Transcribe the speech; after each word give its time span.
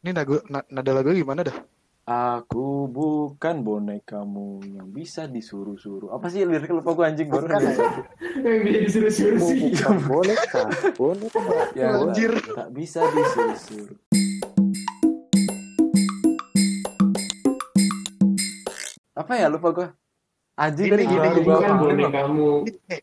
Ini 0.00 0.10
naga, 0.10 0.40
na- 0.48 0.64
nada 0.66 0.90
lagu 0.90 1.12
gimana 1.12 1.44
dah? 1.44 1.56
Aku 2.08 2.88
bukan 2.90 3.60
bonekamu 3.60 4.46
yang 4.66 4.88
bisa 4.90 5.28
disuruh-suruh. 5.28 6.10
Apa 6.10 6.26
sih 6.26 6.42
lirik 6.42 6.72
lupa 6.72 6.90
gue 6.90 7.04
anjing 7.04 7.28
baru 7.28 7.46
Bukan, 7.46 7.60
Yang 8.40 8.60
bisa 8.64 8.80
disuruh-suruh 8.98 9.40
sih. 9.44 9.58
bukan 9.70 9.96
boneka, 10.08 10.62
boneka. 10.96 11.40
Ya, 11.76 11.86
Anjir. 11.94 12.32
tak, 12.50 12.68
bisa 12.72 13.04
disuruh-suruh. 13.06 13.98
Apa 19.12 19.32
ya 19.36 19.46
lupa 19.46 19.68
gue? 19.70 19.88
Anjing 20.56 20.86
Ini 20.86 20.92
tadi 20.92 21.04
gini 21.06 21.26
gini, 21.26 21.40
gue 21.40 21.54
Bukan 21.54 21.74
bonekamu. 21.78 22.50
Eh, 22.88 23.00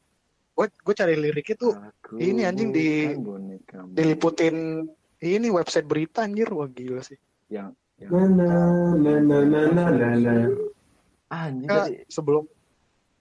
gue 0.51 0.65
gue 0.67 0.95
cari 0.95 1.13
liriknya 1.15 1.55
tuh 1.55 1.73
Aku 1.75 2.17
ini 2.17 2.41
anjing 2.43 2.69
di- 2.69 3.13
bonekamu. 3.13 3.93
diliputin 3.93 4.85
ini 5.21 5.49
website 5.49 5.89
berita 5.89 6.21
anjir 6.25 6.49
wah 6.53 6.69
gila 6.69 7.01
sih. 7.01 7.17
yang 7.49 7.73
yang 7.97 8.11
Na 8.13 8.23
na 8.29 8.49
na 8.93 9.13
na 9.17 9.37
na 9.41 9.61
na 9.73 9.83
na 9.89 10.09
na. 10.13 10.33
anjing 11.33 11.65
Enggak, 11.65 11.85
tadi 11.89 11.95
sebelum 12.05 12.43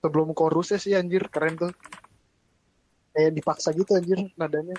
sebelum 0.05 0.29
chorusnya 0.37 0.77
sih 0.77 0.93
anjir 0.93 1.24
keren 1.33 1.57
tuh. 1.57 1.73
Kayak 3.16 3.33
dipaksa 3.33 3.73
gitu 3.73 3.97
anjir 3.97 4.21
nadanya. 4.37 4.77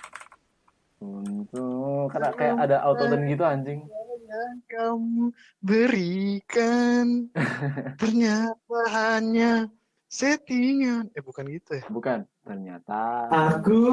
untuk 0.97 2.09
karena 2.09 2.33
kayak 2.33 2.55
ada 2.57 2.81
auto 2.81 3.05
tune 3.05 3.29
gitu 3.29 3.45
anjing 3.45 3.85
Yang 4.27 4.57
kamu 4.65 5.25
berikan 5.61 7.29
ternyata 8.01 8.79
hanya 8.91 9.69
settingan. 10.09 11.07
Eh 11.13 11.21
bukan 11.21 11.45
gitu 11.47 11.77
ya. 11.79 11.85
bukan 11.87 12.25
ternyata 12.47 13.27
Aku 13.53 13.83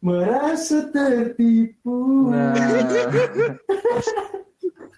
merasa 0.00 0.88
tertipu. 0.88 2.32
nah. 2.32 2.56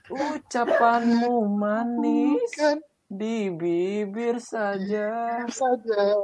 Ucapanmu 0.09 1.45
manis 1.53 2.49
Kan 2.55 2.81
di 3.09 3.51
bibir 3.51 4.39
saja. 4.39 5.43
Saja. 5.49 6.17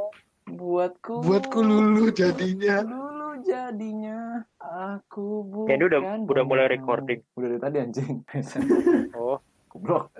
Buatku 0.44 1.20
buatku 1.20 1.58
lulu 1.58 2.10
jadinya. 2.10 2.80
lulu 2.80 3.42
jadinya. 3.42 4.44
Aku 4.60 5.42
bukan 5.42 5.68
Ya, 5.68 5.74
ini 5.74 5.84
udah- 5.84 6.02
udah 6.22 6.44
mulai 6.44 6.68
recording. 6.68 7.20
udah 7.34 7.48
dari 7.50 7.60
tadi 7.60 7.76
anjing. 7.80 8.24
Oh, 9.14 9.38
goblok 9.68 10.10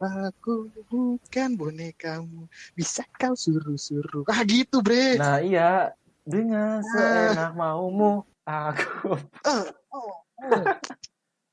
Aku 0.00 0.72
bukan 0.88 1.60
bonekamu, 1.60 2.48
bisa 2.72 3.04
kau 3.20 3.36
suruh-suruh. 3.36 4.24
Ah 4.32 4.40
gitu 4.48 4.80
bre. 4.80 5.20
nah 5.20 5.44
iya 5.44 5.92
dengan 6.24 6.80
seenak 6.80 7.52
maumu 7.52 8.24
aku 8.48 9.20
Ah, 9.44 9.60
oh, 9.92 10.24
oh. 10.40 10.64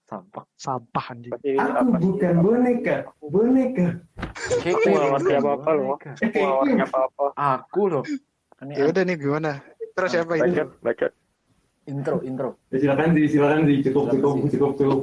sampah 0.08 0.48
Sampah 0.56 1.06
anjing. 1.12 1.36
Aku 1.60 1.92
bukan 2.00 2.36
boneka, 2.40 3.12
boneka. 3.20 4.00
Aku 4.16 4.88
nggak 4.96 5.08
ngerti 5.12 5.34
apa-apa 5.44 5.70
loh. 5.76 5.86
Aku 6.00 6.38
nggak 6.40 6.56
ngerti 6.56 6.84
apa-apa. 6.88 7.26
aku 7.36 7.82
loh 7.92 8.04
Ini 8.64 8.74
Ya 8.80 8.84
udah 8.88 9.04
nih 9.04 9.16
gimana? 9.20 9.52
Terus 9.92 10.10
siapa 10.16 10.34
ini? 10.40 10.56
Bacot, 10.56 10.70
bacot. 10.80 11.12
intro 11.88 12.16
intro 12.24 12.50
Ya, 12.72 12.80
silakan 12.80 13.12
sih, 13.12 13.26
silakan 13.28 13.60
sih. 13.68 13.78
Cukup, 13.84 14.04
cukup, 14.16 14.34
cukup, 14.48 14.72
cukup. 14.80 15.00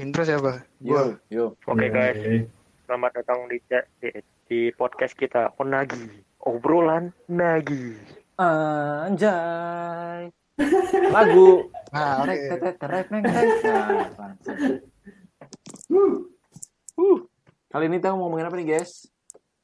Intro 0.00 0.24
siapa? 0.24 0.64
yo 0.80 0.96
Gua. 0.96 1.04
yo 1.28 1.44
Oke 1.68 1.92
guys, 1.92 2.16
Oke. 2.16 2.48
selamat 2.88 3.10
datang 3.20 3.44
di, 3.52 3.60
di 4.00 4.08
di 4.48 4.60
podcast 4.72 5.12
kita 5.12 5.52
Onagi. 5.60 6.24
Obrolan 6.42 7.12
Nagi. 7.28 8.00
anjay 8.40 10.32
lagu 11.14 11.68
Nah, 11.92 12.24
tetet, 12.24 13.06
neng. 13.12 13.20
Nah, 13.20 14.32
Uh. 16.92 17.24
Kali 17.68 17.84
ini 17.88 18.00
kita 18.00 18.16
mau 18.16 18.28
ngomongin 18.28 18.48
apa 18.48 18.56
nih 18.56 18.68
guys? 18.72 19.08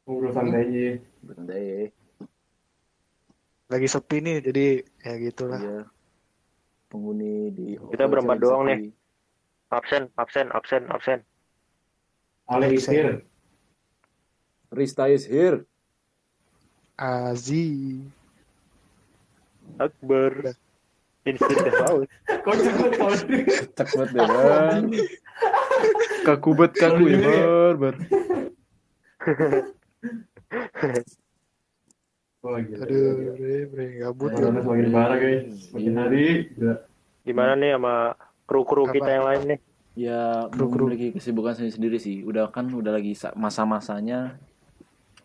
Ngobrol 0.04 0.32
santai 0.36 0.60
aja. 0.64 0.88
Bentar 1.24 1.88
lagi 3.68 3.84
sepi 3.84 4.16
nih, 4.24 4.36
jadi 4.44 4.66
ya 5.04 5.12
gitulah. 5.20 5.60
Iya. 5.60 5.80
Penghuni 6.88 7.52
di 7.52 7.66
Kita 7.76 8.08
berempat 8.08 8.36
doang 8.40 8.64
nih. 8.64 8.92
Absen, 9.68 10.08
absen, 10.16 10.48
absen, 10.48 10.82
absen. 10.88 11.20
Ale 12.48 12.72
is 12.72 12.88
here. 12.88 13.20
Rista 14.72 15.12
is 15.12 15.28
here. 15.28 15.68
Azi. 16.96 18.00
Akbar. 19.76 20.56
Sudah 21.28 21.74
laut. 21.84 22.08
Kok 22.24 22.54
cepet 22.56 22.90
banget? 22.96 23.20
Deh 24.16 24.24
kan. 24.24 24.82
Kakubet 26.24 26.72
kaku 26.72 27.12
ya 27.12 27.20
bar 27.20 27.74
bar. 27.76 27.94
Oh, 32.40 32.56
gila. 32.56 32.88
Aduh, 32.88 33.36
bre, 33.36 33.68
bre, 33.68 33.86
gabut. 34.00 34.32
Semakin 34.32 34.88
parah 34.88 35.18
guys. 35.20 35.68
Semakin 35.68 35.94
hari. 36.00 36.24
Gimana 37.28 37.52
nih 37.60 37.76
sama 37.76 38.16
kru-kru 38.48 38.88
kita 38.88 39.10
yang 39.10 39.26
lain 39.26 39.42
nih? 39.46 39.60
Ya 39.94 40.46
Kru-kru. 40.48 40.88
memiliki 40.88 41.12
kesibukan 41.12 41.52
sendiri 41.52 41.74
sendiri 41.74 41.98
sih. 41.98 42.22
Udah 42.22 42.48
kan 42.48 42.64
udah 42.66 42.90
lagi 42.90 43.12
sa- 43.12 43.34
masa-masanya 43.34 44.40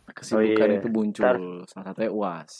kesibukan 0.10 0.44
Oh, 0.60 0.74
iya. 0.74 0.80
itu 0.80 0.90
muncul. 0.90 1.38
Salah 1.66 1.86
satunya 1.88 2.10
uas. 2.10 2.52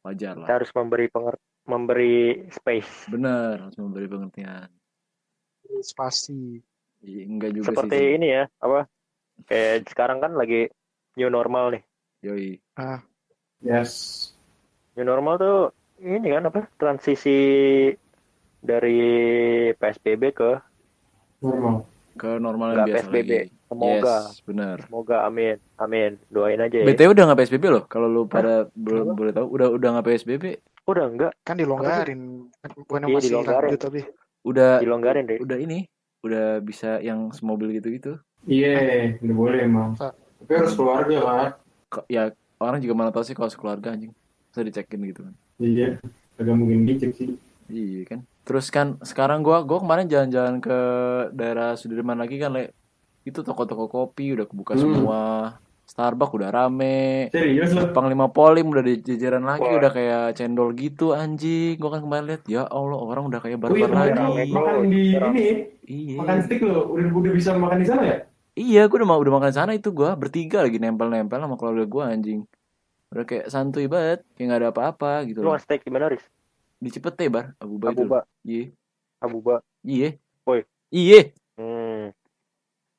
Wajar 0.00 0.34
Kita 0.34 0.44
lah. 0.44 0.48
harus 0.52 0.70
memberi 0.70 1.06
penger 1.08 1.34
memberi 1.64 2.16
space. 2.48 3.08
Bener 3.08 3.60
harus 3.60 3.76
memberi 3.76 4.06
pengertian. 4.06 4.68
Spasi. 5.78 6.58
Iya, 6.98 7.22
Enggak 7.24 7.50
juga 7.52 7.66
Seperti 7.70 7.96
sih. 7.96 8.08
ini 8.16 8.28
ya, 8.30 8.44
apa? 8.58 8.88
Kayak 9.44 9.86
sekarang 9.86 10.18
kan 10.18 10.32
lagi 10.34 10.66
new 11.14 11.28
normal 11.28 11.70
nih. 11.70 11.82
Yoi. 12.24 12.50
Ah, 12.74 12.98
Yes. 13.58 14.32
New 14.94 15.02
normal 15.02 15.34
tuh 15.36 15.58
ini 15.98 16.26
kan 16.28 16.46
apa? 16.46 16.66
Transisi 16.74 17.38
dari 18.60 19.00
PSBB 19.72 20.22
ke 20.32 20.50
Normal. 21.38 21.86
Ke 22.12 22.34
normal 22.36 22.74
yang 22.74 22.78
biasa 22.84 23.06
PSBB. 23.06 23.30
lagi. 23.30 23.50
Semoga. 23.68 24.16
Yes, 24.26 24.42
bener. 24.42 24.76
Semoga 24.82 25.16
amin. 25.22 25.56
Amin. 25.76 26.10
Doain 26.26 26.58
aja 26.58 26.74
ya. 26.74 26.84
BTW 26.84 27.14
udah 27.14 27.24
nggak 27.26 27.38
PSBB 27.38 27.64
loh. 27.68 27.84
Kalau 27.86 28.08
lu 28.08 28.26
pada 28.26 28.66
belum 28.72 29.14
boleh 29.14 29.30
tahu, 29.30 29.46
udah 29.48 29.68
udah 29.70 29.88
nggak 29.94 30.06
PSBB. 30.08 30.44
Udah 30.82 31.04
enggak? 31.04 31.32
kan 31.40 31.54
dilonggarin. 31.54 32.48
Bukan 32.80 32.98
yang 32.98 33.08
Iya, 33.08 33.16
masih 33.16 33.28
dilonggarin. 33.30 33.68
lanjut 33.68 33.82
tapi. 33.82 34.00
Udah 34.40 34.70
Dilonggarin 34.80 35.24
deh. 35.26 35.38
udah 35.38 35.58
ini, 35.58 35.78
udah 36.20 36.46
bisa 36.58 36.98
yang 36.98 37.28
semobil 37.30 37.70
gitu-gitu. 37.70 38.16
Iya, 38.42 39.14
udah 39.20 39.36
boleh 39.36 39.58
emang. 39.60 39.94
Tapi 39.94 40.50
harus 40.50 40.72
keluarga 40.72 41.16
kan. 41.20 41.50
Kok- 41.88 42.08
Ya 42.08 42.32
orang 42.56 42.80
juga 42.80 42.94
mana 42.96 43.10
tahu 43.12 43.22
sih 43.22 43.36
kalau 43.36 43.46
sekeluarga 43.46 43.92
anjing. 43.92 44.10
Bisa 44.48 44.64
dicekin 44.64 45.04
gitu 45.04 45.22
kan. 45.22 45.34
Iya. 45.60 46.00
Agak 46.34 46.54
mungkin 46.56 46.82
dicek 46.82 47.12
sih. 47.12 47.36
Iya 47.68 48.02
kan. 48.08 48.20
Terus 48.48 48.66
kan 48.68 48.96
sekarang 49.02 49.44
gua 49.44 49.60
gua 49.60 49.78
kemarin 49.78 50.08
jalan-jalan 50.08 50.56
ke 50.58 50.78
daerah 51.30 51.76
Sudirman 51.76 52.16
lagi 52.16 52.40
kan, 52.40 52.50
Le. 52.50 52.72
Itu 53.22 53.44
toko-toko 53.44 53.86
kopi 53.86 54.32
udah 54.32 54.48
kebuka 54.48 54.72
Hmm. 54.72 54.80
semua. 54.80 55.22
Starbucks 55.84 56.32
udah 56.34 56.48
rame. 56.48 57.28
Serius 57.28 57.72
loh. 57.72 57.92
Panglima 57.92 58.28
Polim 58.28 58.68
udah 58.68 58.80
di 58.80 59.00
jajaran 59.00 59.40
lagi 59.42 59.64
Wah. 59.64 59.76
udah 59.78 59.90
kayak 59.90 60.24
cendol 60.32 60.72
gitu 60.72 61.12
anjing. 61.12 61.76
Gua 61.76 61.92
kan 61.92 62.00
kemarin 62.02 62.24
lihat 62.26 62.42
ya 62.44 62.64
Allah 62.64 62.96
orang 62.98 63.24
udah 63.26 63.40
kayak 63.40 63.56
Oh 63.58 63.68
iya, 63.68 63.84
barbar 63.84 63.88
kemarin 63.90 64.16
lagi. 64.16 64.52
makan 64.52 64.76
di 64.86 65.02
ini, 65.12 65.46
Iya. 65.82 66.16
makan 66.16 66.36
stick 66.42 66.60
loh. 66.60 66.88
Udah 66.88 67.08
udah 67.10 67.32
bisa 67.32 67.50
makan 67.52 67.78
di 67.78 67.86
sana 67.86 68.02
ya? 68.02 68.16
Iya, 68.52 68.84
gue 68.84 68.96
udah 68.96 69.06
mau 69.06 69.16
udah 69.16 69.34
makan 69.34 69.52
sana 69.54 69.70
itu 69.70 69.88
gua 69.90 70.12
bertiga 70.12 70.60
lagi 70.60 70.76
nempel-nempel 70.76 71.38
sama 71.38 71.54
keluarga 71.54 71.84
gua 71.84 72.04
anjing. 72.10 72.42
Udah 73.08 73.24
kayak 73.24 73.48
santuy 73.48 73.86
banget, 73.86 74.26
kayak 74.34 74.44
nggak 74.44 74.60
ada 74.60 74.68
apa-apa 74.68 75.12
gitu 75.24 75.40
Lu 75.40 75.48
loh. 75.48 75.52
nge-stake 75.54 75.84
di 75.84 75.90
mana, 75.90 76.10
Riz? 76.10 76.24
Di 76.78 76.88
Cipete 76.94 77.26
bar, 77.26 77.58
Abu 77.58 77.74
Ba 77.76 77.90
itu. 77.90 78.06
Abuba. 78.06 78.20
Iya, 78.46 78.64
Abuba. 79.18 79.54
iya. 79.82 80.14
Woi. 80.46 80.62
Iya. 80.94 81.34
Hmm. 81.58 82.14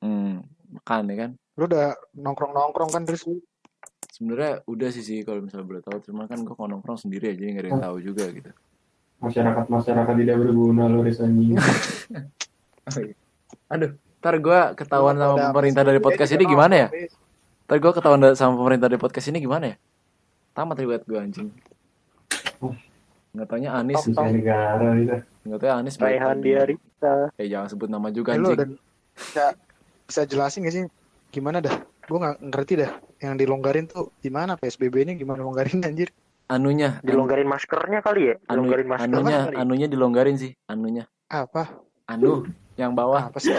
Hmm, 0.04 0.34
makan 0.76 1.02
ya 1.08 1.16
kan. 1.16 1.30
Lu 1.56 1.64
udah 1.64 1.96
nongkrong-nongkrong 2.12 2.92
kan 2.92 3.02
terus. 3.08 3.24
Sebenarnya 4.12 4.60
udah 4.68 4.88
sih 4.92 5.00
sih 5.00 5.24
kalau 5.24 5.40
misalnya 5.40 5.64
boleh 5.64 5.80
tahu, 5.80 5.96
cuma 6.04 6.28
kan 6.28 6.44
gua 6.44 6.52
kalau 6.52 6.76
nongkrong 6.76 7.00
sendiri 7.00 7.32
aja 7.32 7.40
nggak 7.40 7.64
ada 7.64 7.70
yang 7.72 7.80
tahu 7.80 7.96
juga 8.04 8.24
gitu. 8.28 8.52
Masyarakat-masyarakat 9.24 10.14
tidak 10.20 10.36
berguna 10.40 10.84
loh 10.88 11.00
Riz 11.00 11.20
anjing. 11.24 11.56
Aduh, 13.72 13.96
ntar 14.20 14.34
gua 14.44 14.76
ketahuan 14.76 15.16
sama 15.16 15.52
pemerintah 15.52 15.88
dari 15.88 16.00
podcast 16.04 16.36
ini 16.36 16.44
gimana 16.44 16.74
ya? 16.76 16.88
nongkrong. 16.92 17.08
Ntar 17.64 17.76
gua 17.80 17.92
ketahuan 17.96 18.20
sama 18.36 18.52
pemerintah 18.60 18.92
dari 18.92 19.00
podcast 19.00 19.26
ini 19.32 19.40
gimana 19.40 19.72
ya? 19.72 19.76
Tamat 20.52 20.76
ribet 20.84 21.02
gua 21.08 21.24
anjing. 21.24 21.48
Nggak 23.30 23.46
taunya 23.46 23.70
Anis, 23.72 24.02
negara 24.06 24.90
kita. 24.92 25.16
nggak 25.46 25.58
taunya 25.58 25.74
Anis. 25.76 25.94
Raihan 25.96 26.26
banget. 26.32 26.42
dia 26.42 26.60
Rita. 26.64 27.14
Eh 27.36 27.46
jangan 27.46 27.68
sebut 27.68 27.88
nama 27.88 28.08
juga 28.10 28.34
anjing. 28.34 28.56
dan 28.56 28.70
bisa, 29.12 29.44
bisa 30.02 30.20
jelasin 30.24 30.64
gak 30.64 30.74
sih 30.74 30.82
gimana 31.30 31.58
dah? 31.58 31.74
Gue 32.02 32.18
nggak 32.18 32.36
ngerti 32.42 32.74
dah. 32.76 32.90
Yang 33.18 33.34
dilonggarin 33.38 33.86
tuh 33.86 34.10
gimana 34.18 34.56
PSBB 34.56 34.94
ini 35.04 35.12
gimana 35.14 35.40
longgarin 35.40 35.78
anjir? 35.80 36.10
Anunya, 36.46 36.98
Dilonggarin 37.00 37.46
maskernya 37.46 38.02
kali 38.02 38.20
ya? 38.26 38.34
anu, 38.44 38.66
Dilonggarin 38.66 38.88
masker 38.88 39.06
anunya, 39.06 39.38
kali. 39.40 39.54
anunya 39.54 39.86
dilonggarin 39.86 40.34
sih, 40.34 40.50
anunya. 40.66 41.06
Apa? 41.24 41.70
anu 42.04 42.42
yang 42.74 42.90
bawah 42.90 43.30
Apa 43.30 43.38
sih? 43.38 43.54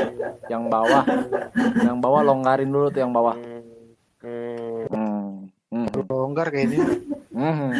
yang 0.50 0.68
bawah 0.68 1.08
yang 1.80 1.98
bawah 1.98 2.20
longgarin 2.20 2.68
dulu 2.68 2.92
tuh 2.92 3.00
yang 3.00 3.16
bawah 3.16 3.32
Hmm, 4.20 4.92
hmm, 4.92 5.32
hmm. 5.72 5.88
Hmm. 5.88 6.04
Longgar 6.06 6.52
kayaknya. 6.52 6.84
Hmm. 7.32 7.72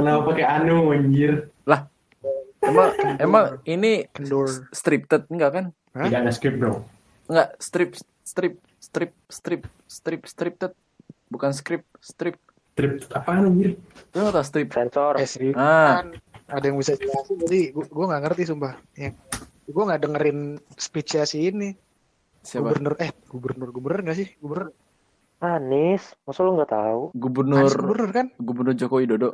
Kenapa 0.00 0.20
pakai 0.26 0.44
anu 0.48 0.90
anjir? 0.90 1.32
emang 2.60 2.88
emang 3.16 3.44
ini 3.64 4.04
Kendor. 4.12 4.48
stripted 4.70 5.24
enggak 5.32 5.50
kan 5.52 5.64
Hah? 5.96 6.06
Tidak 6.06 6.20
ada 6.22 6.32
script 6.32 6.56
bro. 6.60 6.84
enggak 7.26 7.48
strip 7.56 7.90
strip 8.22 8.54
strip 8.78 9.12
strip 9.26 9.62
strip 9.88 10.22
stripted 10.24 10.72
bukan 11.28 11.50
script 11.50 11.88
strip 12.00 12.36
Trip 12.78 13.02
apaan 13.12 13.50
anjir? 13.50 13.74
lu 14.14 14.18
nggak 14.22 14.34
tahu 14.36 14.46
strip 14.46 14.68
sensor. 14.70 15.18
Eh, 15.18 15.26
serius. 15.26 15.58
ah 15.58 16.00
Kan 16.00 16.16
ada 16.46 16.64
yang 16.64 16.78
bisa 16.78 16.94
jelasin 16.94 17.36
jadi 17.42 17.74
gua, 17.74 17.84
gua 17.90 18.04
nggak 18.14 18.22
ngerti 18.30 18.42
sumpah. 18.46 18.74
Ya. 18.94 19.10
Gua 19.66 19.82
nggak 19.90 20.00
dengerin 20.06 20.38
speech 20.78 21.18
si 21.26 21.50
ini. 21.50 21.74
siapa 22.40 22.72
Gubernur 22.72 22.94
eh 23.02 23.10
gubernur 23.26 23.68
gubernur 23.74 24.00
nggak 24.06 24.16
sih? 24.16 24.28
Gubernur. 24.38 24.70
Anies, 25.40 26.14
masa 26.22 26.40
lu 26.46 26.56
nggak 26.56 26.72
tahu? 26.72 27.02
gubernur 27.12 27.58
Anies 27.64 27.74
gubernur 27.74 28.10
kan? 28.14 28.26
gubernur 28.38 28.74
Joko 28.78 29.02
Widodo 29.02 29.30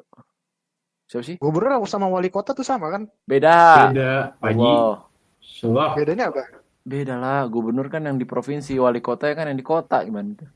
siapa 1.06 1.24
sih 1.24 1.36
Gubernur 1.38 1.78
sama 1.86 2.10
wali 2.10 2.28
kota 2.28 2.50
tuh 2.52 2.66
sama 2.66 2.90
kan? 2.90 3.02
beda 3.24 3.90
Beda. 3.94 4.34
Allah. 4.42 5.06
Salah. 5.40 5.94
Bedanya 5.94 6.28
apa? 6.34 6.42
beda 6.86 7.18
lah 7.18 7.50
gubernur 7.50 7.90
kan 7.90 8.06
yang 8.06 8.14
di 8.14 8.22
provinsi 8.22 8.78
wali 8.78 9.02
kota 9.02 9.26
kan 9.34 9.50
yang 9.50 9.58
di 9.58 9.66
kota 9.66 10.06
gimana 10.06 10.38
tuh 10.38 10.50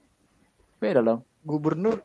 beda 0.79 1.02
dong 1.02 1.26
Gubernur. 1.43 1.99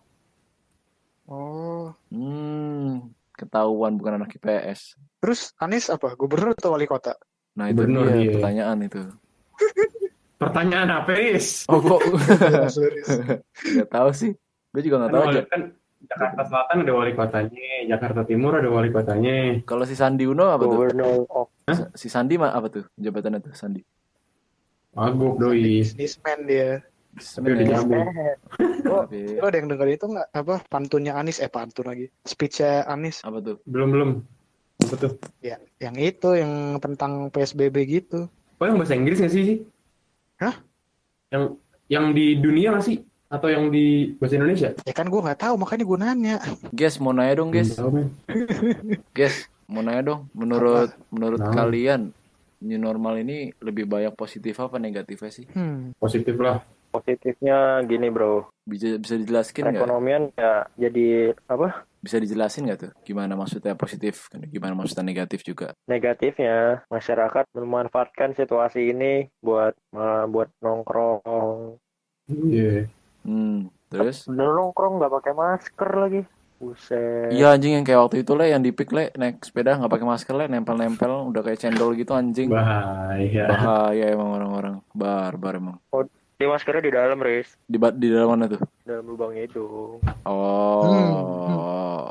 Oh. 1.25 1.93
hmm 2.09 3.09
ketahuan 3.35 3.97
bukan 3.97 4.21
anak 4.21 4.33
IPS 4.33 4.95
Terus 5.19 5.51
Anies 5.57 5.89
apa? 5.89 6.13
Gubernur 6.15 6.53
atau 6.53 6.73
wali 6.73 6.85
kota? 6.85 7.17
nah 7.53 7.69
itu 7.69 7.81
Gubernur, 7.85 8.05
dia 8.09 8.17
iya. 8.17 8.31
pertanyaan 8.33 8.77
itu 8.81 9.01
Pertanyaan 10.41 10.89
apa, 10.91 11.11
Is? 11.15 11.63
oh 11.71 11.79
kok 11.79 12.01
Serius. 12.75 13.07
nggak 13.77 13.89
tahu 13.89 14.09
sih 14.11 14.31
gue 14.73 14.81
juga 14.83 14.95
nggak 15.05 15.11
Kan, 15.11 15.17
tahu 15.17 15.25
aja 15.31 15.41
kan 15.47 15.61
Jakarta 16.05 16.41
Selatan 16.45 16.77
ada 16.85 16.93
wali 16.93 17.11
kotanya, 17.13 17.75
Jakarta 17.89 18.21
Timur 18.23 18.53
ada 18.57 18.69
wali 18.69 18.89
kotanya. 18.89 19.59
kalau 19.65 19.83
si 19.83 19.97
Sandi 19.97 20.23
Uno 20.29 20.49
apa 20.49 20.63
tuh 20.63 20.77
Gubernur 20.77 21.25
of 21.29 21.49
si 21.97 22.07
Sandi 22.07 22.37
mah 22.37 22.53
apa 22.53 22.69
tuh 22.69 22.85
jabatannya 22.95 23.41
tuh 23.41 23.53
Sandi 23.57 23.81
Maguk 24.95 25.35
doi. 25.35 25.83
Businessman 25.83 26.47
dia. 26.47 26.79
Tapi 27.15 27.47
udah 27.51 27.65
nyambung. 27.67 28.07
Tapi- 28.83 29.39
Lo 29.39 29.47
ada 29.47 29.57
yang 29.59 29.67
denger 29.67 29.87
itu 29.91 30.05
nggak? 30.07 30.27
Apa 30.31 30.63
pantunnya 30.71 31.19
Anies? 31.19 31.43
Eh 31.43 31.51
pantun 31.51 31.91
lagi. 31.91 32.07
Speechnya 32.23 32.87
Anies. 32.87 33.19
apa 33.27 33.43
tuh 33.43 33.59
Belum 33.67 33.91
belum. 33.91 34.09
Apa 34.87 34.95
tuh? 34.95 35.11
Ya, 35.43 35.59
yang 35.83 35.95
itu 35.99 36.35
yang 36.35 36.79
tentang 36.79 37.27
PSBB 37.27 37.75
gitu. 37.87 38.27
Oh 38.55 38.65
yang 38.67 38.79
bahasa 38.79 38.95
Inggris 38.95 39.19
nggak 39.19 39.33
sih? 39.35 39.43
sih? 39.43 39.57
Hah? 40.39 40.55
Yang 41.31 41.43
yang 41.91 42.05
di 42.15 42.39
dunia 42.39 42.71
nggak 42.75 42.85
sih? 42.87 42.97
Atau 43.27 43.49
yang 43.49 43.67
di 43.67 44.13
bahasa 44.15 44.35
Indonesia? 44.35 44.69
Ya 44.79 44.93
kan 44.93 45.05
gue 45.05 45.17
nggak 45.17 45.39
tahu 45.39 45.55
makanya 45.57 45.83
gue 45.83 45.97
nanya. 45.97 46.35
guys 46.71 46.95
mau 46.97 47.09
nanya 47.09 47.33
dong 47.35 47.49
guys 47.49 47.73
guys 49.11 49.35
mau 49.65 49.81
nanya 49.81 50.01
dong 50.05 50.21
menurut 50.31 50.93
menurut 51.09 51.41
Nah. 51.41 51.51
kalian 51.51 52.13
new 52.61 52.77
normal 52.77 53.17
ini 53.17 53.49
lebih 53.59 53.85
banyak 53.85 54.13
positif 54.13 54.57
apa 54.57 54.77
negatifnya 54.77 55.31
sih 55.31 55.45
Hmm. 55.49 55.91
Positif 55.95 56.37
lah. 56.37 56.61
positifnya 56.87 57.83
gini 57.83 58.07
bro. 58.07 58.47
bisa 58.63 58.95
bisa 58.95 59.15
dijelaskan 59.15 59.67
nggak 59.67 59.73
Perekonomian 59.75 60.23
ya 60.33 60.63
jadi 60.79 61.07
apa? 61.45 61.83
bisa 61.99 62.15
dijelasin 62.17 62.63
nggak 62.65 62.79
tuh 62.79 62.91
gimana 63.01 63.33
maksudnya 63.33 63.75
positif 63.75 64.29
gimana 64.47 64.73
maksudnya 64.73 65.03
negatif 65.03 65.41
juga 65.41 65.73
Negatifnya 65.85 66.87
masyarakat 66.87 67.51
memanfaatkan 67.51 68.31
situasi 68.31 68.93
ini 68.93 69.13
buat 69.39 69.75
eh, 69.91 70.25
buat 70.25 70.47
nongkrong. 70.61 71.75
Iya. 72.47 72.87
Hmm 73.25 73.57
terus 73.85 74.25
Bener 74.25 74.49
nongkrong 74.51 74.97
nggak 74.97 75.13
pakai 75.13 75.33
masker 75.33 75.91
lagi. 75.97 76.21
Buset. 76.55 77.29
iya 77.29 77.51
anjing 77.51 77.73
yang 77.73 77.83
kayak 77.83 77.99
waktu 77.99 78.23
itu 78.23 78.31
le 78.31 78.47
yang 78.47 78.63
dipik 78.63 78.87
le 78.89 79.11
naik 79.13 79.43
sepeda 79.43 79.75
nggak 79.75 79.91
pakai 79.91 80.07
masker 80.07 80.33
le 80.33 80.45
nempel-nempel 80.47 81.27
udah 81.27 81.41
kayak 81.41 81.59
cendol 81.59 81.91
gitu 81.91 82.15
anjing 82.15 82.47
Bahaya. 82.47 83.43
bahaya 83.45 84.05
emang 84.07 84.29
orang-orang 84.31 84.75
barbar 84.89 85.53
emang 85.53 85.77
Di 86.35 86.43
maskernya 86.43 86.79
di 86.81 86.91
dalam, 86.91 87.15
Riz. 87.17 87.59
di 87.61 87.75
di 87.75 88.07
dalam 88.07 88.27
mana 88.29 88.47
tuh 88.49 88.63
Dalam 88.81 89.03
lubangnya 89.05 89.43
itu. 89.43 89.63
oh 90.25 92.07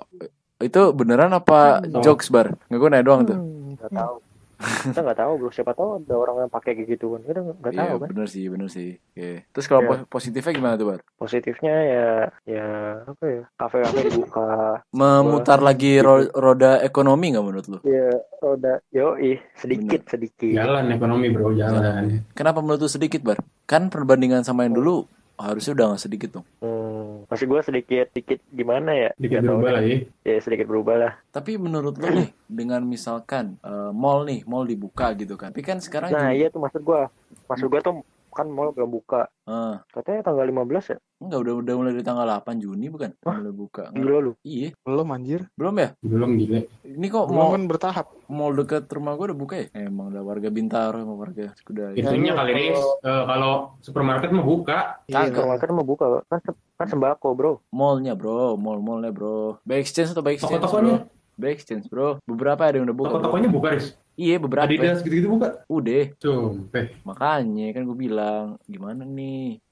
itu 0.60 0.80
beneran 0.92 1.28
apa 1.30 1.80
Hmm. 1.80 2.00
jokes 2.00 2.28
bar 2.28 2.52
nggak 2.62 2.78
gue 2.78 2.88
nanya 2.90 3.04
doang 3.04 3.22
tuh 3.24 3.38
Hmm. 3.38 3.74
Nggak 3.74 3.90
tahu. 3.90 4.16
Kita 4.56 5.00
nggak 5.00 5.16
tahu, 5.16 5.32
bro. 5.36 5.48
Siapa 5.48 5.72
tahu 5.72 5.88
ada 5.98 6.14
orang 6.14 6.36
yang 6.40 6.50
pakai 6.50 6.72
kayak 6.72 6.88
gituan. 6.90 7.20
Kita 7.20 7.40
nggak 7.40 7.72
Iya 7.72 7.80
tahu 7.80 7.96
kan. 7.96 8.08
bener 8.08 8.26
sih 8.26 8.44
bener 8.46 8.68
sih 8.68 8.90
Oke. 9.10 9.30
terus 9.48 9.66
kalau 9.66 9.80
Iya. 9.80 9.88
po- 9.90 10.06
positifnya 10.12 10.52
gimana 10.52 10.74
tuh 10.74 10.86
bar 10.86 11.00
Positifnya 11.14 11.74
ya 11.84 12.08
ya 12.44 12.66
apa 13.02 13.24
ya? 13.24 13.42
Kafe-kafe 13.54 13.98
dibuka. 14.08 14.48
memutar 14.90 15.58
lagi 15.58 15.98
ro- 15.98 16.30
roda 16.30 16.78
ekonomi 16.80 17.30
nggak 17.30 17.42
menurut 17.42 17.66
lu 17.66 17.78
Ya 17.82 18.10
roda 18.38 18.78
yoi 18.90 19.36
sedikit 19.54 20.04
sedikit. 20.06 20.52
Jalan 20.52 20.90
ekonomi 20.90 21.28
bro, 21.28 21.50
jalan. 21.52 22.22
kenapa 22.32 22.58
menurut 22.58 22.80
lu 22.80 22.88
sedikit 22.88 23.20
bar 23.20 23.38
kan 23.64 23.88
perbandingan 23.88 24.42
sama 24.42 24.62
yang 24.62 24.74
dulu 24.74 25.08
harusnya 25.36 25.72
udah 25.72 25.86
nggak 25.88 26.02
sedikit 26.02 26.30
dong 26.32 26.46
Hmm, 26.58 27.26
masih 27.26 27.44
gue 27.44 27.60
sedikit 27.60 28.06
sedikit 28.08 28.38
gimana 28.48 28.90
ya? 28.92 29.10
Dikit 29.14 29.30
Nggak 29.34 29.42
tahu 29.42 29.56
berubah 29.56 29.70
lah 29.72 29.82
ya. 29.82 29.96
Ya 30.22 30.36
sedikit 30.38 30.66
berubah 30.66 30.94
lah. 30.96 31.12
tapi 31.28 31.52
menurut 31.56 31.94
lu 31.94 32.06
nih 32.08 32.28
dengan 32.46 32.80
misalkan 32.82 33.58
eh, 33.60 33.90
mall 33.90 34.22
nih 34.22 34.44
mall 34.44 34.62
dibuka 34.62 35.10
gitu 35.12 35.34
kan 35.34 35.50
tapi 35.50 35.62
kan 35.62 35.78
sekarang 35.78 36.08
Nah 36.08 36.28
juga- 36.28 36.36
iya 36.36 36.46
tuh 36.48 36.60
maksud 36.60 36.80
gue. 36.80 37.00
Maksud 37.44 37.66
gue 37.66 37.80
tuh 37.80 37.94
kan 38.30 38.46
mall 38.46 38.70
belum 38.70 38.90
buka. 38.90 39.30
Eh, 39.44 39.74
Katanya 39.88 40.24
tanggal 40.24 40.42
15 40.44 40.58
ya? 40.88 40.98
Enggak 41.24 41.40
udah 41.40 41.54
udah 41.56 41.74
mulai 41.74 41.92
dari 41.92 42.02
tanggal 42.02 42.26
8 42.26 42.44
Juni 42.56 42.86
bukan 42.86 43.10
Wah, 43.20 43.36
mulai 43.36 43.52
buka 43.52 43.82
Gila 43.90 44.18
lu. 44.20 44.32
iya 44.42 44.70
Belum 44.78 45.06
anjir. 45.08 45.40
belum 45.52 45.74
ya 45.76 45.88
Belum 45.98 46.30
gila. 46.34 46.60
ini 46.82 47.06
kok 47.06 47.24
Belum 47.24 47.34
mall 47.34 47.50
kan 47.50 47.62
bertahap. 47.64 48.06
mall 48.26 48.52
dekat 48.52 48.84
rumah 48.88 49.12
gue 49.12 49.26
udah 49.26 49.38
buka 49.38 49.54
ya 49.56 49.66
emang 49.82 50.08
udah 50.08 50.22
warga 50.22 50.48
Bintaro 50.48 50.98
sama 50.98 51.14
warga 51.14 51.52
Skudai 51.54 51.94
Itunya 51.94 52.30
lu 52.30 52.38
kali 52.38 52.50
ini 52.52 52.64
eh, 52.74 53.22
kalau 53.24 53.52
supermarket 53.78 54.28
mah 54.30 54.42
buka. 54.42 54.78
Iya. 55.04 55.28
Supermarket 55.28 55.68
mau 55.70 55.84
buka 55.84 56.04
kan 56.24 56.38
se- 56.40 56.60
kan 56.74 56.86
sembako 56.86 57.28
bro. 57.32 57.52
mallnya 57.68 58.12
bro 58.12 58.54
mall 58.54 58.78
mallnya 58.78 59.08
bro 59.08 59.58
by 59.62 59.76
exchange 59.76 60.10
atau 60.10 60.20
by 60.20 60.32
exchange 60.32 60.58
Toko-tokonya, 60.58 61.06
by 61.34 61.50
exchange 61.50 61.86
bro 61.86 62.18
beberapa 62.22 62.62
ada 62.62 62.76
yang 62.76 62.84
udah 62.84 62.96
buka 62.96 63.08
toko-tokonya 63.12 63.48
buka, 63.48 63.68
Riz. 63.72 63.94
iya 64.14 64.36
beberapa 64.36 64.66
Adidas 64.66 64.98
gitu-gitu 65.00 65.26
buka. 65.28 65.62
udah 65.66 66.02
Sumpah. 66.16 66.86
makanya 67.04 67.70
kan 67.70 67.82
gue 67.84 67.96
bilang 67.96 68.46
gimana 68.64 69.02
nih 69.02 69.62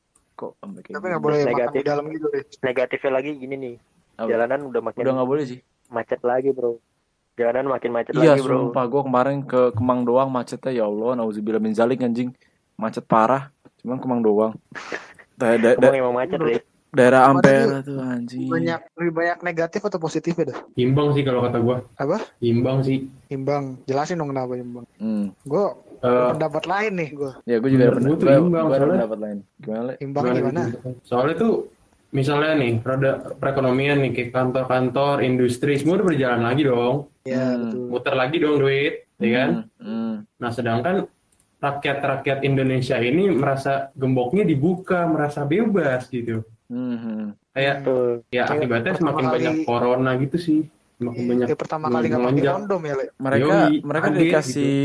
kok 0.43 0.53
sampai 0.59 0.81
kayak 0.81 0.93
Tapi 0.93 1.01
gini? 1.01 1.13
nggak 1.13 1.23
boleh 1.23 1.39
Negatif. 1.45 1.77
di 1.77 1.87
dalam 1.87 2.05
gitu 2.09 2.27
deh. 2.29 2.43
Negatifnya 2.61 3.11
lagi 3.13 3.31
gini 3.33 3.55
nih. 3.57 3.75
Apa? 4.13 4.29
Jalanan 4.29 4.61
udah 4.65 4.81
makin 4.83 5.01
udah 5.01 5.15
nggak 5.15 5.29
boleh 5.29 5.45
sih 5.47 5.59
macet 5.89 6.21
lagi 6.23 6.51
bro. 6.51 6.73
Jalanan 7.33 7.67
makin 7.67 7.91
macet 7.91 8.13
iya 8.15 8.35
lagi 8.35 8.43
bro. 8.43 8.69
sumpah 8.69 8.85
gue 8.87 9.03
kemarin 9.03 9.37
ke 9.41 9.73
Kemang 9.73 10.03
doang 10.03 10.29
macetnya 10.29 10.71
ya 10.71 10.85
Allah 10.85 11.17
nauzubillah 11.17 11.57
min 11.59 11.73
zalik 11.73 12.01
anjing 12.01 12.35
macet 12.75 13.03
parah 13.03 13.49
cuman 13.79 13.97
Kemang 13.97 14.21
doang 14.21 14.53
Da- 15.35 15.57
da- 15.57 15.75
da- 15.75 15.89
Emang 15.89 15.97
emang 16.03 16.15
macet 16.15 16.39
deh. 16.39 16.61
daerah 16.91 17.25
Ampera 17.25 17.81
tuh 17.81 17.97
anjing 17.99 18.47
Banyak 18.47 18.85
lebih 18.95 19.13
banyak 19.15 19.39
negatif 19.43 19.81
atau 19.81 19.97
positif 19.97 20.35
ya 20.35 20.45
dah? 20.47 20.59
Imbang 20.75 21.09
sih 21.11 21.23
kalau 21.23 21.41
kata 21.41 21.57
gua. 21.59 21.81
Apa? 21.97 22.21
Imbang 22.39 22.81
sih. 22.81 23.09
Imbang. 23.27 23.81
Jelasin 23.85 24.15
dong 24.15 24.29
kenapa 24.29 24.53
imbang. 24.55 24.85
hmm. 24.97 25.33
Gue 25.43 25.73
Eh, 26.03 26.29
pendapat 26.35 26.65
lain 26.67 26.93
nih 26.99 27.09
gue. 27.15 27.33
ya 27.47 27.57
gue 27.57 27.71
juga 27.71 27.85
ada 27.85 27.95
pendapat 27.95 28.19
gua- 28.19 28.39
imbang, 28.43 28.65
gua 28.67 28.75
ada 28.75 28.87
pendapat 28.91 29.19
lain 29.23 29.39
gimana? 29.57 29.91
Imbang 29.97 30.25
gimana 30.25 30.39
gimana? 30.43 30.63
gitu. 30.67 30.89
Soalnya 31.07 31.35
tuh 31.39 31.53
misalnya 32.11 32.53
nih, 32.59 32.73
roda 32.83 33.11
perekonomian 33.39 33.99
nih 34.03 34.11
kayak 34.13 34.31
kantor-kantor, 34.33 35.17
industri 35.23 35.79
semua 35.79 35.97
udah 35.97 36.07
berjalan 36.07 36.43
lagi 36.43 36.63
dong. 36.67 36.97
Iya 37.23 37.45
Hmm. 37.55 37.89
Muter 37.89 38.15
lagi 38.15 38.37
dong 38.37 38.59
duit, 38.59 39.07
ya 39.17 39.31
kan? 39.33 39.51
Hmm, 39.79 39.87
hmm. 39.87 40.15
Nah, 40.37 40.51
sedangkan 40.51 40.97
rakyat-rakyat 41.57 42.43
Indonesia 42.43 42.99
ini 42.99 43.31
merasa 43.31 43.95
gemboknya 43.95 44.43
dibuka, 44.43 45.07
merasa 45.07 45.47
bebas 45.47 46.11
gitu. 46.11 46.43
Hmm, 46.67 46.97
hmm. 46.99 47.25
Kayak 47.55 47.77
Tuh. 47.87 48.27
ya 48.29 48.43
akibatnya 48.45 48.93
semakin 48.97 49.25
banyak 49.31 49.55
corona 49.63 50.11
gitu 50.19 50.37
sih. 50.37 50.61
Semakin 51.03 51.25
banyak 51.27 51.47
Kayak 51.51 51.61
pertama 51.61 51.87
kali 51.91 52.07
nggak 52.07 52.23
pakai 52.23 52.45
kondom 52.47 52.83
ya, 52.87 52.95
Le. 52.95 53.05
mereka 53.19 53.43
Yoi, 53.43 53.75
mereka 53.83 54.07
dikasih. 54.15 54.77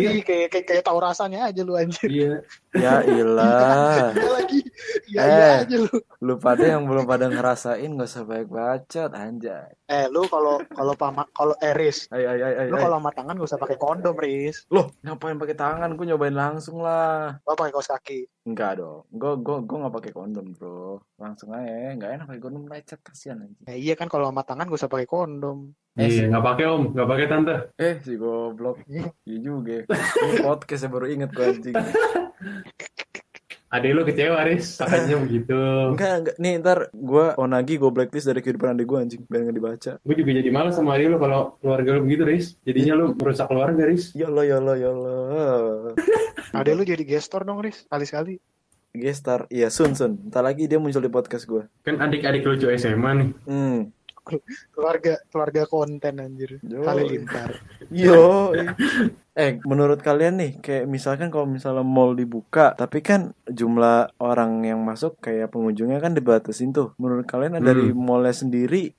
Yoi, 0.00 0.18
kayak 0.24 0.48
kayak 0.48 0.66
kayak 0.66 0.84
tahu 0.84 0.98
rasanya 0.98 1.38
aja 1.52 1.60
lu 1.62 1.76
anjir. 1.76 2.08
Iya. 2.08 2.32
Ya 2.74 3.04
ilah 3.04 4.10
lagi. 4.12 4.60
Iya 5.04 5.20
Eh. 5.20 5.28
iya 5.28 5.48
aja 5.62 5.76
lu. 5.78 5.92
lu 6.18 6.34
pada 6.36 6.64
yang 6.66 6.84
belum 6.84 7.04
pada 7.04 7.26
ngerasain 7.26 7.84
gak 7.92 8.08
usah 8.08 8.24
banyak 8.24 8.48
bacot 8.48 9.10
anjay 9.12 9.68
Eh 9.84 10.08
lu 10.08 10.24
kalau 10.24 10.56
kalau 10.66 10.94
pama 10.94 11.28
kalau 11.30 11.52
Eris, 11.58 12.08
ayo 12.08 12.26
ayo 12.30 12.42
ayo, 12.42 12.56
ayo. 12.58 12.68
lu 12.68 12.76
kalau 12.78 12.96
sama 12.96 13.10
tangan 13.10 13.34
gak 13.34 13.46
usah 13.46 13.60
pakai 13.60 13.76
kondom, 13.76 14.16
Riz. 14.16 14.64
loh 14.68 14.88
ngapain 15.00 15.36
pakai 15.36 15.52
tangan 15.54 15.92
gue 15.92 16.06
nyobain 16.06 16.32
langsung 16.32 16.80
lah 16.80 17.36
Lo 17.40 17.52
pakai 17.52 17.70
kaos 17.70 17.86
kaki. 17.86 18.24
enggak 18.42 18.80
dong 18.80 19.04
gue 19.08 19.32
gue 19.38 19.56
gue 19.62 19.78
nggak 19.78 19.94
pakai 19.94 20.12
kondom 20.12 20.46
bro 20.52 20.98
langsung 21.14 21.52
aja 21.52 21.92
nggak 21.92 22.10
enak 22.10 22.26
pakai 22.26 22.42
kondom 22.42 22.64
lecet 22.66 23.00
kasihan 23.00 23.38
anjing 23.38 23.62
Eh, 23.64 23.78
iya 23.78 23.94
kan 23.94 24.08
kalau 24.08 24.26
sama 24.26 24.42
tangan 24.42 24.66
gak 24.66 24.78
usah 24.78 24.88
pakai 24.88 25.06
kondom. 25.06 25.76
Iya, 25.92 26.24
nggak 26.26 26.40
pakai 26.42 26.64
om, 26.66 26.82
nggak 26.90 27.04
pakai 27.06 27.26
tante. 27.28 27.54
Eh 27.76 28.00
si 28.00 28.16
goblok. 28.16 28.80
Iya. 28.88 29.12
Iya 29.22 29.38
juga. 29.38 29.76
Ini 29.84 30.40
podcast 30.40 30.80
saya 30.80 30.90
baru 30.90 31.04
inget 31.06 31.30
gue 31.30 31.44
anjing. 31.44 31.76
Adek 33.72 33.90
lu 33.96 34.04
kecewa, 34.04 34.44
Riz. 34.44 34.76
Katanya 34.76 35.16
begitu. 35.16 35.56
Enggak, 35.96 36.14
enggak. 36.20 36.36
Nih 36.36 36.52
ntar 36.60 36.78
gue 36.92 37.26
onagi 37.40 37.80
gue 37.80 37.88
blacklist 37.88 38.28
dari 38.28 38.44
kehidupan 38.44 38.76
adik 38.76 38.84
gue 38.84 38.98
anjing. 39.00 39.22
Biar 39.24 39.48
nggak 39.48 39.56
dibaca. 39.56 39.92
Gue 40.04 40.14
juga 40.20 40.30
jadi 40.36 40.50
malas 40.52 40.76
sama 40.76 40.92
adek 40.92 41.08
lu 41.08 41.16
kalau 41.16 41.56
keluarga 41.56 41.96
lu 41.96 42.00
begitu, 42.04 42.22
Riz. 42.28 42.46
Jadinya 42.68 42.92
lu 43.00 43.16
merusak 43.16 43.48
keluarga, 43.48 43.88
Riz. 43.88 44.12
Ya 44.12 44.28
Allah, 44.28 44.44
ya 44.44 44.56
Allah, 44.60 44.76
ya 44.76 44.88
Allah. 44.92 45.18
Ada 46.52 46.70
lu 46.76 46.84
jadi 46.84 47.00
gestor 47.00 47.48
dong, 47.48 47.64
Riz. 47.64 47.88
Kali-sekali. 47.88 48.36
Gestar, 48.92 49.48
iya 49.48 49.72
Sun 49.72 49.96
Sun. 49.96 50.28
Ntar 50.28 50.44
lagi 50.44 50.68
dia 50.68 50.76
muncul 50.76 51.00
di 51.00 51.08
podcast 51.08 51.48
gue. 51.48 51.64
Kan 51.80 51.96
adik-adik 51.96 52.44
lucu 52.44 52.68
SMA 52.76 53.10
nih. 53.16 53.28
Hmm. 53.48 53.88
Keluarga 54.72 55.18
keluarga 55.28 55.62
konten 55.66 56.22
anjir. 56.22 56.62
Yo. 56.62 56.86
Halilintar. 56.86 57.58
Yo. 57.90 58.54
Eh, 59.32 59.58
menurut 59.64 60.04
kalian 60.04 60.36
nih, 60.38 60.52
kayak 60.60 60.84
misalkan 60.86 61.32
kalau 61.32 61.48
misalnya 61.48 61.80
mall 61.80 62.12
dibuka, 62.12 62.76
tapi 62.76 63.00
kan 63.00 63.32
jumlah 63.48 64.14
orang 64.20 64.60
yang 64.62 64.80
masuk 64.84 65.16
kayak 65.18 65.48
pengunjungnya 65.50 65.98
kan 65.98 66.12
dibatasin 66.12 66.70
tuh. 66.70 66.92
Menurut 67.00 67.24
kalian 67.24 67.58
dari 67.58 67.90
Hmm. 67.90 67.98
mallnya 67.98 68.36
sendiri 68.36 68.92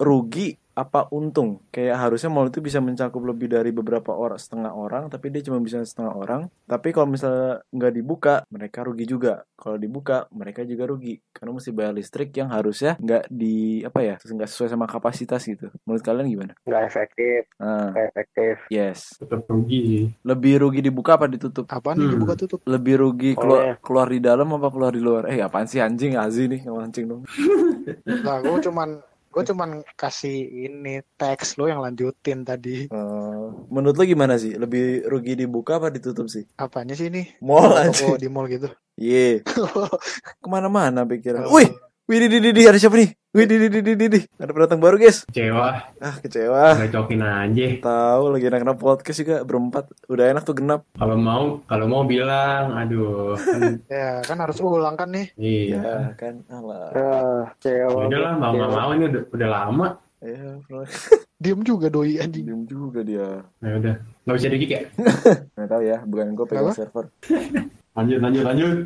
rugi 0.00 0.56
apa 0.80 1.12
untung? 1.12 1.60
Kayak 1.68 2.00
harusnya 2.00 2.32
mall 2.32 2.48
itu 2.48 2.58
bisa 2.58 2.80
mencakup 2.80 3.20
lebih 3.20 3.46
dari 3.46 3.68
beberapa 3.68 4.16
orang, 4.16 4.40
setengah 4.40 4.72
orang, 4.72 5.06
tapi 5.06 5.28
dia 5.28 5.44
cuma 5.44 5.60
bisa 5.60 5.84
setengah 5.84 6.16
orang. 6.16 6.40
Tapi 6.64 6.88
kalau 6.90 7.04
misalnya 7.06 7.60
nggak 7.68 7.92
dibuka, 7.92 8.34
mereka 8.48 8.80
rugi 8.80 9.04
juga. 9.04 9.44
Kalau 9.54 9.76
dibuka, 9.76 10.24
mereka 10.32 10.64
juga 10.64 10.88
rugi 10.88 11.20
karena 11.30 11.52
mesti 11.52 11.70
bayar 11.70 11.92
listrik 11.92 12.32
yang 12.32 12.48
harusnya 12.48 12.96
nggak 12.96 13.28
di 13.28 13.84
apa 13.84 14.00
ya, 14.00 14.14
nggak 14.16 14.48
sesuai 14.48 14.72
sama 14.72 14.88
kapasitas 14.88 15.44
gitu. 15.44 15.68
Menurut 15.84 16.00
kalian 16.00 16.26
gimana? 16.26 16.52
nggak 16.64 16.82
efektif 16.86 17.42
Nah, 17.60 17.92
nggak 17.92 18.06
efektif 18.08 18.54
yes. 18.72 19.20
Tetap 19.20 19.44
rugi. 19.44 20.08
Lebih 20.24 20.64
rugi 20.64 20.80
dibuka 20.80 21.20
apa 21.20 21.28
ditutup? 21.28 21.68
Apaan 21.68 21.98
nih 21.98 22.08
Hmm. 22.08 22.14
dibuka 22.16 22.34
tutup? 22.34 22.64
Lebih 22.64 22.94
rugi 22.96 23.30
keluar 23.36 23.60
Oleh. 23.60 23.76
keluar 23.82 24.06
di 24.08 24.18
dalam 24.18 24.48
apa 24.48 24.68
keluar 24.72 24.92
di 24.94 25.02
luar? 25.02 25.28
Eh 25.28 25.44
apaan 25.44 25.68
sih 25.68 25.76
anjing 25.78 26.16
Azi 26.16 26.48
nih 26.48 26.64
mancing 26.64 27.04
dong. 27.04 27.22
Lah, 28.24 28.40
gue 28.40 28.58
cuman 28.62 28.88
gue 29.30 29.42
cuman 29.46 29.86
kasih 29.94 30.36
ini 30.66 31.06
teks 31.14 31.54
lo 31.54 31.70
yang 31.70 31.78
lanjutin 31.78 32.42
tadi. 32.42 32.90
Eh, 32.90 33.44
menurut 33.70 33.94
lo 33.94 34.02
gimana 34.02 34.34
sih? 34.34 34.58
Lebih 34.58 35.06
rugi 35.06 35.38
dibuka 35.38 35.78
apa 35.78 35.94
ditutup 35.94 36.26
sih? 36.26 36.42
Apanya 36.58 36.98
sih 36.98 37.06
ini? 37.08 37.30
Mall 37.38 37.70
Toko 37.70 37.78
anjing. 37.78 38.18
di 38.18 38.28
mall 38.28 38.50
gitu. 38.50 38.66
Iya. 38.98 39.46
Ke 40.42 40.48
mana-mana 40.50 41.06
pikiran. 41.06 41.46
Wih, 41.46 41.70
wih 41.70 41.70
di 42.18 42.26
di 42.26 42.50
di 42.50 42.62
ada 42.66 42.74
siapa 42.74 42.98
nih? 42.98 43.14
Wih 43.30 43.46
di 43.46 43.56
di 43.62 43.68
di 43.70 43.94
di 43.94 44.06
di 44.10 44.20
ada 44.42 44.50
pendatang 44.50 44.82
baru 44.82 44.98
guys. 44.98 45.22
Kecewa. 45.30 45.94
Ah 46.02 46.16
kecewa. 46.18 46.74
Recokin 46.82 47.22
aja. 47.22 47.66
Tahu 47.78 48.24
lagi 48.34 48.50
enak-enak 48.50 48.74
podcast 48.74 49.22
juga 49.22 49.46
berempat. 49.46 49.94
Udah 50.10 50.34
enak 50.34 50.42
tuh 50.42 50.58
genap. 50.58 50.82
Kalau 50.98 51.14
mau, 51.14 51.62
kalau 51.70 51.86
mau 51.86 52.02
bilang, 52.02 52.74
aduh. 52.74 53.38
Kan, 53.38 53.78
Ya 53.92 54.18
kan 54.26 54.42
harus 54.42 54.58
ulang 54.58 54.98
kan 54.98 55.14
nih. 55.14 55.30
iya. 55.38 55.78
Ya 55.78 55.98
kan. 56.18 56.42
Alah. 56.50 56.90
ah 56.90 57.42
cewek 57.62 58.10
Udah 58.10 58.18
lah, 58.18 58.32
mau 58.34 58.50
nggak 58.58 58.70
mau 58.74 58.90
ini 58.98 59.04
udah, 59.06 59.22
udah 59.30 59.48
lama. 59.48 59.88
Ya, 60.18 60.58
bro. 60.66 60.82
Diem 61.40 61.60
juga 61.64 61.88
doi 61.88 62.18
anjing. 62.20 62.44
Diam 62.44 62.62
juga 62.66 63.00
dia. 63.00 63.40
Nah 63.62 63.70
udah, 63.78 63.94
nggak 64.26 64.36
bisa 64.36 64.48
dikik 64.50 64.70
ya. 64.74 64.82
Nggak 65.56 65.68
tahu 65.70 65.82
ya, 65.86 65.98
bukan 66.04 66.26
gue 66.36 66.46
pegang 66.50 66.76
server. 66.76 67.08
Lanjut, 67.96 68.18
lanjut, 68.20 68.42
lanjut. 68.44 68.76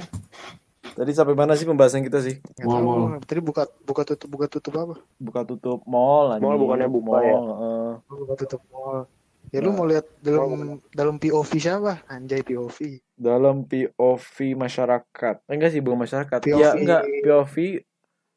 Tadi 0.94 1.10
sampai 1.10 1.34
mana 1.34 1.58
sih 1.58 1.66
pembahasan 1.66 2.06
kita 2.06 2.22
sih? 2.22 2.38
Mall, 2.62 2.82
mall. 2.86 3.18
Tadi 3.26 3.42
buka 3.42 3.66
buka 3.82 4.06
tutup 4.06 4.28
buka 4.30 4.46
tutup 4.46 4.74
apa? 4.78 4.94
Buka 5.18 5.40
tutup 5.42 5.82
mall 5.90 6.38
anjing. 6.38 6.46
Mall 6.46 6.58
bukannya 6.58 6.86
buka 6.86 7.18
ya? 7.18 7.34
heeh. 7.34 7.90
Buka 8.06 8.34
tutup 8.46 8.62
mall. 8.70 9.10
Ya 9.50 9.62
lu 9.62 9.70
mau 9.70 9.86
lihat 9.86 10.06
dalam 10.18 10.82
dalam 10.90 11.14
POV 11.18 11.50
siapa? 11.58 12.02
Anjay 12.10 12.42
POV. 12.42 12.98
dalam 13.14 13.62
POV 13.70 14.36
masyarakat. 14.58 15.34
Eh, 15.46 15.54
enggak 15.54 15.70
sih, 15.70 15.78
bukan 15.78 16.02
masyarakat. 16.02 16.38
POV. 16.42 16.58
Iya, 16.58 16.70
enggak 16.74 17.02
POV 17.22 17.54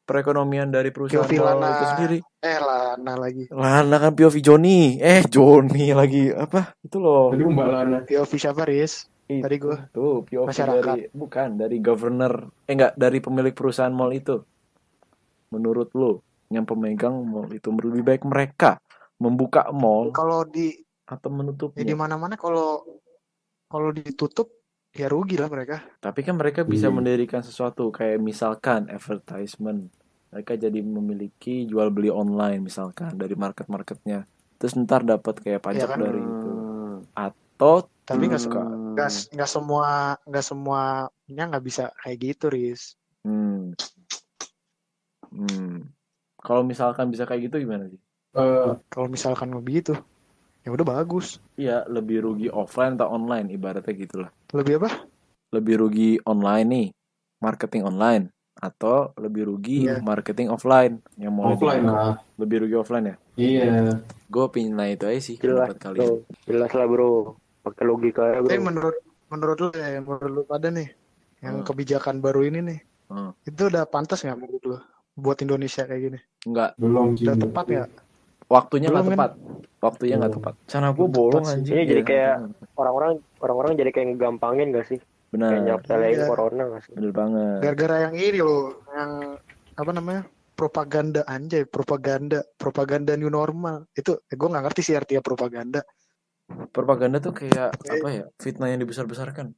perekonomian 0.06 0.70
dari 0.70 0.94
perusahaan 0.94 1.26
POV 1.26 1.42
mall 1.42 1.58
Lana. 1.58 1.68
itu 1.74 1.84
sendiri. 1.94 2.18
Eh 2.38 2.58
Lana 2.62 3.12
lagi. 3.18 3.44
Lana 3.50 3.96
kan 3.98 4.12
POV 4.14 4.36
Joni. 4.38 5.02
Eh, 5.02 5.26
Joni 5.26 5.90
lagi. 5.90 6.30
Apa? 6.30 6.78
Itu 6.86 7.02
loh. 7.02 7.34
Tadi 7.34 7.42
Mbak 7.42 7.66
Lana. 7.66 7.98
POV 8.06 8.30
siapa 8.38 8.62
Riz? 8.62 9.10
Itu. 9.28 9.44
Tadi 9.44 9.56
gua. 9.60 9.76
Tuh, 9.92 10.24
POV 10.24 10.48
Masyarakat. 10.48 10.84
dari 10.88 11.02
bukan 11.12 11.48
dari 11.54 11.76
governor. 11.78 12.48
Eh 12.64 12.72
enggak, 12.72 12.96
dari 12.96 13.18
pemilik 13.20 13.52
perusahaan 13.52 13.92
mall 13.92 14.10
itu. 14.10 14.40
Menurut 15.48 15.92
lo, 15.92 16.20
yang 16.48 16.64
pemegang 16.64 17.12
mall 17.22 17.48
itu 17.48 17.68
lebih 17.68 18.04
baik 18.04 18.24
mereka 18.24 18.80
membuka 19.18 19.68
mall 19.68 20.12
Kalau 20.12 20.44
di 20.44 20.72
atau 21.04 21.28
ya 21.28 21.34
menutupnya. 21.34 21.84
di 21.84 21.92
mana-mana 21.92 22.36
kalau 22.36 22.84
kalau 23.64 23.88
ditutup 23.90 24.48
ya 24.92 25.08
rugi 25.08 25.36
lah 25.36 25.48
mereka. 25.48 25.84
Tapi 25.98 26.20
kan 26.22 26.36
mereka 26.36 26.64
bisa 26.64 26.88
Iya. 26.88 26.94
mendirikan 26.94 27.40
sesuatu 27.40 27.88
kayak 27.88 28.16
misalkan 28.18 28.88
advertisement. 28.88 29.88
Mereka 30.28 30.56
jadi 30.58 30.80
memiliki 30.80 31.64
jual 31.64 31.88
beli 31.88 32.08
online 32.08 32.60
misalkan 32.62 33.12
dari 33.12 33.32
market-marketnya. 33.32 34.28
Terus 34.56 34.76
ntar 34.76 35.00
dapat 35.02 35.40
kayak 35.40 35.60
pajak 35.60 35.84
Iya 35.84 35.88
kan? 35.88 35.98
dari 35.98 36.20
itu. 36.20 36.50
Atau 37.12 37.74
Tapi 38.08 38.24
nggak 38.24 38.40
suka. 38.40 38.60
nggak 38.64 39.10
nggak 39.36 39.50
semua 39.52 39.86
nggak 40.24 40.44
semuanya 40.44 41.44
nggak 41.52 41.64
bisa 41.64 41.92
kayak 42.00 42.18
gitu 42.24 42.44
Riz. 42.48 42.96
Hmm. 43.20 43.76
Hmm. 45.28 45.92
Kalau 46.40 46.64
misalkan 46.64 47.12
bisa 47.12 47.28
kayak 47.28 47.52
gitu 47.52 47.60
gimana 47.60 47.84
sih? 47.92 48.00
Eh, 48.32 48.72
Kalau 48.88 49.08
misalkan 49.12 49.52
begitu 49.60 49.92
ya 50.64 50.72
udah 50.72 50.84
bagus. 50.84 51.36
Iya, 51.54 51.84
lebih 51.88 52.24
rugi 52.24 52.48
offline 52.48 52.96
atau 52.96 53.12
online 53.12 53.52
ibaratnya 53.52 53.92
gitulah. 53.92 54.30
Lebih 54.52 54.80
apa? 54.84 54.90
Lebih 55.48 55.74
rugi 55.80 56.10
online 56.24 56.66
nih, 56.68 56.86
marketing 57.40 57.84
online 57.84 58.28
atau 58.58 59.14
lebih 59.14 59.46
rugi 59.48 59.86
Iya. 59.86 60.02
marketing 60.02 60.50
offline 60.50 60.98
yang 61.14 61.30
mau 61.30 61.54
offline 61.54 61.86
lah. 61.86 62.18
lebih 62.34 62.66
rugi 62.66 62.74
offline 62.74 63.06
ya? 63.06 63.16
Iya. 63.38 64.02
Gue 64.26 64.42
opini 64.44 64.74
nah 64.74 64.90
itu 64.90 65.06
aja 65.06 65.20
sih 65.22 65.38
jelas 65.38 65.70
bro 65.78 66.26
jelas 66.42 66.72
lah 66.74 66.86
bro 66.90 67.38
pakai 67.60 67.84
logika 67.84 68.22
ya 68.26 68.38
bro 68.38 68.48
Tapi 68.48 68.60
menurut 68.60 68.96
menurut 69.28 69.58
lu 69.58 69.68
ya 69.72 69.98
menurut 69.98 70.30
lu 70.30 70.42
pada 70.44 70.68
nih 70.68 70.88
yang 71.38 71.60
Hmm. 71.60 71.66
kebijakan 71.66 72.18
baru 72.18 72.42
ini 72.42 72.60
nih 72.64 72.78
Hmm. 73.08 73.32
itu 73.42 73.62
udah 73.66 73.84
pantas 73.84 74.20
nggak 74.20 74.36
menurut 74.36 74.62
lu 74.64 74.78
buat 75.14 75.34
Indonesia 75.40 75.82
kayak 75.82 75.98
gini? 76.00 76.18
Enggak, 76.46 76.78
Belum 76.78 77.12
sih. 77.12 77.26
Udah 77.26 77.36
tepat 77.36 77.64
nggak? 77.66 77.88
waktunya 78.46 78.86
nggak 78.86 79.02
kan? 79.02 79.12
tepat. 79.12 79.30
Waktunya 79.78 80.14
nggak 80.16 80.34
tepat. 80.38 80.54
Sana 80.64 80.88
gue 80.90 81.08
bolong 81.08 81.42
anjing. 81.44 81.74
Ini 81.74 81.82
jadi 81.84 81.94
Iya, 81.98 82.06
kayak- 82.06 82.38
orang-orang 82.74 83.12
orang-orang 83.38 83.72
jadi 83.74 83.90
kayak 83.90 84.06
ngegampangin 84.12 84.66
gak 84.70 84.86
sih 84.86 84.98
benar. 85.28 85.48
kayak 85.50 85.62
nyepelein 85.64 86.14
Iya. 86.14 86.26
corona 86.26 86.62
gak 86.68 86.82
sih 86.84 86.92
Bener 86.94 87.12
banget. 87.12 87.58
Gara-gara 87.60 87.96
yang 88.06 88.14
ini 88.14 88.38
loh, 88.38 88.64
yang 88.88 89.10
apa 89.74 89.90
namanya? 89.90 90.22
propaganda 90.54 91.22
anjay, 91.24 91.62
propaganda, 91.64 92.42
propaganda 92.54 93.14
new 93.14 93.30
normal. 93.30 93.86
Itu 93.92 94.18
eh, 94.20 94.34
gue 94.34 94.48
nggak 94.48 94.64
ngerti 94.66 94.82
sih 94.82 94.94
artinya 94.94 95.22
propaganda. 95.22 95.80
Propaganda 96.48 97.18
tuh 97.18 97.32
kayak 97.34 97.76
apa 97.76 98.08
ya? 98.08 98.24
Fitnah 98.36 98.68
yang 98.68 98.80
dibesar-besarkan. 98.80 99.52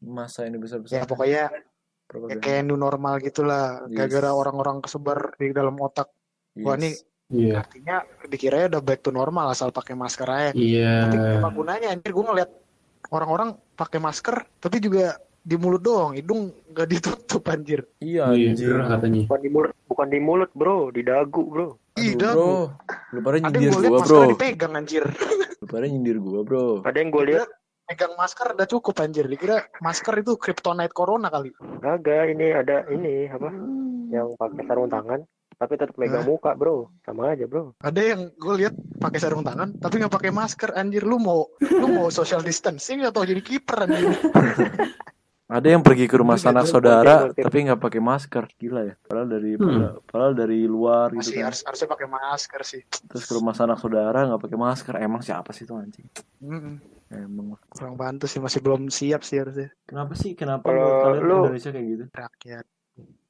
Masa 0.00 0.44
yang 0.44 0.52
Ya 0.52 0.56
dibesar-besarkan. 0.58 1.08
pokoknya 1.08 1.42
ya 1.48 1.62
propaganda. 2.04 2.42
kayak 2.42 2.62
new 2.62 2.76
normal 2.76 3.14
gitulah. 3.18 3.80
Yes. 3.82 3.96
Gara-gara 3.96 4.30
orang-orang 4.30 4.76
kesebar 4.78 5.32
di 5.34 5.50
dalam 5.50 5.72
otak. 5.76 6.12
Wah, 6.60 6.76
Yes. 6.76 6.82
nih 6.82 6.94
Iya. 7.26 7.54
artinya 7.58 7.96
dikiranya 8.22 8.66
udah 8.70 8.82
back 8.82 9.00
to 9.00 9.10
normal 9.10 9.48
asal 9.48 9.72
pakai 9.72 9.94
masker 9.94 10.28
aja. 10.28 10.50
Iya. 10.52 11.08
Tapi 11.08 11.16
apa 11.40 11.48
gunanya 11.50 11.88
anjir 11.90 12.12
gue 12.12 12.22
ngeliat 12.22 12.50
orang-orang 13.08 13.48
pakai 13.72 13.98
masker 13.98 14.36
tapi 14.58 14.76
juga 14.78 15.16
di 15.40 15.56
mulut 15.56 15.80
doang, 15.80 16.12
hidung 16.12 16.52
nggak 16.70 16.88
ditutup 16.90 17.44
anjir. 17.48 17.88
Iya 17.98 18.28
Iya, 18.30 18.52
anjing. 18.52 18.68
gerah 18.68 18.86
katanya. 18.90 19.20
bukan 19.24 19.40
di 19.40 19.50
mulut 19.50 19.72
bukan 19.84 20.06
di 20.06 20.18
mulut 20.18 20.50
bro 20.52 20.78
di 20.88 21.02
dagu 21.02 21.42
bro 21.42 21.68
Aduh, 21.94 22.18
dagu. 22.18 22.34
bro. 22.34 22.54
Lu 23.14 23.20
pada 23.22 23.36
Ada 23.38 23.42
nyindir 23.46 23.62
yang 23.62 23.70
gue 23.70 23.82
liat 23.82 23.92
gua, 23.94 24.02
bro. 24.02 24.20
dipegang 24.34 24.72
anjir. 24.74 25.04
Lu 25.62 25.66
pada 25.70 25.86
nyindir 25.86 26.16
gua, 26.18 26.40
bro. 26.42 26.66
ada 26.82 26.98
yang 26.98 27.10
gue 27.14 27.24
lihat 27.30 27.48
Pegang 27.84 28.16
masker 28.16 28.56
udah 28.56 28.64
cukup 28.64 28.96
anjir. 28.98 29.28
Dikira 29.28 29.60
masker 29.78 30.16
itu 30.18 30.40
kryptonite 30.40 30.96
corona 30.96 31.28
kali. 31.28 31.52
agak 31.84 32.32
ini 32.32 32.48
ada 32.50 32.80
ini 32.88 33.28
apa 33.28 33.52
yang 34.08 34.32
pakai 34.40 34.64
sarung 34.64 34.88
tangan 34.88 35.20
tapi 35.54 35.78
tetap 35.78 35.94
megang 35.94 36.26
muka 36.26 36.56
bro 36.58 36.90
sama 37.06 37.30
aja 37.30 37.46
bro 37.46 37.76
Ada 37.78 38.00
yang 38.02 38.32
gue 38.34 38.54
lihat 38.58 38.74
pakai 38.98 39.20
sarung 39.22 39.44
tangan 39.44 39.76
tapi 39.78 40.00
nggak 40.00 40.10
pakai 40.10 40.32
masker 40.32 40.72
anjir. 40.74 41.04
Lu 41.04 41.20
mau 41.20 41.44
lu 41.60 41.86
mau 41.92 42.08
social 42.08 42.40
distancing 42.40 43.04
atau 43.04 43.20
jadi 43.22 43.44
kiper 43.44 43.84
anjir? 43.84 44.16
Ada 45.44 45.68
yang 45.70 45.80
pergi 45.80 46.04
ke 46.04 46.16
rumah 46.16 46.34
sanak 46.34 46.64
saudara 46.64 47.28
tapi 47.28 47.56
nggak 47.62 47.76
pakai 47.76 48.00
masker. 48.00 48.48
Gila 48.54 48.80
ya. 48.82 48.94
Padahal 48.98 49.28
dari 49.28 49.50
Hmm. 49.54 50.00
padahal 50.02 50.32
dari 50.32 50.64
luar 50.64 51.12
gitu 51.12 51.20
Masih 51.20 51.36
kan. 51.36 51.44
harus 51.46 51.60
harusnya 51.62 51.88
pakai 51.90 52.06
masker 52.06 52.60
sih. 52.62 52.82
Terus 53.04 53.22
ke 53.22 53.32
rumah 53.34 53.52
sanak 53.52 53.76
saudara 53.76 54.24
nggak 54.24 54.40
pakai 54.40 54.56
masker. 54.58 54.94
Emang 54.96 55.20
siapa 55.20 55.52
sih 55.52 55.62
tuh 55.62 55.76
anjing? 55.76 56.08
Mm-mm. 56.40 56.80
Emang. 57.10 57.60
Kurang 57.68 57.94
bantu 57.94 58.24
sih 58.24 58.40
masih 58.40 58.58
belum 58.58 58.88
siap 58.88 59.20
sih 59.20 59.36
harusnya 59.36 59.68
Kenapa 59.84 60.16
sih? 60.16 60.32
Kenapa 60.32 60.64
Kalau 60.64 60.88
kalian 61.04 61.22
lu- 61.22 61.44
Indonesia 61.44 61.70
kayak 61.70 61.86
gitu? 61.86 62.04
rakyat. 62.10 62.64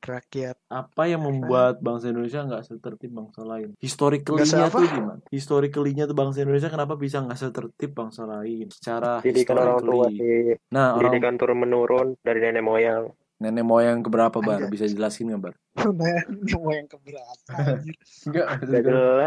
Rakyat 0.04 0.56
apa 0.68 1.02
yang 1.08 1.24
membuat 1.24 1.80
bangsa 1.80 2.12
Indonesia 2.12 2.44
nggak 2.44 2.62
setertib 2.68 3.10
bangsa 3.16 3.40
lain? 3.40 3.72
Historically-nya 3.80 4.68
se- 4.68 4.76
tuh 4.76 4.84
gimana? 4.84 5.20
Historically-nya 5.32 6.04
tuh 6.04 6.16
bangsa 6.16 6.44
Indonesia 6.44 6.68
kenapa 6.68 6.94
bisa 7.00 7.24
nggak 7.24 7.38
setertib 7.40 7.90
bangsa 7.96 8.28
lain? 8.28 8.68
Secara 8.68 9.24
Didikan 9.24 9.56
orang 9.56 9.80
tua 9.80 10.06
sih. 10.12 10.54
Nah, 10.70 11.00
orang 11.00 11.16
Didikan 11.16 11.34
turun 11.40 11.58
menurun 11.64 12.06
dari 12.20 12.38
nenek 12.44 12.64
moyang. 12.64 13.08
Nenek 13.42 13.64
moyang 13.66 14.00
keberapa, 14.00 14.38
Bar? 14.38 14.70
Bisa 14.70 14.86
jelasin 14.86 15.30
nggak, 15.34 15.42
Bar? 15.42 15.54
nah 15.74 16.22
mau 16.54 16.70
yang 16.70 16.86
keberapa. 16.86 17.50
Enggak, 18.30 18.46
maksud 18.46 18.70
Gak 18.70 18.82
gue, 18.86 19.26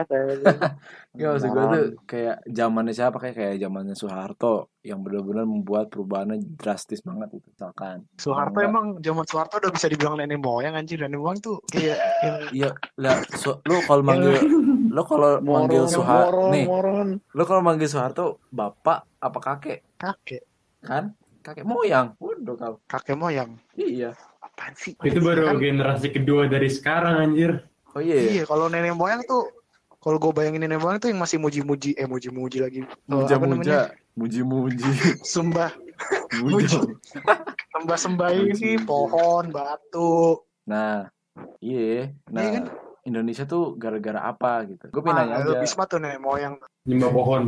enggak, 1.11 1.29
maksud 1.35 1.49
gue 1.51 1.65
tuh 1.67 1.85
kayak 2.07 2.37
zamannya 2.47 2.93
siapa 2.95 3.17
kayak 3.19 3.35
kayak 3.35 3.55
zamannya 3.59 3.95
Soeharto 3.99 4.71
yang 4.79 5.03
benar-benar 5.03 5.43
membuat 5.43 5.91
perubahannya 5.91 6.39
drastis 6.55 7.03
banget 7.03 7.35
itu 7.35 7.51
misalkan. 7.51 8.07
Soeharto 8.15 8.63
Enggak. 8.63 8.71
emang 8.71 8.85
zaman 9.03 9.25
Soeharto 9.27 9.59
udah 9.59 9.71
bisa 9.75 9.91
dibilang 9.91 10.15
nenek 10.15 10.39
moyang 10.39 10.79
anjir 10.79 11.03
nenek 11.03 11.19
moyang 11.19 11.39
tuh 11.43 11.59
kayak 11.67 11.99
Iya, 12.55 12.79
lah, 12.95 13.19
so, 13.35 13.59
lu 13.67 13.83
kalau 13.83 14.03
manggil 14.07 14.39
lu 14.87 15.01
kalau 15.03 15.43
manggil 15.43 15.83
Soeharto 15.91 16.47
nih, 16.55 16.65
lu 17.11 17.43
kalau 17.43 17.59
manggil 17.59 17.91
Soeharto 17.91 18.39
bapak 18.55 19.03
apa 19.19 19.39
kakek? 19.43 19.83
kakek 19.99 20.47
Kan? 20.79 21.11
Kakek 21.47 21.63
moyang. 21.63 22.11
Waduh 22.17 22.55
kau. 22.55 22.73
kakek 22.85 23.15
moyang 23.15 23.55
Iya. 23.73 24.11
apaan 24.37 24.75
sih 24.75 24.99
Itu 24.99 25.23
baru 25.23 25.47
Kan- 25.47 25.57
generasi 25.57 26.11
kedua 26.11 26.43
dari 26.45 26.67
sekarang 26.67 27.23
anjir. 27.23 27.63
Oh 27.89 28.03
iya. 28.03 28.19
iya 28.19 28.43
kalau 28.43 28.67
nenek 28.67 28.91
moyang 28.93 29.23
tuh 29.23 29.47
kalau 29.97 30.19
gue 30.19 30.29
bayangin 30.29 30.61
nenek 30.61 30.77
moyang 30.77 30.99
tuh 30.99 31.07
yang 31.07 31.17
masih 31.17 31.37
muji-muji 31.37 31.95
eh 31.95 32.03
muji-muji 32.03 32.57
lagi 32.59 32.81
Eh, 32.83 32.91
Muja-muja, 33.07 33.95
muji-muji, 34.13 34.91
sembah 35.23 35.71
muja. 36.37 36.83
sembah 37.71 37.97
sembah 37.97 38.29
ini 38.29 38.51
Muji. 38.51 38.71
pohon 38.83 39.47
batu 39.47 40.43
Nah, 40.63 41.07
iya. 41.57 42.11
Nah, 42.27 42.43
Iya 42.43 42.49
kan? 42.53 42.63
Indonesia 43.07 43.47
tuh 43.47 43.79
gara-gara 43.79 44.19
apa 44.19 44.67
gitu? 44.67 44.91
Gue 44.91 45.01
pengen 45.01 45.15
ah, 45.15 45.25
nanya 45.31 45.35
aja. 45.55 45.63
Bisma 45.63 45.87
tuh 45.87 46.03
nenek 46.03 46.19
moyang 46.19 46.59
Nyembah 46.83 47.11
pohon. 47.11 47.43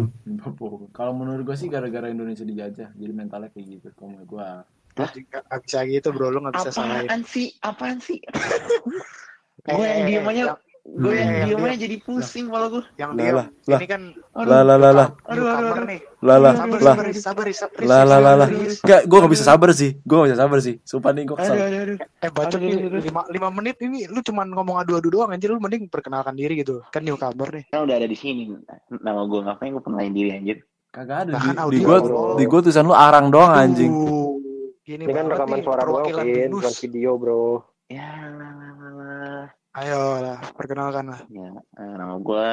Kalau 0.96 1.12
menurut 1.12 1.44
gue 1.44 1.56
sih 1.60 1.68
gara-gara 1.68 2.08
Indonesia 2.08 2.48
dijajah, 2.48 2.96
jadi 2.96 3.12
mentalnya 3.12 3.52
kayak 3.52 3.68
gitu. 3.68 3.88
Kalau 3.96 4.16
menurut 4.16 4.28
gue, 4.28 4.48
nggak 5.00 5.62
bisa 5.64 5.80
gitu 5.88 6.12
bro 6.12 6.28
lu 6.28 6.44
nggak 6.44 6.60
bisa 6.60 6.72
salahin 6.76 7.08
Apaan 7.08 7.24
sih? 7.24 7.48
Apaan 7.64 7.98
sih? 8.00 8.20
Eh, 9.68 9.76
Gue 9.76 9.86
yang 9.86 10.08
eh, 10.08 10.08
diem 10.08 10.24
aja, 10.24 10.44
gue 10.90 11.12
yang 11.12 11.30
Eh, 11.30 11.36
yang 11.36 11.48
diem 11.48 11.60
diem. 11.60 11.70
aja 11.70 11.78
jadi 11.80 11.96
pusing 12.00 12.46
malah 12.48 12.68
gue. 12.68 12.84
yang 12.96 13.12
Lah, 13.12 13.18
dia 13.18 13.32
lah, 13.32 13.46
lah. 13.64 13.78
ini 13.78 13.86
kan 13.86 14.02
Aduh, 14.34 14.50
lah 14.50 14.62
lah 14.62 14.78
lah 14.78 14.92
lah, 14.92 15.08
aduh, 15.24 15.46
aduh, 15.46 15.70
aduh. 15.70 15.86
nih 15.86 16.00
lah 16.20 16.38
lah 16.38 16.54
sabar 16.54 16.80
lah, 16.80 16.96
sabar 17.14 17.46
sabar 17.54 17.80
lah 17.82 18.02
lah 18.04 18.20
lah 18.20 18.34
lah. 18.36 18.48
Enggak, 18.50 19.02
gue 19.06 19.18
gak 19.20 19.32
bisa 19.32 19.46
sabar 19.46 19.70
sih. 19.72 19.92
Gue 20.02 20.16
gak 20.18 20.28
bisa 20.28 20.40
sabar 20.40 20.58
sih. 20.60 20.76
Sumpah 20.82 21.12
nih 21.12 21.24
gue 21.24 21.36
aduh. 21.36 21.98
eh 22.00 22.32
bacot 22.32 22.60
nih 22.60 22.70
aduh. 22.82 23.02
lima, 23.02 23.22
lima 23.28 23.50
menit 23.52 23.76
ini 23.80 24.08
lu 24.08 24.20
cuman 24.20 24.48
ngomong 24.50 24.76
adu-adu 24.80 25.10
doang 25.10 25.30
anjir 25.30 25.50
lu 25.50 25.60
mending 25.60 25.88
perkenalkan 25.88 26.34
diri 26.34 26.58
gitu 26.58 26.82
kan 26.90 27.02
newcomer 27.02 27.50
nih 27.52 27.66
Kan 27.70 27.86
udah 27.86 27.96
ada 27.96 28.08
di 28.08 28.18
sini. 28.18 28.50
Nama 28.90 29.22
gue 29.24 29.40
ngapain 29.42 29.70
gue 29.70 29.84
pengen 29.84 30.12
diri 30.12 30.32
anjir. 30.32 30.58
Kagak 30.90 31.30
ada 31.30 31.38
di, 31.70 31.80
gue 31.80 31.98
di 32.36 32.44
gue 32.44 32.60
tulisan 32.60 32.84
lu 32.84 32.98
arang 32.98 33.30
doang 33.30 33.54
anjing. 33.54 33.94
Ini 34.84 35.06
kan 35.06 35.30
rekaman 35.30 35.62
suara. 35.62 35.86
Bukan 35.86 36.74
video, 36.82 37.14
bro. 37.16 37.62
Ya, 37.90 38.10
lah, 39.80 39.88
lah, 39.88 40.20
lah, 40.20 40.20
lah. 40.20 40.20
ayo 40.20 40.22
lah 40.22 40.38
perkenalkan 40.54 41.06
lah 41.08 41.22
Ya, 41.28 41.50
eh, 41.56 41.94
nama 41.96 42.16
gue 42.16 42.48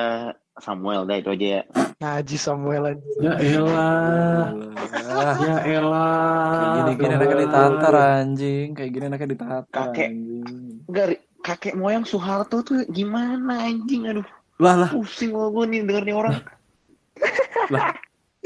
Samuel, 0.57 1.05
dah 1.05 1.17
itu 1.17 1.29
aja 1.29 1.47
ya. 1.47 1.63
Naji 1.99 2.37
Samuel 2.37 2.83
aja 2.87 3.05
Ya 3.21 3.33
elah. 3.37 4.57
Ah, 5.05 5.37
Ya 5.37 5.57
elah. 5.69 6.49
kayak 6.49 6.71
gini-gini 6.73 7.13
anaknya 7.13 7.37
ditatar 7.45 7.95
anjing. 7.95 8.69
Kayak 8.73 8.91
gini 8.91 9.05
anaknya 9.05 9.29
ditatar 9.37 9.69
Kakek. 9.69 10.09
anjing. 10.09 10.45
Enggak, 10.89 11.07
kakek 11.45 11.75
moyang 11.77 12.09
Soeharto 12.09 12.65
tuh 12.65 12.89
gimana 12.89 13.69
anjing? 13.69 14.09
Aduh, 14.09 14.25
Lah 14.57 14.75
lah, 14.79 14.91
pusing 14.97 15.37
lo 15.37 15.53
gue 15.53 15.69
nih 15.69 15.85
denger 15.85 16.05
nih 16.05 16.17
orang. 16.17 16.35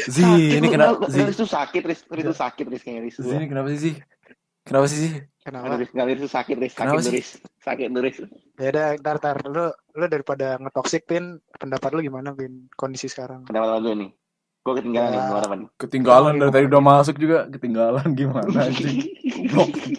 Zi, 0.01 0.25
Sakit 0.25 0.57
ini 0.57 0.67
kenapa 0.67 1.05
Riz. 1.05 1.13
Zi? 1.13 1.21
Riz 1.29 1.37
tuh 1.37 1.47
sakit, 1.47 1.83
Riz. 1.85 2.01
Riz 2.09 2.25
tuh 2.25 2.35
sakit, 2.35 2.65
Riz 2.67 2.83
kayaknya 2.83 3.03
Riz. 3.05 3.17
Zi, 3.21 3.31
ini 3.31 3.47
kenapa 3.47 3.69
sih 3.69 3.79
Zi? 3.79 3.93
Kenapa 4.65 4.87
sih 4.89 4.99
Zi? 4.99 5.11
Kenapa 5.41 5.73
Aduh, 5.73 5.87
nggak, 5.87 6.07
Riz 6.07 6.19
tuh 6.21 6.31
sakit, 6.31 6.57
Riz. 6.57 6.73
Sakit 6.73 6.85
Kenapa 6.87 7.01
sih? 7.03 7.13
Riz. 7.13 7.29
Sakit 7.59 7.89
Riz. 7.95 8.17
ya 8.55 8.69
udah 8.69 8.87
ntar 8.97 9.17
ntar 9.17 9.37
lu 9.43 9.65
lu 9.95 10.05
daripada 10.07 10.57
ngetoksik 10.57 11.05
pin 11.05 11.25
pendapat 11.51 11.91
lu 11.91 12.01
gimana 12.01 12.31
pin 12.31 12.69
kondisi 12.73 13.07
sekarang 13.07 13.45
Kenapa 13.45 13.77
lo 13.77 13.93
nih? 13.93 14.11
Gue 14.61 14.75
ketinggalan 14.77 15.09
Ya. 15.09 15.17
nih, 15.17 15.41
apa 15.41 15.55
nih? 15.57 15.69
Ketinggalan 15.75 16.33
dari 16.37 16.51
tadi 16.51 16.65
udah 16.69 16.83
masuk 16.83 17.17
juga. 17.17 17.49
Ketinggalan 17.49 18.07
gimana 18.13 18.45
anjing? 18.63 19.01
Goblok. 19.49 19.97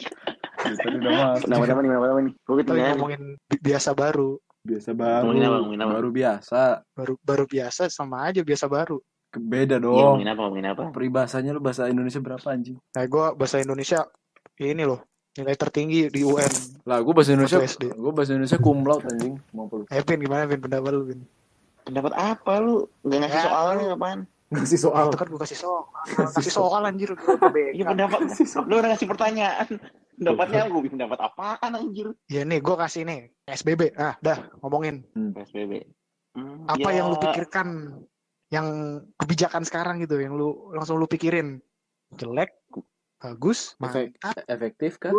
Dari 0.53 0.75
tadi 0.77 0.95
udah 0.95 1.13
masuk. 1.19 1.43
Kenapa 1.43 1.63
apa 1.65 1.73
nih, 1.75 1.89
kenapa 1.89 2.05
apa 2.07 2.21
nih? 2.21 2.33
Gue 2.39 2.55
ketinggalan 2.57 2.93
ngomongin 2.93 3.21
bi- 3.41 3.63
biasa 3.63 3.89
baru 3.91 4.31
Biasa 4.61 4.89
baru. 4.93 5.23
Ngomongin 5.25 5.43
apa, 5.43 5.55
ngomongin 5.57 5.81
apa? 5.81 5.91
Baru 5.91 6.09
biasa. 6.11 6.61
baru 6.93 7.13
baru 7.19 7.45
biasa 7.45 7.83
sama 7.89 8.17
aja 8.23 8.41
biasa 8.41 8.65
baru 8.67 9.01
Beda 9.31 9.75
Iya, 9.75 9.81
dong. 9.81 9.97
ngomongin 9.97 10.29
apa, 10.29 10.41
ngomongin 10.43 10.67
apa? 10.69 10.81
Peribahasanya 10.91 11.51
lu 11.51 11.59
bahasa 11.59 11.87
Indonesia 11.87 12.19
berapa 12.19 12.45
anjing? 12.45 12.77
nah 12.91 13.03
gue 13.03 13.25
bahasa 13.33 13.57
Indonesia 13.57 14.05
ini 14.59 14.83
loh 14.83 15.01
nilai 15.33 15.55
tertinggi 15.55 16.11
di 16.11 16.21
UN 16.21 16.51
Lah, 16.83 16.99
gue 16.99 17.13
bahasa 17.13 17.31
Indonesia, 17.31 17.61
gue 17.79 18.11
bahasa 18.11 18.31
Indonesia 18.33 18.57
cum 18.57 18.83
laude 18.83 19.05
anjing. 19.05 19.35
Mau 19.53 19.65
peluk. 19.65 19.87
eh 19.87 20.01
pin 20.01 20.17
gimana 20.17 20.43
pin 20.43 20.59
pendapat 20.59 20.91
lu 20.91 21.03
pin 21.07 21.19
Pendapat 21.81 22.13
apa 22.13 22.53
lu? 22.59 22.85
Gak 23.01 23.19
ngasih 23.21 23.33
Ya, 23.33 23.43
soalnya 23.43 23.85
apaan? 23.95 24.19
Ngasih 24.51 24.79
soal. 24.79 25.05
itu 25.07 25.17
kan 25.17 25.27
gue 25.31 25.39
kasih 25.39 25.57
soal 25.57 25.81
kasih 26.35 26.53
soal 26.53 26.81
anjir. 26.83 27.09
Iya 27.77 27.83
pendapat 27.87 28.19
lu 28.61 28.73
udah 28.75 28.89
ngasih 28.91 29.07
pertanyaan. 29.07 29.67
Pendapatnya 30.11 30.61
gue 30.67 30.81
pendapat 30.85 31.19
apaan 31.19 31.71
anjir? 31.73 32.07
ya 32.27 32.43
nih 32.43 32.59
gue 32.59 32.75
kasih 32.75 33.01
nih 33.07 33.19
SBB 33.47 33.95
ah 33.95 34.13
dah 34.19 34.37
ngomongin 34.61 35.01
PSBB. 35.33 35.81
Hmm, 36.31 36.63
apa 36.63 36.89
ya, 36.91 37.01
yang 37.01 37.05
lu 37.09 37.17
pikirkan 37.17 37.67
yang 38.51 38.67
kebijakan 39.15 39.63
sekarang 39.63 39.99
gitu 39.99 40.19
yang 40.19 40.35
lu 40.35 40.71
langsung 40.71 40.95
lu 40.95 41.07
pikirin 41.07 41.57
jelek 42.13 42.51
bagus 43.21 43.77
Efek- 43.77 44.17
mantap 44.17 44.43
Efektif 44.49 44.91
kan? 44.97 45.13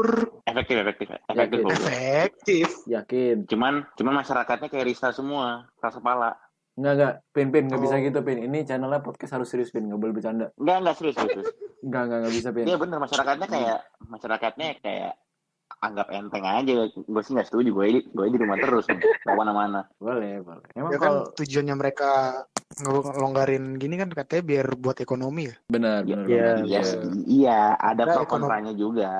Efektif, 0.45 0.77
efektif, 0.83 1.07
efektif. 1.31 1.59
Yakin. 1.63 1.71
Efektif 1.71 2.69
Yakin. 2.91 3.37
Cuman, 3.47 3.87
cuman 3.95 4.15
masyarakatnya 4.21 4.69
kayak 4.69 4.87
Rista 4.91 5.15
semua, 5.15 5.71
keras 5.79 6.03
kepala. 6.03 6.35
Enggak, 6.75 6.93
enggak. 6.99 7.15
Pin, 7.31 7.49
pin. 7.53 7.65
Enggak 7.69 7.83
bisa 7.85 7.97
Oh. 7.97 8.03
gitu, 8.03 8.19
pin. 8.25 8.39
Ini 8.43 8.59
channelnya 8.67 9.01
podcast 9.05 9.33
harus 9.39 9.49
serius, 9.49 9.71
pin. 9.71 9.87
Enggak 9.87 10.01
boleh 10.03 10.15
bercanda. 10.17 10.47
Enggak, 10.59 10.77
enggak 10.83 10.97
serius, 10.99 11.17
serius. 11.21 11.49
Enggak, 11.85 12.03
enggak, 12.09 12.19
enggak 12.19 12.35
bisa, 12.35 12.49
pin. 12.51 12.65
Iya 12.67 12.77
bener 12.81 12.99
masyarakatnya 12.99 13.47
kayak 13.49 13.79
masyarakatnya 14.09 14.69
kayak 14.83 15.13
anggap 15.83 16.07
enteng 16.15 16.45
aja. 16.47 16.73
Gue 16.95 17.23
sih 17.27 17.33
nggak 17.37 17.49
setuju. 17.49 17.71
Gue 17.75 18.01
gue 18.03 18.27
di 18.31 18.39
rumah 18.41 18.57
terus, 18.57 18.87
mau 19.29 19.37
mana-mana. 19.37 19.85
Boleh, 19.99 20.41
boleh. 20.41 20.65
Emang 20.79 20.91
ya 20.95 20.99
kan 20.99 21.07
kalau... 21.07 21.23
tujuannya 21.37 21.75
mereka 21.77 22.11
ngelonggarin 22.75 23.77
gini 23.77 23.95
kan 23.95 24.09
katanya 24.09 24.43
biar 24.43 24.67
buat 24.75 24.99
ekonomi 24.99 25.49
ya 25.49 25.55
Benar, 25.67 25.99
benar. 26.03 26.25
Iya, 26.25 26.25
benar. 26.25 26.57
Iya, 26.63 26.81
iya, 27.27 27.61
ada 27.75 28.03
Ada 28.03 28.03
pro 28.07 28.23
ekonomi. 28.23 28.31
kontranya 28.31 28.73
juga. 28.73 29.11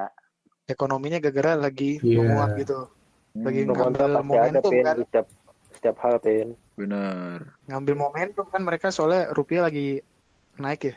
ekonominya 0.65 1.19
gara-gara 1.19 1.53
lagi 1.61 1.99
Iya. 1.99 2.17
menguat 2.19 2.51
gitu 2.57 2.81
Hmm, 3.33 3.45
Lagi 3.45 3.61
kontra 3.65 3.81
ngambil 3.81 4.05
ada, 4.05 4.21
momentum 4.23 4.71
Pin. 4.71 4.85
kan 4.85 4.97
setiap, 5.01 5.27
setiap 5.73 5.97
hal, 5.99 6.15
Pin. 6.19 6.49
Benar. 6.75 7.39
ngambil 7.65 7.95
momentum 7.99 8.45
kan 8.45 8.61
mereka 8.61 8.89
soalnya 8.89 9.29
rupiah 9.31 9.63
lagi 9.63 10.05
naik 10.55 10.83
ya 10.85 10.95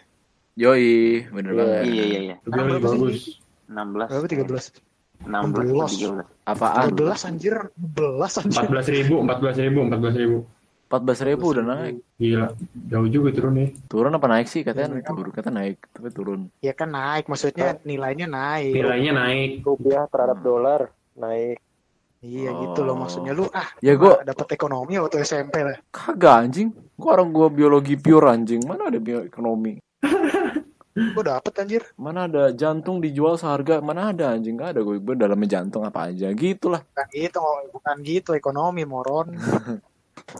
Yoi, 0.57 1.27
bener 1.29 1.51
Iya. 1.51 1.57
banget. 1.57 1.79
Iya, 1.85 2.03
iya, 2.05 2.19
iya. 2.21 2.35
Sih? 2.37 2.51
bagus. 2.79 3.19
16. 3.65 4.07
berapa 4.07 4.27
13 4.27 4.65
16, 5.15 5.91
13. 5.95 6.27
Apaan? 6.45 6.91
13 6.91 7.23
anjir 7.25 7.55
11 7.73 8.33
anjir 8.37 8.61
14 8.61 8.87
ribu, 8.93 9.15
14 9.21 9.57
ribu, 9.57 9.79
14 9.81 10.15
ribu. 10.15 10.37
14 10.85 11.27
ribu 11.27 11.49
udah 11.49 11.65
naik. 11.65 11.95
Gila, 12.15 12.47
jauh 12.87 13.09
juga 13.09 13.29
turun 13.33 13.53
nih. 13.57 13.69
Turun 13.85 14.13
apa 14.13 14.27
naik 14.29 14.45
sih? 14.45 14.61
Katanya 14.61 14.95
Ya, 14.95 15.03
turun, 15.03 15.27
kata 15.29 15.49
naik, 15.49 15.81
tapi 15.89 16.07
turun. 16.09 16.39
ya 16.59 16.71
kan 16.71 16.89
naik 16.89 17.25
maksudnya 17.25 17.75
nilainya 17.81 18.25
naik 18.25 18.71
Nilainya 18.71 19.11
naik. 19.11 19.49
Rupiah 19.61 20.05
terhadap 20.05 20.39
dolar 20.39 20.81
naik. 21.13 21.57
iya 22.21 22.49
gitu 22.55 22.81
loh 22.81 22.97
Oh. 22.97 23.01
maksudnya 23.01 23.31
lu 23.31 23.45
ah 23.51 23.69
Ya 23.79 23.93
gua 23.93 24.17
dapat 24.21 24.49
ekonomi 24.51 24.97
waktu 24.97 25.21
SMP 25.21 25.61
lah 25.61 25.77
kagak 25.89 26.35
anjing. 26.43 26.69
Gua 26.95 27.17
orang 27.17 27.29
gua 27.29 27.47
biologi 27.49 27.93
pure 27.95 28.29
anjing. 28.29 28.61
Mana 28.61 28.89
ada 28.89 28.97
bioekonomi? 28.97 29.77
gua 31.13 31.23
dapet 31.27 31.53
anjir 31.59 31.81
Mana 31.95 32.25
ada 32.25 32.49
jantung 32.49 32.97
dijual 32.97 33.35
seharga? 33.35 33.77
Mana 33.77 34.09
ada 34.09 34.33
anjing? 34.33 34.55
Gak 34.55 34.73
ada 34.73 34.81
gue. 34.81 34.97
Gue 34.97 35.13
dalamnya 35.13 35.59
jantung 35.59 35.83
apa 35.83 36.09
aja. 36.09 36.31
Gitulah. 36.31 36.81
bukan 36.81 37.07
gitu 37.11 37.39
bukan 37.69 37.95
gitu 38.01 38.29
ekonomi 38.33 38.85
moron 38.85 39.33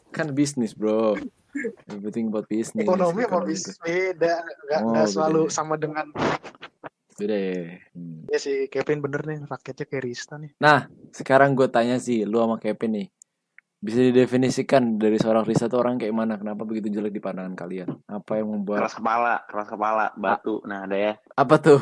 Kan 0.09 0.31
bisnis, 0.31 0.73
Bro. 0.73 1.17
Everything 1.87 2.27
about 2.27 2.45
business. 2.45 2.83
ekonomi 2.83 3.23
sama 3.23 3.39
bisnis 3.41 3.77
beda 3.79 4.43
nggak 4.43 4.79
Oh, 4.81 4.91
beda 4.91 5.03
selalu 5.07 5.41
ya. 5.41 5.51
sama 5.51 5.75
dengan 5.75 6.05
Beda 7.15 7.31
ya. 7.31 7.79
Hmm. 7.95 8.27
ya 8.27 8.35
sih 8.35 8.67
Kevin 8.67 8.99
bener 8.99 9.23
nih 9.23 9.39
rakyatnya 9.47 9.85
kayak 9.87 10.03
Rista 10.03 10.35
nih 10.35 10.51
Nah, 10.59 10.83
sekarang 11.09 11.55
gue 11.55 11.71
tanya 11.71 11.95
sih, 11.95 12.27
lu 12.27 12.43
sama 12.43 12.59
Kevin 12.59 12.91
nih. 12.93 13.07
Bisa 13.79 14.01
didefinisikan 14.01 14.97
dari 14.97 15.15
seorang 15.15 15.45
Risa 15.45 15.69
tuh 15.69 15.79
orang 15.79 15.95
kayak 15.95 16.11
mana? 16.11 16.35
Kenapa 16.35 16.65
begitu 16.65 16.89
jelek 16.89 17.13
di 17.13 17.21
pandangan 17.21 17.53
kalian? 17.53 17.87
Apa 18.03 18.41
yang 18.41 18.51
membuat 18.51 18.83
Keras 18.83 18.97
kepala, 18.97 19.33
keras 19.45 19.69
kepala, 19.69 20.05
batu. 20.17 20.59
Nah, 20.65 20.83
ada 20.83 20.97
ya. 20.97 21.13
apa 21.31 21.55
tuh? 21.55 21.79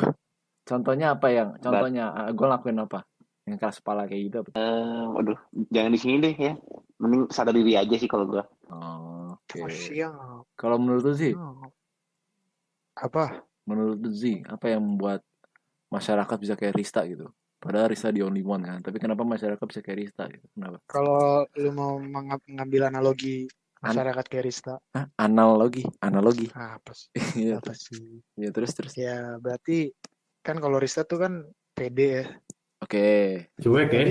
Contohnya 0.62 1.16
apa 1.16 1.32
yang? 1.32 1.56
Contohnya 1.58 2.12
gue 2.30 2.46
lakuin 2.46 2.78
apa? 2.78 3.02
Yang 3.44 3.56
keras 3.60 3.76
kepala 3.80 4.08
kayak 4.08 4.22
gitu 4.28 4.36
apa? 4.40 4.50
Eh, 4.56 5.04
waduh, 5.12 5.38
jangan 5.68 5.92
di 5.92 6.00
sini 6.00 6.16
deh 6.18 6.32
ya. 6.32 6.52
Mending 6.96 7.28
sadar 7.28 7.52
diri 7.52 7.76
aja 7.76 7.92
sih 7.94 8.08
kalau 8.08 8.24
gua. 8.24 8.44
Oh, 8.72 9.36
Oke. 9.36 9.60
Oh, 9.60 9.68
siap. 9.68 10.48
Kalau 10.56 10.76
menurut 10.80 11.04
lu 11.04 11.14
sih, 11.14 11.32
Oh. 11.36 11.68
Apa? 12.94 13.42
menurut 13.64 13.96
lu 14.00 14.12
sih, 14.12 14.44
apa 14.44 14.68
yang 14.76 14.84
membuat 14.84 15.24
masyarakat 15.88 16.36
bisa 16.36 16.54
kayak 16.54 16.76
Rista 16.76 17.00
gitu? 17.08 17.32
Padahal 17.56 17.88
Rista 17.88 18.12
the 18.12 18.20
only 18.20 18.44
one 18.44 18.60
kan. 18.60 18.80
Tapi 18.84 19.00
kenapa 19.00 19.24
masyarakat 19.24 19.64
bisa 19.64 19.80
kayak 19.80 19.98
Rista 20.04 20.28
gitu? 20.28 20.44
Kenapa? 20.52 20.78
Kalau 20.84 21.48
lu 21.56 21.70
mau 21.72 21.96
mengambil 21.96 22.92
analogi 22.92 23.48
masyarakat 23.80 24.24
kayak 24.28 24.44
Rista, 24.44 24.74
Hah? 24.92 25.08
Analogi, 25.16 25.84
analogi. 26.00 26.48
apa 26.52 26.92
sih? 26.92 27.08
Iya, 27.44 27.60
Apa 27.60 27.72
sih? 27.76 28.20
ya, 28.36 28.48
terus 28.52 28.72
terus. 28.72 28.92
Ya 28.96 29.36
berarti 29.40 29.92
kan 30.40 30.60
kalau 30.60 30.76
Rista 30.76 31.04
tuh 31.04 31.24
kan 31.24 31.32
pede 31.72 32.08
ya. 32.08 32.24
Oke. 32.84 33.10
Cuek 33.58 33.88
ya. 33.88 34.04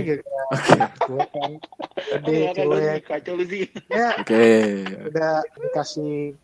Oke. 0.49 0.79
gue 1.05 1.21
kan 1.29 1.51
pede 1.93 2.37
cuek. 2.57 3.01
Kacau 3.05 3.33
lu 3.37 3.45
sih. 3.45 3.69
Ya 3.87 4.17
Oke. 4.17 4.83
udah 5.13 5.45
dikasih 5.61 6.35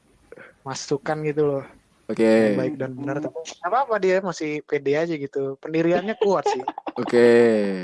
masukan 0.61 1.25
gitu 1.25 1.43
loh. 1.49 1.65
Oke. 2.09 2.25
yang 2.25 2.57
baik 2.57 2.75
dan 2.81 2.91
benar 2.97 3.21
tapi 3.21 3.37
apa-apa 3.61 4.01
dia 4.01 4.17
masih 4.17 4.65
pede 4.65 4.97
aja 4.97 5.13
gitu 5.13 5.61
pendiriannya 5.61 6.17
kuat 6.17 6.49
sih 6.49 6.65
Oke. 6.97 7.29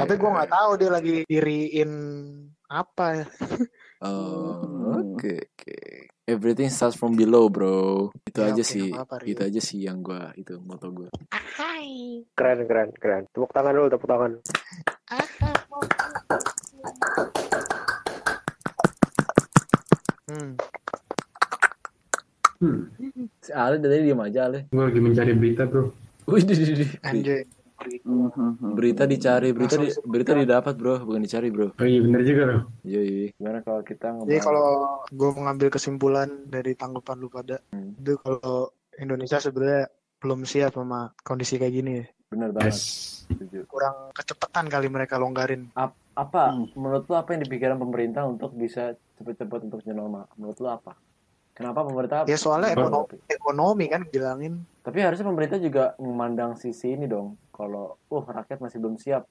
tapi 0.01 0.13
gue 0.17 0.29
nggak 0.33 0.49
tahu 0.49 0.71
dia 0.81 0.89
lagi 0.89 1.21
diriin 1.29 1.91
apa 2.65 3.21
ya 3.21 3.25
Oh, 4.03 5.01
oke 5.15 5.33
oke. 5.55 5.79
Everything 6.25 6.73
starts 6.73 6.97
from 6.97 7.13
below, 7.13 7.53
bro. 7.53 8.09
Itu 8.25 8.41
Ya, 8.41 8.49
aja 8.49 8.65
oke, 8.65 8.73
sih. 8.73 8.89
Rio. 8.89 9.29
Itu 9.29 9.41
aja 9.45 9.61
sih 9.61 9.85
yang 9.85 10.01
gua 10.01 10.33
itu 10.33 10.57
moto 10.57 10.89
gua. 10.89 11.09
Keren, 12.33 12.65
keren, 12.65 12.89
keren. 12.97 13.23
Tepuk 13.29 13.53
tangan 13.53 13.77
dulu, 13.77 13.93
tepuk 13.93 14.09
tangan. 14.09 14.31
hmm. 20.25 20.51
Hmm. 22.57 22.79
Si 23.45 23.51
Ale 23.53 23.77
dari 23.77 24.01
diem 24.09 24.17
aja 24.17 24.49
Ale. 24.49 24.65
Gue 24.73 24.81
lagi 24.81 24.97
mencari 24.97 25.31
berita 25.37 25.69
bro. 25.69 25.93
Wih, 26.25 26.41
di, 26.41 26.55
anjay 27.85 28.01
Berita 28.75 29.03
dicari, 29.05 29.49
berita 29.55 29.75
di, 29.77 29.87
berita 30.03 30.33
didapat, 30.35 30.73
bro, 30.75 30.99
bukan 31.05 31.21
dicari, 31.23 31.47
bro. 31.53 31.71
Oh 31.77 31.85
iya 31.87 31.99
bener 32.01 32.21
juga 32.25 32.43
loh. 32.49 32.61
Iya, 32.83 33.01
iya. 33.01 33.27
Gimana 33.37 33.59
kalau 33.61 33.81
kita 33.81 34.07
jadi 34.11 34.15
ngomong 34.19 34.43
kalau 34.43 34.67
gue 35.07 35.29
mengambil 35.37 35.67
kesimpulan 35.71 36.29
dari 36.49 36.73
tanggapan 36.73 37.15
lu 37.21 37.29
pada 37.29 37.57
Hmm. 37.71 37.93
itu 37.95 38.17
kalau 38.19 38.73
Indonesia 38.97 39.37
sebenarnya 39.39 39.87
belum 40.19 40.43
siap 40.43 40.73
sama 40.73 41.13
kondisi 41.21 41.55
kayak 41.55 41.73
gini 41.73 41.91
ya. 42.01 42.05
bener 42.25 42.49
banget, 42.51 42.73
Yes. 42.73 42.81
setuju. 43.29 43.69
kurang 43.69 44.09
kecepatan 44.11 44.65
kali 44.65 44.89
mereka 44.89 45.15
longgarin 45.21 45.69
Apa 46.15 46.51
Hmm. 46.51 46.71
menurut 46.73 47.05
lu 47.05 47.15
apa 47.15 47.35
yang 47.35 47.45
dipikiran 47.45 47.77
pemerintah 47.77 48.25
untuk 48.25 48.55
bisa 48.55 48.95
cepet-cepet 49.19 49.67
untuk 49.67 49.83
normal? 49.85 50.25
Menurut 50.35 50.57
lu 50.57 50.67
apa? 50.67 50.95
Kenapa 51.53 51.83
pemerintah 51.83 52.23
ya 52.27 52.35
soalnya 52.35 52.71
ekonomi 52.71 53.15
ekonomi 53.29 53.85
kan 53.87 54.03
bilangin 54.09 54.63
Tapi 54.79 55.01
harusnya 55.01 55.25
pemerintah 55.25 55.57
juga 55.57 55.97
memandang 55.97 56.55
sisi 56.55 56.93
ini 56.93 57.05
dong. 57.05 57.35
Kalau, 57.55 57.95
uh 58.11 58.25
rakyat 58.27 58.59
masih 58.59 58.83
belum 58.83 58.99
siap. 58.99 59.23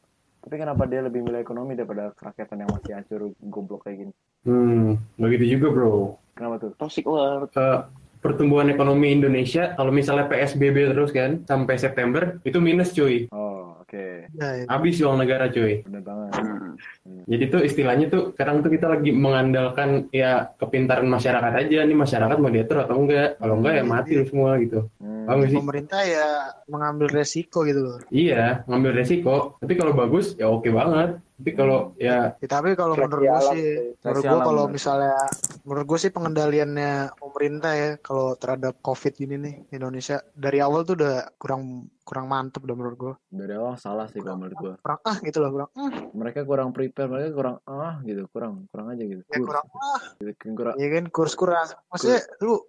Tapi 0.45 0.61
kenapa 0.61 0.85
dia 0.85 1.01
lebih 1.01 1.25
milih 1.25 1.41
ekonomi 1.41 1.73
daripada 1.73 2.13
kerakyatan 2.17 2.65
yang 2.65 2.71
masih 2.73 2.93
hancur 2.97 3.21
goblok 3.49 3.85
kayak 3.89 4.09
gini? 4.09 4.13
Hmm, 4.45 5.01
begitu 5.17 5.57
juga 5.57 5.73
bro. 5.73 6.21
Kenapa 6.37 6.61
tuh? 6.61 6.73
Toxic 6.77 7.05
world. 7.09 7.49
Eh, 7.57 7.81
pertumbuhan 8.25 8.73
ekonomi 8.73 9.13
Indonesia 9.13 9.77
kalau 9.77 9.93
misalnya 9.93 10.25
PSBB 10.33 10.97
terus 10.97 11.13
kan 11.13 11.45
sampai 11.45 11.77
September 11.77 12.41
itu 12.41 12.57
minus 12.57 12.97
cuy. 12.97 13.29
Oh, 13.29 13.81
oke. 13.85 14.29
ya, 14.41 14.49
ya. 14.61 14.65
Habis 14.69 15.01
uang 15.05 15.21
negara 15.21 15.53
cuy. 15.53 15.85
Bener 15.85 16.01
banget. 16.01 16.29
Hmm. 16.41 17.25
Jadi 17.29 17.45
tuh 17.53 17.61
istilahnya 17.65 18.09
tuh 18.09 18.33
sekarang 18.33 18.65
tuh 18.65 18.73
kita 18.73 18.89
lagi 18.89 19.13
mengandalkan 19.13 20.09
ya 20.09 20.53
kepintaran 20.57 21.05
masyarakat 21.05 21.53
aja 21.53 21.85
nih 21.85 21.97
masyarakat 21.97 22.37
mau 22.41 22.49
diatur 22.49 22.85
atau 22.85 22.97
enggak. 22.97 23.37
Kalau 23.37 23.55
enggak 23.61 23.75
ya 23.77 23.85
mati 23.85 24.13
semua 24.25 24.57
gitu. 24.61 24.89
Hmm. 25.01 25.14
Paham 25.25 25.45
sih? 25.45 25.57
pemerintah 25.57 26.01
ya 26.03 26.29
mengambil 26.67 27.07
resiko 27.09 27.65
gitu 27.65 27.81
loh 27.81 27.99
Iya, 28.09 28.65
ngambil 28.69 28.93
resiko. 28.95 29.57
Tapi 29.59 29.73
kalau 29.75 29.93
bagus 29.93 30.37
ya 30.37 30.47
oke 30.49 30.69
banget. 30.69 31.19
Tapi 31.35 31.51
kalau 31.53 31.79
ya 31.99 32.31
Ya, 32.39 32.47
tapi 32.47 32.79
kalau 32.79 32.95
menurut 32.95 33.27
gue 33.27 33.43
sih, 33.51 33.67
menurut 34.07 34.23
gue 34.23 34.41
kalau 34.47 34.65
misalnya, 34.71 35.19
menurut 35.67 35.87
gue 35.91 35.99
sih 35.99 36.15
pengendaliannya 36.15 37.11
pemerintah 37.19 37.73
ya, 37.75 37.91
kalau 37.99 38.39
terhadap 38.39 38.79
COVID 38.79 39.15
ini 39.27 39.35
nih 39.43 39.55
Indonesia 39.75 40.23
dari 40.31 40.63
awal 40.63 40.87
tuh 40.87 40.95
udah 40.95 41.35
kurang 41.35 41.91
kurang 42.05 42.31
mantep 42.31 42.63
udah 42.63 42.77
menurut 42.79 42.97
gue, 42.97 43.15
Dari 43.33 43.51
awal 43.57 43.75
salah 43.75 44.07
sih 44.07 44.21
kalau 44.21 44.37
menurut 44.37 44.57
gua. 44.61 44.75
kurang 44.79 45.01
ah 45.03 45.17
gitu 45.25 45.39
loh, 45.41 45.51
kurang 45.51 45.71
ah, 45.75 45.91
Mereka 46.13 46.41
kurang 46.45 46.69
prepare, 46.71 47.09
mereka 47.11 47.31
kurang 47.35 47.57
ah 47.65 47.95
gitu, 48.05 48.23
kurang 48.31 48.69
kurang 48.71 48.87
aja 48.95 49.03
gitu. 49.03 49.23
ya 49.27 49.39
kurang 49.41 49.67
ah, 49.75 50.01
Gitu, 50.21 50.33
kurang 50.55 50.75
ya 50.79 50.89
kan 50.93 51.05
kurs 51.11 51.35
kurang. 51.35 51.67
Maksudnya 51.91 52.21
lu 52.45 52.61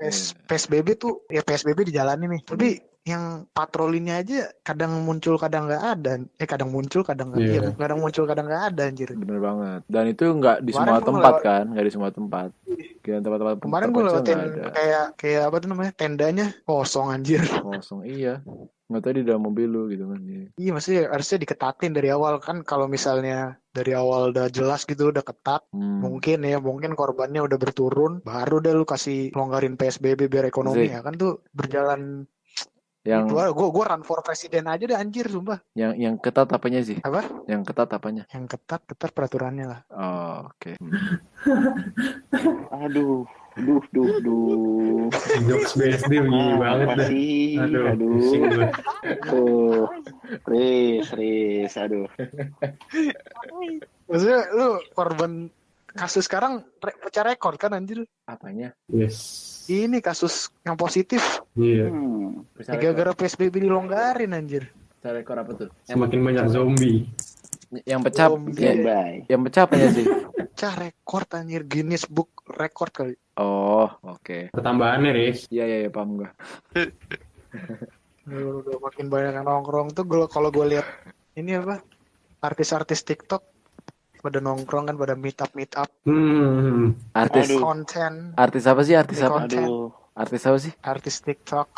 PS, 0.00 0.32
PSBB 0.48 0.96
tuh 0.96 1.28
ya 1.28 1.44
PSBB 1.44 1.92
dijalani 1.92 2.24
nih, 2.24 2.42
tapi 2.48 2.80
yang 3.02 3.48
patrolinya 3.48 4.20
aja 4.20 4.52
kadang 4.60 5.00
muncul 5.02 5.34
kadang 5.34 5.64
nggak 5.64 5.84
ada, 5.90 6.12
eh 6.36 6.44
kadang 6.44 6.68
muncul 6.68 7.00
kadang 7.00 7.32
nggak, 7.32 7.40
Iya. 7.40 7.52
iya, 7.58 7.70
kadang 7.72 7.98
muncul 7.98 8.24
kadang 8.24 8.44
nggak 8.44 8.64
ada 8.70 8.82
anjir. 8.86 9.08
bener 9.10 9.40
banget. 9.40 9.80
Dan 9.88 10.04
itu 10.06 10.24
nggak 10.28 10.56
di 10.60 10.70
Kemarin 10.70 10.84
semua 10.92 11.00
tempat 11.02 11.32
lewat- 11.32 11.42
kan, 11.42 11.64
nggak 11.66 11.86
di 11.86 11.92
semua 11.92 12.10
tempat. 12.10 12.48
Kayak 13.00 13.20
tempat-tempat 13.24 13.56
Kemarin 13.64 13.88
gue 13.88 14.02
lewatin 14.04 14.38
kayak 14.70 15.04
kayak 15.16 15.42
apa 15.42 15.56
tuh 15.56 15.68
namanya 15.68 15.92
tendanya 15.94 16.46
kosong 16.62 17.08
anjir. 17.10 17.40
kosong 17.62 18.04
iya. 18.04 18.44
Nggak 18.86 19.00
tahu 19.00 19.12
di 19.14 19.22
dalam 19.22 19.42
mobil 19.42 19.64
lu 19.64 19.82
gitu 19.86 20.04
kan. 20.04 20.20
Iya. 20.20 20.44
Iya 20.52 20.70
maksudnya 20.70 21.02
harusnya 21.08 21.38
diketatin 21.38 21.92
dari 21.94 22.08
awal 22.10 22.36
kan 22.36 22.60
kalau 22.60 22.84
misalnya 22.84 23.38
dari 23.70 23.94
awal 23.94 24.28
udah 24.28 24.50
jelas 24.50 24.82
gitu 24.82 25.08
udah 25.08 25.22
ketat 25.22 25.62
Hmm. 25.70 26.02
mungkin 26.02 26.42
ya 26.42 26.58
mungkin 26.58 26.92
korbannya 26.92 27.40
udah 27.40 27.56
berturun 27.56 28.20
baru 28.20 28.58
deh 28.58 28.74
lu 28.74 28.82
kasih 28.82 29.30
longgarin 29.30 29.74
PSBB 29.74 30.26
biar 30.26 30.44
ekonomi 30.44 30.84
Zik. 30.84 30.92
ya 30.92 31.00
kan 31.00 31.14
tuh 31.14 31.38
berjalan 31.50 32.26
Yang 33.00 33.22
gua 33.28 33.44
gua 33.50 33.68
gua 33.70 33.84
run 33.88 34.02
for 34.02 34.20
presiden 34.20 34.64
aja 34.64 34.82
deh 34.82 34.92
anjir 34.92 35.24
sumpah 35.24 35.56
yang 35.72 35.94
yang 35.94 36.14
ketat 36.16 36.46
apanya 36.46 36.80
sih? 36.80 37.00
apa 37.00 37.24
Yang 37.46 37.62
ketat 37.66 37.90
apanya? 37.90 38.22
yang 38.28 38.44
ketat 38.44 38.80
ketat 38.84 39.10
peraturannya 39.10 39.66
lah 39.66 39.80
Oh, 39.88 40.46
oke. 40.46 40.76
Aduh, 42.76 43.24
duh, 43.56 43.82
duh, 43.88 44.10
duh. 44.20 45.08
jokes 45.42 45.72
BSD 45.74 46.12
begini 46.20 46.54
banget 46.56 46.86
dah. 46.94 47.06
sih? 47.08 47.56
Aduh, 47.56 47.84
Aduh, 47.88 48.20
tuh. 49.24 49.82
Riz, 50.44 51.08
Riz, 51.10 51.72
aduh. 51.74 52.06
maksudnya 54.06 54.38
lu 54.52 54.68
korban 54.90 55.48
kasus 55.88 56.24
sekarang 56.24 56.62
re- 56.78 56.96
pecah 57.00 57.24
rekor 57.24 57.56
kan 57.56 57.72
anjir 57.72 58.04
Apanya? 58.22 58.70
Yes. 58.86 59.16
Ini 59.70 60.02
kasus 60.02 60.50
yang 60.66 60.74
positif 60.74 61.38
Iya. 61.54 61.86
Hmm. 61.86 62.42
Ya 62.60 62.76
gara-gara 62.76 63.14
PSBB 63.14 63.62
dilonggarin 63.62 64.34
anjir 64.34 64.68
bisa 65.00 65.16
rekor 65.16 65.38
apa 65.38 65.52
tuh? 65.56 65.68
Yang, 65.88 65.96
Semakin 65.96 66.20
banyak 66.20 66.44
zombie. 66.50 66.98
yang 67.86 68.02
pecah, 68.02 68.28
Zombie. 68.28 68.60
yang, 69.30 69.40
pecah 69.46 69.62
apanya 69.64 69.88
sih? 69.94 70.04
pecah 70.34 70.74
rekor 70.76 71.22
anjir 71.30 71.62
Guinness 71.64 72.04
Book 72.04 72.44
rekor 72.50 72.90
kali 72.90 73.14
Oh, 73.40 73.88
oke. 74.04 74.52
Pertambahannya, 74.52 75.16
Riz. 75.16 75.48
Iya, 75.48 75.64
iya, 75.64 75.76
iya, 75.80 75.90
paham 75.90 76.20
gua. 76.20 76.28
Udah, 78.28 78.52
udah 78.60 78.76
makin 78.84 79.06
banyak 79.08 79.32
yang 79.32 79.46
nongkrong 79.48 79.96
tuh 79.96 80.04
gua 80.04 80.28
kalau 80.28 80.52
gue 80.52 80.76
lihat 80.76 80.84
ini 81.34 81.56
apa 81.56 81.80
artis-artis 82.40 83.00
TikTok 83.02 83.40
pada 84.20 84.38
nongkrong 84.38 84.84
kan 84.84 84.94
pada 84.94 85.14
meet 85.14 85.36
up 85.36 85.50
meet 85.52 85.72
up 85.74 85.88
Hmm. 86.02 86.94
Artis 87.12 87.48
Aduh. 87.48 87.58
konten 87.58 88.12
artis 88.34 88.64
apa 88.64 88.80
sih? 88.80 88.94
Artis 88.94 89.18
apa? 89.18 89.44
Aduh. 89.44 89.90
Artis 90.12 90.42
apa 90.44 90.58
sih? 90.58 90.72
artis 90.80 91.16
TikTok 91.18 91.68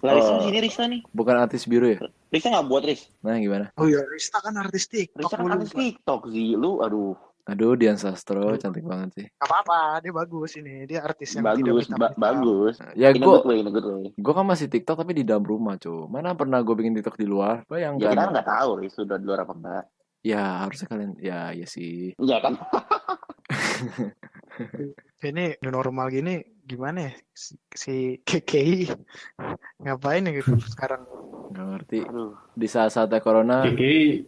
Larissa 0.00 0.32
Oh. 0.32 0.36
di 0.38 0.44
sini 0.46 0.58
Rista 0.60 0.84
nih. 0.86 1.00
Bukan 1.06 1.36
artis 1.36 1.62
biru 1.64 1.84
ya? 1.86 2.00
Rista 2.26 2.48
nggak 2.48 2.66
buat 2.66 2.82
Riz. 2.82 3.04
Nah, 3.20 3.36
gimana? 3.36 3.68
oh 3.74 3.84
iya 3.84 4.00
Rista 4.06 4.40
kan 4.40 4.56
artis 4.56 4.88
TikTok 4.88 5.20
Rista 5.20 5.36
kan 5.36 5.52
artis. 5.52 5.70
TikTok 5.70 6.20
sih. 6.26 6.56
Lu, 6.56 6.80
aduh. 6.80 7.12
Aduh, 7.42 7.74
Dian 7.74 7.98
Sastro 7.98 8.54
cantik 8.54 8.80
banget 8.80 9.10
sih. 9.12 9.26
Gak 9.34 9.44
apa-apa 9.44 9.98
dia 9.98 10.12
bagus 10.14 10.54
ini 10.54 10.86
dia 10.86 11.02
artis 11.02 11.34
yang 11.34 11.42
tidak 11.42 11.66
Bagus, 11.66 11.84
up, 11.84 11.98
ba- 11.98 12.14
bagus. 12.14 12.74
Ya, 12.94 13.10
way. 13.10 14.14
gua 14.14 14.32
kan 14.32 14.46
masih 14.46 14.70
TikTok 14.70 14.96
tapi 14.96 15.12
di 15.12 15.24
dalam 15.26 15.42
rumah, 15.42 15.74
cuy. 15.74 16.06
Mana 16.06 16.32
pernah 16.32 16.62
gue 16.62 16.72
bikin 16.72 16.94
TikTok 16.94 17.18
di 17.18 17.26
luar? 17.26 17.66
Ya 17.66 17.90
Bayangkan. 17.90 18.06
kita 18.06 18.22
kan 18.22 18.30
nggak 18.30 18.48
tahu 18.48 18.70
Riz 18.78 18.92
sudah 18.94 19.16
di 19.18 19.24
luar 19.24 19.42
apa 19.42 19.52
enggak. 19.52 19.84
Ya, 20.20 20.68
harusnya 20.68 20.84
kalian 20.84 21.16
ya 21.16 21.56
ya 21.56 21.64
sih. 21.64 22.12
Iya 22.20 22.44
kan? 22.44 22.60
ini 25.20 25.52
normal 25.64 26.12
gini 26.12 26.44
gimana 26.64 27.08
ya 27.08 27.12
si, 27.72 28.20
KKI 28.24 28.88
ngapain 29.82 30.28
ya 30.28 30.32
gitu 30.32 30.56
sekarang 30.68 31.04
Nggak 31.50 31.66
ngerti. 31.66 31.98
Aduh. 32.06 32.38
Di 32.54 32.68
saat-saatnya 32.70 33.18
corona, 33.18 33.66
KKI, 33.66 34.22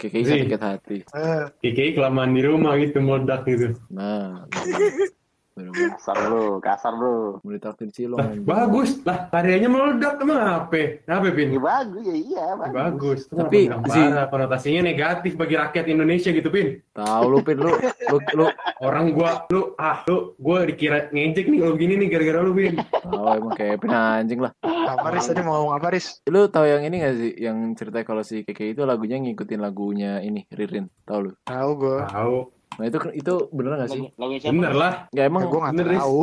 KKI 0.00 0.24
sakit 0.24 0.62
hati. 0.64 0.98
eh, 1.04 1.44
KKI 1.60 1.92
kelamaan 1.92 2.32
di 2.32 2.40
rumah 2.40 2.80
gitu, 2.80 3.04
meledak 3.04 3.44
gitu. 3.44 3.76
Nah, 3.92 4.48
Bener-bener. 5.52 5.92
Kasar 6.00 6.16
bro, 6.16 6.46
kasar 6.64 6.92
bro. 6.96 7.16
Mau 7.44 7.52
ditraktir 7.52 7.92
cilok 7.92 8.16
Lah, 8.16 8.32
bagus. 8.40 8.96
Lah, 9.04 9.28
karyanya 9.28 9.68
meledak 9.68 10.16
emang 10.24 10.40
apa? 10.40 11.04
Apa, 11.04 11.28
Pin? 11.28 11.52
Ya 11.52 11.60
bagus 11.60 12.04
ya 12.08 12.16
iya 12.16 12.44
bagus. 12.56 12.72
Bagus. 12.72 13.20
Itu 13.28 13.36
Tapi, 13.36 13.60
parah? 13.68 14.26
konotasinya 14.32 14.80
negatif 14.88 15.36
bagi 15.36 15.54
rakyat 15.60 15.84
Indonesia 15.92 16.32
gitu, 16.32 16.48
Pin. 16.48 16.80
Tahu 16.96 17.24
lu 17.28 17.38
Pin 17.44 17.60
lu 17.60 17.68
lu, 18.08 18.16
lu 18.32 18.46
Orang 18.80 19.12
gua 19.12 19.44
lu 19.52 19.76
ah 19.76 20.00
lu 20.08 20.32
gua 20.40 20.64
dikira 20.64 21.12
ngejek 21.12 21.46
nih 21.52 21.58
kalau 21.60 21.76
gini 21.76 21.94
nih 22.00 22.08
gara-gara 22.08 22.40
lu, 22.40 22.52
Pin. 22.56 22.74
tahu 23.04 23.26
emang 23.36 23.52
kayak 23.52 23.76
Pin 23.84 23.92
anjing 23.92 24.40
lah. 24.40 24.52
Apa 24.64 25.12
Riz 25.12 25.28
tadi 25.28 25.44
mau 25.44 25.60
ngomong 25.60 25.76
apa 25.76 25.92
Riz? 25.92 26.24
Lu 26.32 26.48
tahu 26.48 26.64
yang 26.64 26.82
ini 26.88 26.96
gak 27.04 27.14
sih 27.20 27.32
yang 27.36 27.76
cerita 27.76 28.00
kalau 28.08 28.24
si 28.24 28.40
Keke 28.42 28.72
itu 28.72 28.88
lagunya 28.88 29.20
ngikutin 29.20 29.60
lagunya 29.60 30.24
ini 30.24 30.48
Ririn, 30.48 30.88
tahu 31.04 31.28
lu? 31.28 31.30
Tahu 31.44 31.70
gue. 31.76 31.98
Tahu. 32.08 32.36
Nah 32.72 32.84
itu 32.84 32.96
itu 33.12 33.34
bener 33.50 33.70
gak 33.76 33.90
sih? 33.90 34.02
Lagu? 34.14 34.32
Bener 34.38 34.72
lah. 34.72 34.92
Ya 35.10 35.22
emang 35.24 35.44
gue 35.44 35.58
nggak 35.58 35.74
bener, 35.74 35.86
Riz. 35.88 36.00
tahu. 36.00 36.20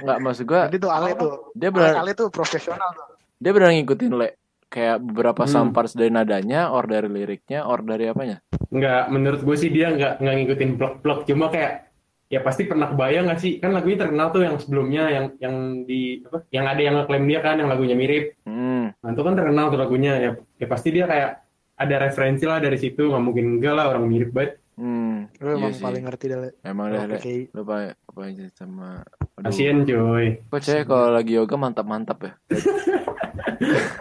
nggak 0.00 0.18
maksud 0.18 0.44
gua 0.44 0.60
Jadi 0.66 0.78
tuh 0.78 0.90
Ale 0.90 1.10
tuh. 1.14 1.32
dia 1.52 1.68
Ale, 1.68 1.74
benar 1.74 1.92
Ale 1.98 2.12
tuh 2.12 2.28
profesional 2.28 2.88
tuh. 2.90 3.06
dia 3.36 3.50
benar 3.50 3.70
ngikutin 3.72 4.10
le 4.12 4.28
kayak 4.66 4.96
beberapa 5.00 5.42
Hmm. 5.42 5.52
some 5.52 5.70
parts 5.70 5.92
dari 5.92 6.08
nadanya, 6.08 6.68
or 6.68 6.84
dari 6.84 7.04
liriknya, 7.04 7.60
or 7.62 7.82
dari 7.82 8.08
apanya? 8.08 8.40
Nggak, 8.66 9.02
menurut 9.06 9.40
gue 9.42 9.52
sih 9.54 9.68
dia 9.68 9.90
nggak 9.90 10.18
nggak 10.18 10.34
ngikutin 10.34 10.70
blok-blok. 10.74 11.18
Cuma 11.22 11.46
kayak 11.46 11.92
ya 12.26 12.40
pasti 12.40 12.64
pernah 12.64 12.88
kebayang 12.88 13.28
nggak 13.28 13.36
sih? 13.38 13.60
Kan 13.60 13.76
lagunya 13.76 14.00
terkenal 14.00 14.32
tuh 14.32 14.40
yang 14.40 14.56
sebelumnya 14.56 15.02
yang 15.06 15.24
yang 15.36 15.54
di 15.84 16.24
apa? 16.24 16.48
Yang 16.48 16.64
ada 16.66 16.80
yang 16.80 16.94
ngeklaim 16.96 17.24
dia 17.26 17.40
kan 17.40 17.54
yang 17.56 17.68
lagunya 17.68 17.92
mirip. 17.92 18.24
Hmm, 18.42 18.96
Nah, 18.96 19.10
itu 19.12 19.20
kan 19.20 19.34
terkenal 19.34 19.66
tuh 19.68 19.76
lagunya 19.76 20.12
ya. 20.16 20.30
Ya 20.56 20.66
pasti 20.66 20.88
dia 20.88 21.04
kayak 21.04 21.30
ada 21.74 21.94
referensi 22.00 22.44
lah 22.44 22.56
dari 22.56 22.76
situ. 22.76 23.02
Nggak 23.04 23.22
mungkin 23.22 23.44
enggak 23.58 23.74
lah 23.74 23.84
orang 23.90 24.08
mirip 24.08 24.32
banget. 24.32 24.61
Hmm, 24.74 25.14
Lu 25.38 25.48
iya 25.48 25.56
emang 25.56 25.72
sih. 25.72 25.82
paling 25.82 26.02
ngerti 26.04 26.24
dah 26.26 26.38
Le. 26.38 26.50
Emang 26.62 26.86
dah 26.88 27.04
le. 27.04 27.16
Oke. 27.16 27.34
Lu 27.50 27.60
apa 27.62 27.76
apa 27.92 28.20
aja 28.24 28.44
sama 28.52 29.04
aduh. 29.36 29.48
Kasian 29.48 29.84
coy. 29.84 30.26
Kok 30.46 30.60
cewek 30.60 30.84
kalau 30.86 31.08
lagi 31.10 31.32
yoga 31.34 31.56
mantap-mantap 31.56 32.18
ya? 32.20 32.32
Emang, 32.48 33.16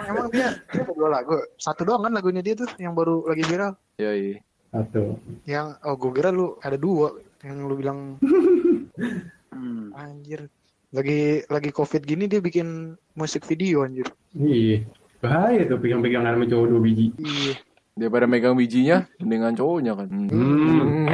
emang 0.09 0.27
dia 0.29 0.47
dia 0.67 0.81
ada 0.81 0.91
dua 0.91 1.09
lagu. 1.09 1.35
Satu 1.55 1.81
doang 1.83 2.01
kan 2.01 2.11
lagunya 2.11 2.39
dia 2.39 2.53
tuh 2.53 2.69
yang 2.75 2.91
baru 2.91 3.23
lagi 3.25 3.43
viral. 3.43 3.73
Yoi. 3.97 4.39
Satu. 4.71 5.19
Yang 5.43 5.67
oh 5.83 5.95
gue 5.95 6.11
kira 6.11 6.29
lu 6.29 6.55
ada 6.59 6.75
dua 6.75 7.11
yang 7.41 7.65
lu 7.65 7.75
bilang 7.75 7.99
Hmm. 9.51 9.91
anjir. 9.93 10.47
Lagi 10.91 11.43
lagi 11.47 11.71
covid 11.71 12.03
gini 12.03 12.25
dia 12.25 12.39
bikin 12.39 12.95
musik 13.13 13.43
video 13.43 13.83
anjir. 13.83 14.07
Iya. 14.31 14.83
Bahaya 15.19 15.63
tuh 15.63 15.77
pegang-pegangan 15.77 16.35
sama 16.35 16.45
cowok 16.45 16.65
dua 16.67 16.81
biji. 16.81 17.07
Iya. 17.17 17.53
Daripada 17.91 18.23
megang 18.23 18.55
bijinya, 18.55 19.03
mendingan 19.19 19.51
cowoknya 19.59 19.99
kan. 19.99 20.07
Hmm. 20.07 21.11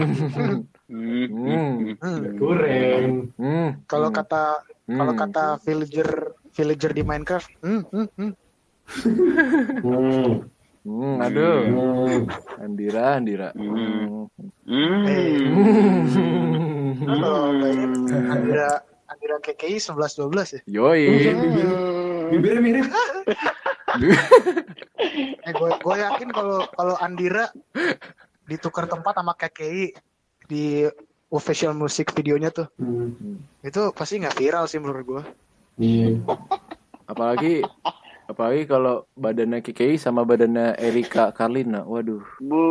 Hmm. 0.87 1.97
Hmm. 1.97 2.37
Goreng. 2.37 3.33
Kalau 3.89 4.13
kata 4.13 4.61
kalau 4.85 5.13
kata 5.17 5.57
villager 5.65 6.37
villager 6.53 6.93
di 6.93 7.03
Minecraft, 7.03 7.49
hmm, 7.65 7.81
hmm, 7.91 8.07
hmm. 8.13 8.31
Hmm. 9.83 10.47
Hmm, 10.87 11.19
aduh. 11.19 11.67
Hmm. 11.67 12.23
Andira, 12.61 13.19
Andira. 13.19 13.51
Hmm. 13.57 14.29
Hmm. 14.63 15.03
Hmm. 16.13 16.93
Bayangin 17.57 18.05
Andira 18.31 18.79
Andira 19.09 19.35
KKI 19.41 19.81
11 19.81 20.21
12 20.23 20.55
ya. 20.55 20.61
Yoi. 20.71 21.03
Bibirnya 22.31 22.61
mirip. 22.61 22.87
Eh 24.97 25.53
gue 25.53 25.69
gue 25.77 25.95
yakin 25.97 26.29
kalau 26.33 26.65
kalau 26.73 26.95
Andira 26.97 27.53
ditukar 28.45 28.89
tempat 28.89 29.13
sama 29.13 29.33
KKI 29.37 29.93
di 30.47 30.87
official 31.27 31.75
musik 31.75 32.15
videonya 32.15 32.49
tuh 32.49 32.67
Hmm. 32.79 33.43
itu 33.61 33.91
pasti 33.91 34.17
nggak 34.17 34.37
viral 34.39 34.65
sih 34.65 34.79
menurut 34.79 35.03
gue. 35.05 35.23
Iya. 35.77 36.17
Apalagi 37.05 37.61
apalagi 38.27 38.63
kalau 38.63 39.07
badannya 39.13 39.59
KKI 39.59 39.97
sama 39.97 40.21
badannya 40.21 40.75
Erika 40.75 41.31
Karlina. 41.31 41.81
Waduh, 41.81 42.21
Bu. 42.37 42.63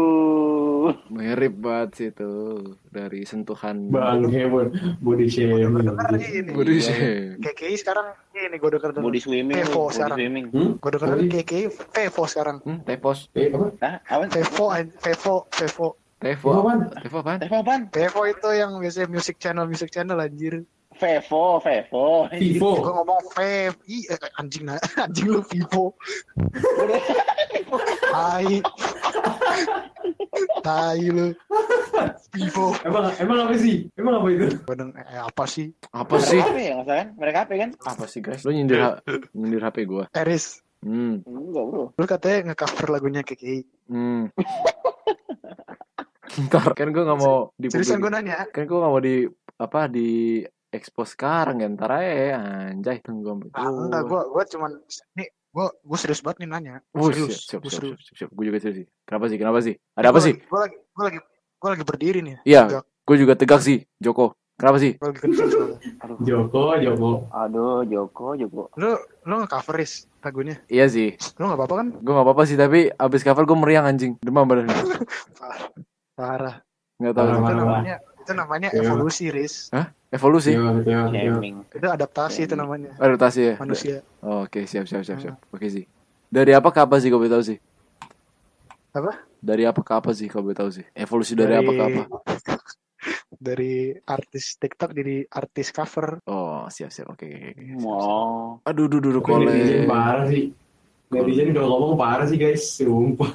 mirip 1.09 1.57
banget 1.57 1.90
sih 1.92 2.09
itu 2.09 2.31
dari 2.87 3.25
sentuhan 3.25 3.88
Bang 3.88 4.23
Hemon. 4.25 4.71
Body 5.01 5.27
shaming. 5.27 5.83
Body 6.49 6.79
shape. 6.79 7.42
KKI 7.42 7.75
sekarang 7.75 8.07
ini 8.33 8.55
gue 8.55 8.71
denger 8.71 8.90
Body 8.95 9.19
swimming. 9.19 9.59
Evo 9.59 9.85
Body 9.85 9.97
sekarang. 9.97 10.16
swimming. 10.16 10.47
Hmm? 10.49 10.71
gue 10.77 10.90
denger 10.92 11.09
KKI 11.35 11.64
Vevo 11.90 12.23
sekarang 12.25 12.57
Hmm, 12.62 12.79
tepos. 12.83 13.27
Eh, 13.33 13.51
apa? 13.51 13.66
Hah? 13.81 13.95
An- 14.12 14.31
Vevo 14.31 14.64
Vevo 14.71 15.37
Tevo. 15.51 15.88
Tevo 16.16 16.49
apaan? 16.55 16.79
Tevo 16.97 17.16
apaan? 17.21 17.38
Tevo 17.38 17.57
apaan? 17.59 17.83
Vevo 17.88 18.21
itu 18.25 18.49
yang 18.51 18.79
biasanya 18.79 19.07
music 19.07 19.37
channel 19.37 19.66
music 19.66 19.90
channel 19.90 20.16
anjir 20.16 20.64
Vevo, 20.96 21.59
Vevo. 21.59 22.26
gue 22.26 22.38
Vivo. 22.38 22.70
ngomong 22.82 23.22
Vev 23.32 23.74
Ih, 23.85 24.02
eh, 24.06 24.18
anjing 24.35 24.66
anjing 24.98 25.26
lu 25.26 25.40
Vivo 25.42 25.94
tai 28.06 28.62
tai 30.61 31.02
lu 31.06 31.32
Vivo 32.30 32.74
Emang 32.82 33.11
emang 33.16 33.37
apa 33.42 33.54
sih? 33.56 33.87
Emang 33.94 34.18
apa 34.18 34.26
itu? 34.28 34.46
gue 34.54 34.74
deng 34.74 34.90
eh, 34.92 35.18
apa 35.18 35.44
sih 35.44 35.70
Apa 35.90 36.14
sih? 36.18 36.38
Apa 36.38 36.54
ya, 36.54 36.70
salah 36.74 36.85
kan? 36.87 37.04
Mereka 37.14 37.38
apa 37.40 37.52
kan? 37.56 37.70
Apa 37.82 38.04
sih 38.06 38.20
guys? 38.20 38.42
Lu 38.42 38.50
nyindir 38.50 38.78
ha- 38.78 38.98
nyindir 39.32 39.61
HP 39.61 39.85
gua. 39.85 40.06
Eris 40.11 40.61
Hmm. 40.78 41.18
Enggak 41.24 41.64
bro. 41.66 41.90
lu 41.90 42.04
katanya 42.06 42.38
nge-cover 42.46 42.87
lagunya 42.90 43.20
KKI 43.20 43.64
Hmm. 43.88 44.30
Ntar 46.38 46.72
kan 46.72 46.87
gue 46.87 47.00
nggak 47.00 47.18
mau 47.18 47.50
di 47.54 47.66
seriusan 47.66 47.98
gue 47.98 48.09
nanya 48.09 48.46
kan 48.46 48.62
gue 48.62 48.72
nggak 48.72 48.87
mau 48.87 49.00
di 49.00 49.26
apa 49.56 49.88
di 49.88 50.44
expose 50.70 51.12
sekarang 51.12 51.59
ya 51.59 51.68
ntar 51.68 51.90
aja 51.94 52.12
ya 52.12 52.37
anjay 52.70 52.98
tunggu 52.98 53.26
sampai 53.29 53.48
ah, 53.52 53.70
enggak 53.70 54.02
gue 54.05 54.20
gue 54.26 54.44
cuman 54.52 54.70
nih 55.14 55.29
gue 55.29 55.66
gue 55.72 55.98
serius 55.98 56.20
banget 56.20 56.44
nih 56.44 56.48
nanya 56.48 56.74
Wuh, 56.92 57.09
serius 57.09 57.44
siap, 57.44 57.48
siap, 57.48 57.61
gue 57.61 57.70
siap, 57.70 57.81
serius 57.83 58.00
siap, 58.02 58.16
siap, 58.18 58.31
Gue 58.31 58.44
juga 58.44 58.59
serius 58.59 58.76
sih. 58.76 58.87
Kenapa 59.02 59.24
sih? 59.26 59.37
Kenapa 59.37 59.59
sih? 59.61 59.74
Ada 59.94 60.07
apa 60.09 60.20
sih? 60.20 60.35
gue 60.37 60.59
lagi 60.59 60.76
gue 60.76 61.05
lagi 61.05 61.18
gue 61.57 61.68
lagi 61.70 61.85
berdiri 61.85 62.20
nih 62.20 62.37
Iya, 62.44 62.62
gue 62.83 63.16
juga 63.16 63.33
tegak 63.33 63.61
sih, 63.61 63.88
Joko. 63.96 64.37
Kenapa 64.57 64.76
sih? 64.79 64.96
lagi 64.96 65.18
Joko, 66.22 66.76
Joko. 66.76 67.11
Aduh, 67.31 67.85
Joko, 67.85 68.26
Joko. 68.35 68.62
lu 68.74 68.96
lu 69.24 69.35
nge-cover 69.38 69.76
Riz, 69.76 70.05
lagunya 70.20 70.57
Iya 70.66 70.87
sih. 70.87 71.16
lu 71.37 71.44
nggak 71.44 71.57
apa-apa 71.57 71.74
kan 71.76 71.88
Gue 71.94 72.12
gak 72.12 72.26
apa-apa 72.26 72.42
sih, 72.44 72.57
tapi 72.57 72.90
abis 72.90 73.20
cover 73.22 73.44
gue 73.44 73.57
meriang 73.57 73.85
anjing. 73.87 74.12
Demam 74.20 74.44
badan. 74.44 74.68
parah 76.18 76.61
Gak 76.96 77.12
tahu. 77.12 77.24
Parah, 77.24 77.37
itu 77.37 77.44
parah. 77.44 77.57
namanya 77.59 77.96
itu 78.16 78.33
namanya 78.33 78.68
Iya. 78.72 78.81
evolusi 78.83 79.24
Riz 79.29 79.68
Evolusi. 80.16 80.57
Iya, 80.57 80.72
iya. 80.83 81.00
Shaming. 81.37 81.57
itu 81.68 81.87
adaptasi 81.87 82.40
itu 82.48 82.55
namanya 82.57 82.96
Adaptasi 82.96 83.40
ya? 83.44 83.55
manusia 83.61 83.96
Oh, 84.24 84.48
Oke, 84.48 84.64
siap, 84.64 84.88
siap, 84.88 85.05
siap, 85.05 85.20
siap. 85.20 85.37
Oke 85.52 85.68
sih. 85.68 85.85
Dari 86.33 86.57
apa 86.57 86.72
ke 86.72 86.81
apa 86.81 86.96
sih, 86.98 87.12
kau 87.12 87.20
boleh 87.20 87.31
tahu 87.31 87.44
sih? 87.44 87.59
Apa? 88.96 89.12
Dari 89.38 89.62
apa 89.68 89.81
ke 89.85 89.92
apa 89.92 90.11
sih, 90.16 90.26
kau 90.26 90.40
boleh 90.42 90.57
tahu 90.57 90.72
sih? 90.72 90.85
Evolusi 90.96 91.37
dari, 91.37 91.55
apa 91.55 91.70
ke 91.70 91.83
apa? 91.85 92.02
dari 93.46 93.92
artis 94.09 94.57
TikTok 94.57 94.90
jadi 94.96 95.29
artis 95.29 95.68
cover 95.70 96.18
Oh, 96.26 96.66
siap, 96.72 96.90
siap. 96.90 97.12
Oke, 97.12 97.29
oke, 97.29 97.38
oke. 97.52 97.62
Siap, 97.76 97.79
siap. 97.79 97.85
Wow. 97.87 98.66
Aduh, 98.66 98.88
duh, 98.90 98.98
duh, 98.98 99.20
duh, 99.20 99.22
Tapi 99.22 99.44
netizen 99.46 99.79
kole. 99.85 99.92
parah 99.92 100.24
sih. 100.26 100.44
Netizen 101.12 101.48
kalau 101.55 101.68
ngomong 101.76 101.94
parah 101.94 102.26
sih 102.26 102.38
guys, 102.40 102.62
sumpah. 102.74 103.31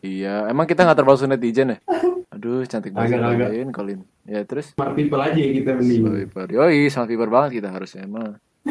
Iya, 0.00 0.48
emang 0.48 0.64
kita 0.64 0.88
gak 0.88 0.96
termasuk 0.96 1.28
netizen 1.28 1.76
ya? 1.76 1.78
Aduh, 2.30 2.62
cantik 2.66 2.94
banget 2.94 3.18
Agak-agak. 3.18 3.48
Colin, 3.50 3.68
Colin. 3.74 4.00
Ya, 4.22 4.40
terus? 4.46 4.70
Smart 4.78 4.94
people 4.94 5.18
aja 5.18 5.34
kita 5.34 5.70
mending. 5.74 6.00
Smart 6.06 6.16
people. 6.22 6.48
Yoi, 6.54 6.86
smart 6.86 7.08
people 7.10 7.30
banget 7.30 7.50
kita 7.58 7.68
harusnya 7.74 8.06
emang. 8.06 8.38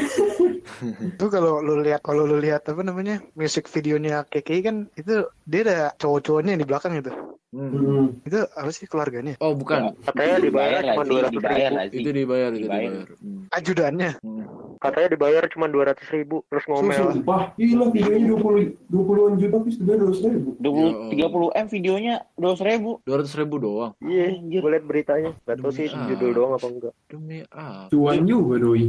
itu 1.17 1.25
kalau 1.27 1.59
lu 1.59 1.81
lihat 1.81 1.99
kalau 2.05 2.23
lu 2.23 2.37
lihat 2.39 2.63
apa 2.69 2.81
namanya 2.85 3.19
music 3.33 3.67
videonya 3.67 4.23
KKI 4.29 4.59
kan 4.63 4.75
itu 4.95 5.27
dia 5.43 5.61
ada 5.65 5.77
cowok-cowoknya 5.97 6.55
di 6.55 6.65
belakang 6.67 6.93
itu 7.01 7.09
Hmm. 7.49 8.21
itu 8.21 8.37
apa 8.45 8.69
sih 8.69 8.85
keluarganya 8.85 9.33
Oh, 9.37 9.57
bukan. 9.57 9.97
Katanya 10.05 10.37
dibayar 10.37 10.85
cuma 10.85 11.01
dua 11.01 11.19
ratus 11.25 11.41
ribu. 11.41 11.73
lagi. 11.73 11.95
Itu 11.97 12.09
dibayar, 12.11 12.49
itu 12.51 12.61
Dibayar. 12.61 12.91
dibayar. 12.93 13.07
Hmm. 13.17 13.41
ajudannya 13.57 14.11
Hmm. 14.21 14.45
Katanya 14.79 15.09
dibayar 15.11 15.43
cuma 15.49 15.65
dua 15.65 15.83
ratus 15.91 16.07
ribu 16.07 16.45
terus 16.47 16.63
ngomel. 16.63 17.11
Sumpah, 17.11 17.51
gila 17.57 17.89
videonya 17.89 18.31
20 18.31 18.87
20-an 18.87 19.33
juta 19.35 19.57
terus 19.59 19.75
juga 19.75 19.93
200 19.99 20.31
ribu. 20.31 20.49
20, 20.55 21.11
30 21.11 21.51
M 21.51 21.67
videonya 21.67 22.15
200 22.37 22.63
ribu. 22.63 22.89
Dua 23.03 23.15
ratus 23.19 23.33
ribu 23.35 23.55
doang. 23.57 23.91
Iya, 23.99 24.25
gue 24.39 24.69
liat 24.69 24.85
beritanya. 24.85 25.31
Gak 25.43 25.57
tau 25.57 25.67
sih 25.69 25.89
Demi 25.89 26.05
judul 26.07 26.31
doang 26.31 26.51
apa 26.53 26.67
enggak. 26.69 26.93
Demi 27.05 27.37
apa? 27.43 27.89
Cuan 27.89 28.23
juga 28.23 28.55
doi. 28.57 28.85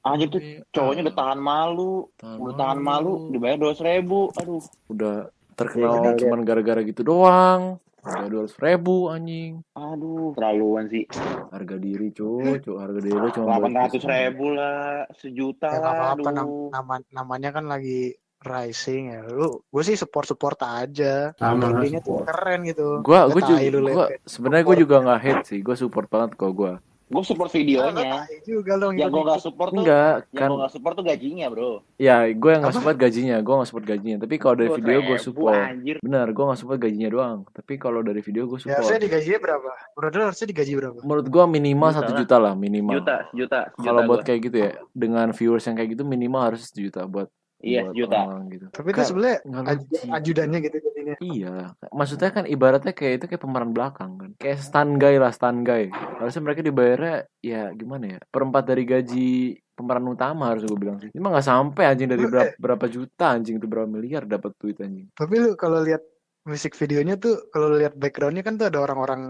Anjir 0.00 0.28
tuh 0.28 0.40
Demi 0.40 0.64
cowoknya 0.70 1.02
udah 1.04 1.16
tahan 1.18 1.40
malu. 1.42 1.94
Udah 2.16 2.54
tahan 2.56 2.78
malu, 2.80 3.12
dibayar 3.28 3.58
200 3.58 3.84
ribu. 3.84 4.32
Aduh. 4.32 4.64
Udah 4.86 5.14
terkenal 5.52 5.92
Iya, 5.98 6.08
iya. 6.08 6.18
cuman 6.22 6.40
gara-gara 6.40 6.80
gitu 6.80 7.02
doang. 7.02 7.76
Udah 8.00 8.26
dua 8.26 8.40
ratus 8.42 8.56
ribu 8.56 8.96
anjing. 9.08 9.52
Aduh, 9.72 10.32
terlaluan 10.32 10.86
sih. 10.86 11.04
Harga 11.50 11.76
diri 11.76 12.08
cuy, 12.10 12.58
cuy. 12.58 12.76
Harga 12.76 12.98
diri 12.98 13.14
lu 13.14 13.28
cuma 13.28 13.58
800 13.58 14.00
ribu 14.00 14.46
lah, 14.50 15.04
sejuta 15.12 15.68
ya 15.68 15.80
lah. 15.80 16.14
nam- 16.16 16.46
Aduh. 16.46 16.70
nama 16.70 16.94
namanya 17.10 17.50
kan 17.50 17.66
lagi 17.66 18.14
rising 18.38 19.10
ya 19.10 19.26
lu 19.26 19.66
gue 19.66 19.82
sih 19.82 19.98
support 19.98 20.22
support 20.22 20.54
aja 20.62 21.34
Sama 21.34 21.74
tuh 21.98 22.22
keren 22.22 22.60
gitu 22.62 23.02
Gua, 23.02 23.18
Ya, 23.18 23.26
gua 23.26 23.40
juga, 23.82 24.04
sebenarnya 24.24 24.64
gua 24.64 24.76
juga 24.78 24.96
nggak 25.02 25.20
hate 25.20 25.42
sih. 25.44 25.58
Gua 25.58 25.74
support 25.74 26.06
banget 26.06 26.30
kok 26.34 26.52
gua. 26.52 26.78
Gue 27.08 27.24
support 27.24 27.48
videonya. 27.48 28.28
juga 28.44 28.76
lo 28.76 28.92
Yang 28.92 29.10
gue 29.10 29.22
gak 29.24 29.40
support 29.40 29.70
tuh, 29.72 29.80
Enggak, 29.80 30.28
yang 30.28 30.36
kan 30.36 30.48
gue 30.52 30.60
gak 30.60 30.72
support 30.76 30.92
tuh 30.92 31.04
gajinya 31.08 31.46
bro. 31.48 31.72
ya 31.96 32.16
gue 32.28 32.50
yang 32.52 32.60
nggak 32.60 32.72
Apa? 32.72 32.78
support 32.84 32.96
gajinya, 33.00 33.36
gue 33.40 33.54
nggak 33.56 33.68
support 33.72 33.86
gajinya. 33.88 34.16
Tapi 34.22 34.34
kalau 34.36 34.54
dari 34.60 34.70
video 34.76 34.98
gue 35.02 35.18
support. 35.18 35.56
Anjir. 35.56 35.96
Benar, 36.04 36.26
gue 36.30 36.44
nggak 36.44 36.60
support 36.60 36.78
gajinya 36.78 37.08
doang. 37.08 37.38
Tapi 37.48 37.72
kalau 37.80 38.00
dari 38.04 38.20
video 38.20 38.44
gue 38.44 38.58
Ya 38.58 38.62
support. 38.62 38.76
harusnya 38.84 39.00
digajinya 39.00 39.38
berapa? 39.40 39.70
Menurut 39.96 40.12
lo 40.12 40.22
harusnya 40.28 40.46
digaji 40.46 40.72
berapa? 40.76 40.98
Menurut 41.00 41.26
gue 41.26 41.44
minimal 41.48 41.88
Juta 41.88 41.98
satu 41.98 42.12
juta 42.12 42.36
lah 42.36 42.52
minimal. 42.52 42.94
Juta, 43.00 43.16
juta, 43.32 43.58
Kalau 43.74 44.02
juta 44.04 44.08
buat 44.12 44.20
kayak 44.22 44.40
gitu 44.44 44.56
ya, 44.60 44.70
dengan 44.92 45.26
viewers 45.32 45.64
yang 45.64 45.76
kayak 45.80 45.90
gitu 45.96 46.04
minimal 46.04 46.42
harus 46.52 46.68
sejuta 46.68 47.08
buat 47.08 47.32
Iya, 47.58 47.90
sejuta. 47.90 48.18
orang 48.22 48.46
gitu. 48.54 48.66
Tapi 48.70 48.88
itu 48.94 49.02
sebenarnya 49.02 49.38
nggak 49.42 49.64
aj- 49.66 50.14
ajudannya 50.22 50.58
gitu 50.62 50.76
jadinya. 50.78 51.16
Iya, 51.18 51.54
maksudnya 51.90 52.30
kan 52.30 52.44
ibaratnya 52.46 52.92
kayak 52.94 53.14
itu 53.18 53.24
kayak 53.26 53.42
pemeran 53.42 53.70
belakang 53.74 54.12
kan, 54.14 54.30
kayak 54.38 54.58
stand 54.62 55.02
guy 55.02 55.18
lah 55.18 55.34
stand 55.34 55.66
guy. 55.66 55.90
Harusnya 55.90 56.42
mereka 56.46 56.62
dibayarnya 56.62 57.16
ya 57.42 57.74
gimana 57.74 58.04
ya, 58.14 58.18
perempat 58.30 58.62
dari 58.62 58.86
gaji 58.86 59.58
pemeran 59.74 60.06
utama 60.06 60.54
harus 60.54 60.66
gue 60.66 60.78
bilang 60.78 60.98
sih. 61.02 61.10
Emang 61.14 61.34
nggak 61.34 61.46
sampai 61.46 61.84
anjing 61.86 62.10
dari 62.10 62.24
berapa, 62.26 62.54
berapa 62.58 62.86
juta 62.86 63.26
anjing 63.34 63.58
itu 63.58 63.66
berapa 63.66 63.86
miliar 63.90 64.22
dapat 64.26 64.54
duit 64.58 64.78
anjing. 64.78 65.10
Tapi 65.14 65.34
lu 65.38 65.58
kalau 65.58 65.82
lihat 65.82 66.02
musik 66.46 66.78
videonya 66.78 67.18
tuh, 67.18 67.50
kalau 67.50 67.74
lihat 67.74 67.94
backgroundnya 67.98 68.46
kan 68.46 68.54
tuh 68.54 68.70
ada 68.70 68.78
orang-orang 68.82 69.22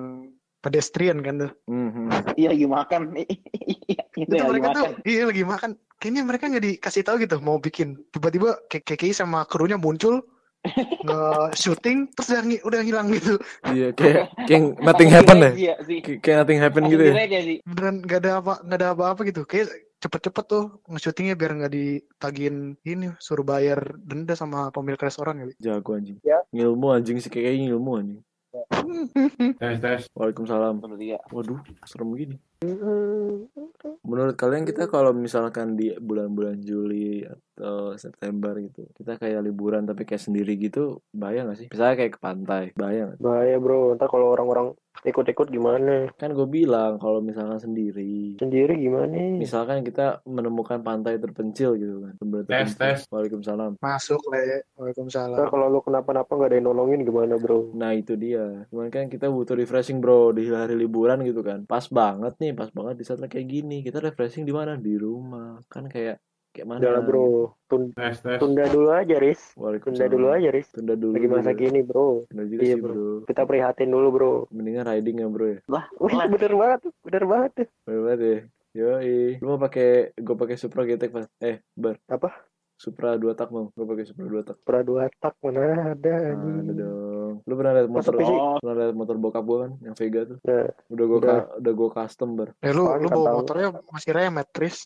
pedestrian 0.59 1.19
kan 1.23 1.35
tuh. 1.47 1.53
Mhm. 1.71 2.35
Iya 2.35 2.49
lagi 2.55 2.67
makan. 2.67 3.03
Iya, 3.89 4.05
itu 4.21 4.35
lagi 4.37 4.51
mereka 4.53 4.69
tuh, 4.77 4.85
makan. 4.85 5.09
iya 5.09 5.23
lagi 5.25 5.45
makan. 5.49 5.71
Kayaknya 5.97 6.23
mereka 6.29 6.45
nggak 6.53 6.65
dikasih 6.69 7.03
tahu 7.09 7.17
gitu 7.25 7.37
mau 7.41 7.57
bikin. 7.57 7.97
Tiba-tiba 8.13 8.61
kayak 8.69 8.85
KKI 8.85 9.17
sama 9.17 9.49
krunya 9.49 9.81
muncul 9.81 10.29
nge 11.09 11.21
shooting 11.57 12.13
terus 12.13 12.29
udah, 12.37 12.45
udah 12.69 12.81
hilang 12.85 13.09
gitu. 13.17 13.41
Iya 13.65 13.97
kayak 13.97 14.37
kayak 14.45 14.63
nothing 14.85 15.09
happen 15.09 15.37
deh. 15.41 15.53
Iya 15.57 15.75
sih. 15.89 15.99
Kayak 16.21 16.37
nothing 16.45 16.61
happen 16.61 16.83
gitu 16.93 17.03
ya. 17.09 17.15
ya 17.25 17.41
sih. 17.41 17.57
Beneran 17.65 18.05
nggak 18.05 18.21
ada 18.21 18.31
apa 18.45 18.53
nggak 18.61 18.79
ada 18.79 18.89
apa-apa 18.93 19.21
gitu. 19.25 19.43
Kayak 19.49 19.73
cepet-cepet 19.99 20.45
tuh 20.47 20.65
nge-shootingnya 20.87 21.35
biar 21.35 21.53
nggak 21.59 21.73
ditagihin 21.75 22.79
ini 22.87 23.11
suruh 23.19 23.43
bayar 23.43 23.99
denda 23.99 24.37
sama 24.39 24.71
pemilik 24.71 25.01
restoran 25.01 25.43
kali. 25.43 25.55
Jago 25.59 25.97
anjing. 25.97 26.21
Ya. 26.23 26.45
Ngilmu 26.53 26.87
anjing 26.93 27.19
sih 27.25 27.31
kayak 27.33 27.57
ngilmu 27.57 27.93
anjing. 27.97 28.21
Tes 29.59 29.77
tes. 29.81 30.09
Waalaikumsalam. 30.17 30.81
Waduh, 31.33 31.61
serem 31.85 32.17
gini. 32.17 32.37
Menurut 34.03 34.35
kalian 34.35 34.67
kita 34.67 34.91
kalau 34.91 35.15
misalkan 35.15 35.79
di 35.79 35.95
bulan-bulan 35.95 36.59
Juli 36.59 37.23
atau 37.23 37.95
September 37.95 38.59
gitu, 38.59 38.91
kita 38.99 39.15
kayak 39.15 39.47
liburan 39.47 39.87
tapi 39.87 40.03
kayak 40.03 40.23
sendiri 40.23 40.59
gitu, 40.59 40.99
bahaya 41.15 41.47
gak 41.47 41.59
sih? 41.59 41.69
Misalnya 41.71 41.95
kayak 41.95 42.13
ke 42.17 42.21
pantai, 42.21 42.65
bahaya 42.75 43.15
gak? 43.15 43.19
Bahaya 43.23 43.57
bro, 43.63 43.95
ntar 43.95 44.11
kalau 44.11 44.35
orang-orang 44.35 44.75
ikut-ikut 44.99 45.47
gimana? 45.47 46.11
Kan 46.19 46.35
gue 46.35 46.47
bilang 46.47 46.99
kalau 46.99 47.23
misalkan 47.23 47.63
sendiri, 47.63 48.35
Sendiri 48.35 48.75
gimana? 48.75 49.15
misalkan 49.39 49.87
kita 49.87 50.27
menemukan 50.27 50.83
pantai 50.83 51.23
terpencil 51.23 51.79
gitu 51.79 52.03
kan, 52.03 52.15
Tes, 52.49 52.75
tes. 52.75 52.99
Waalaikumsalam. 53.07 53.79
Masuk 53.79 54.19
le. 54.33 54.67
Ntar 54.67 54.75
Waalaikumsalam. 54.75 55.47
kalau 55.47 55.67
lu 55.71 55.79
kenapa-napa 55.79 56.27
nggak 56.27 56.51
ada 56.51 56.57
yang 56.59 56.67
nolongin 56.67 57.07
gimana 57.07 57.39
bro? 57.39 57.71
Nah 57.75 57.95
itu 57.95 58.19
dia. 58.19 58.67
Cuman 58.71 58.91
kan 58.91 59.07
kita 59.07 59.31
butuh 59.31 59.55
refreshing 59.55 60.03
bro 60.03 60.35
di 60.35 60.51
hari 60.51 60.75
liburan 60.75 61.23
gitu 61.23 61.47
kan. 61.47 61.63
Pas 61.63 61.87
banget 61.87 62.35
nih, 62.39 62.48
pas 62.53 62.69
banget 62.69 62.95
di 62.97 63.05
saat 63.05 63.21
kayak 63.21 63.45
gini. 63.45 63.81
Kita 63.81 63.99
refreshing 63.99 64.43
di 64.43 64.51
mana? 64.51 64.75
Di 64.75 64.95
rumah. 64.95 65.61
Kan 65.67 65.87
kayak 65.87 66.21
kayak 66.49 66.67
mana? 66.67 66.81
Udah 66.81 67.03
bro, 67.03 67.27
Tun- 67.67 67.93
Tes 67.93 68.19
tes. 68.19 68.39
tunda 68.39 68.65
dulu 68.65 68.89
aja 68.89 69.17
Riz. 69.17 69.53
Waalaikumsalam. 69.55 69.99
Tunda 70.01 70.07
dulu 70.11 70.27
aja 70.31 70.49
Riz. 70.49 70.69
Tunda 70.71 70.95
dulu. 70.95 71.13
Lagi 71.13 71.29
masa 71.29 71.51
juga. 71.51 71.61
gini 71.61 71.81
bro. 71.83 72.09
Bener 72.27 72.45
juga 72.47 72.61
Iya, 72.63 72.69
sih 72.71 72.81
bro. 72.81 72.93
bro. 72.93 73.09
Kita 73.25 73.43
prihatin 73.45 73.89
dulu 73.89 74.09
bro. 74.11 74.33
Mendingan 74.49 74.85
riding 74.87 75.17
ya 75.19 75.29
bro 75.29 75.47
ya. 75.47 75.59
Lah, 75.67 75.85
bener 76.33 76.53
banget, 76.53 76.79
tuh, 76.83 76.93
bener 77.03 77.25
banget. 77.25 77.51
tuh. 77.55 77.69
Bener 77.85 78.01
banget 78.03 78.21
ya. 78.21 78.39
Yoi. 78.75 79.17
Lu 79.39 79.47
mau 79.49 79.59
pakai 79.59 79.89
gue 80.13 80.37
pakai 80.37 80.57
Supra 80.57 80.83
GTX 80.83 81.11
pas. 81.11 81.27
Eh, 81.39 81.59
ber. 81.73 81.97
Apa? 82.07 82.31
Supra 82.75 83.15
2 83.15 83.35
tak 83.35 83.51
mau. 83.51 83.73
Gue 83.73 83.87
pakai 83.87 84.07
Supra 84.07 84.25
2 84.25 84.43
tak. 84.45 84.57
Pra 84.63 84.81
dua 84.81 85.11
tak 85.13 85.35
mana 85.41 85.93
ada 85.93 86.15
Nah, 86.31 86.63
ada 86.63 86.73
dong. 86.73 87.08
Lu 87.39 87.53
pernah 87.55 87.73
lihat 87.75 87.89
motor. 87.89 88.13
Oh, 88.19 88.57
pernah 88.59 88.77
lihat 88.79 88.95
motor 88.95 89.17
bokap 89.17 89.43
gue 89.43 89.59
kan 89.61 89.71
yang 89.81 89.95
Vega 89.95 90.21
tuh. 90.25 90.39
Nah, 90.43 90.67
Udah 90.89 91.05
gue 91.05 91.19
udah. 91.19 91.39
udah 91.57 91.73
gue 91.75 91.89
custom 91.93 92.29
ber. 92.35 92.49
Eh 92.59 92.71
lu 92.71 92.83
lu 92.85 93.07
kan 93.07 93.13
bawa 93.13 93.27
tahu. 93.27 93.37
motornya 93.39 93.69
masih 93.89 94.11
remet, 94.13 94.47
Tris. 94.51 94.77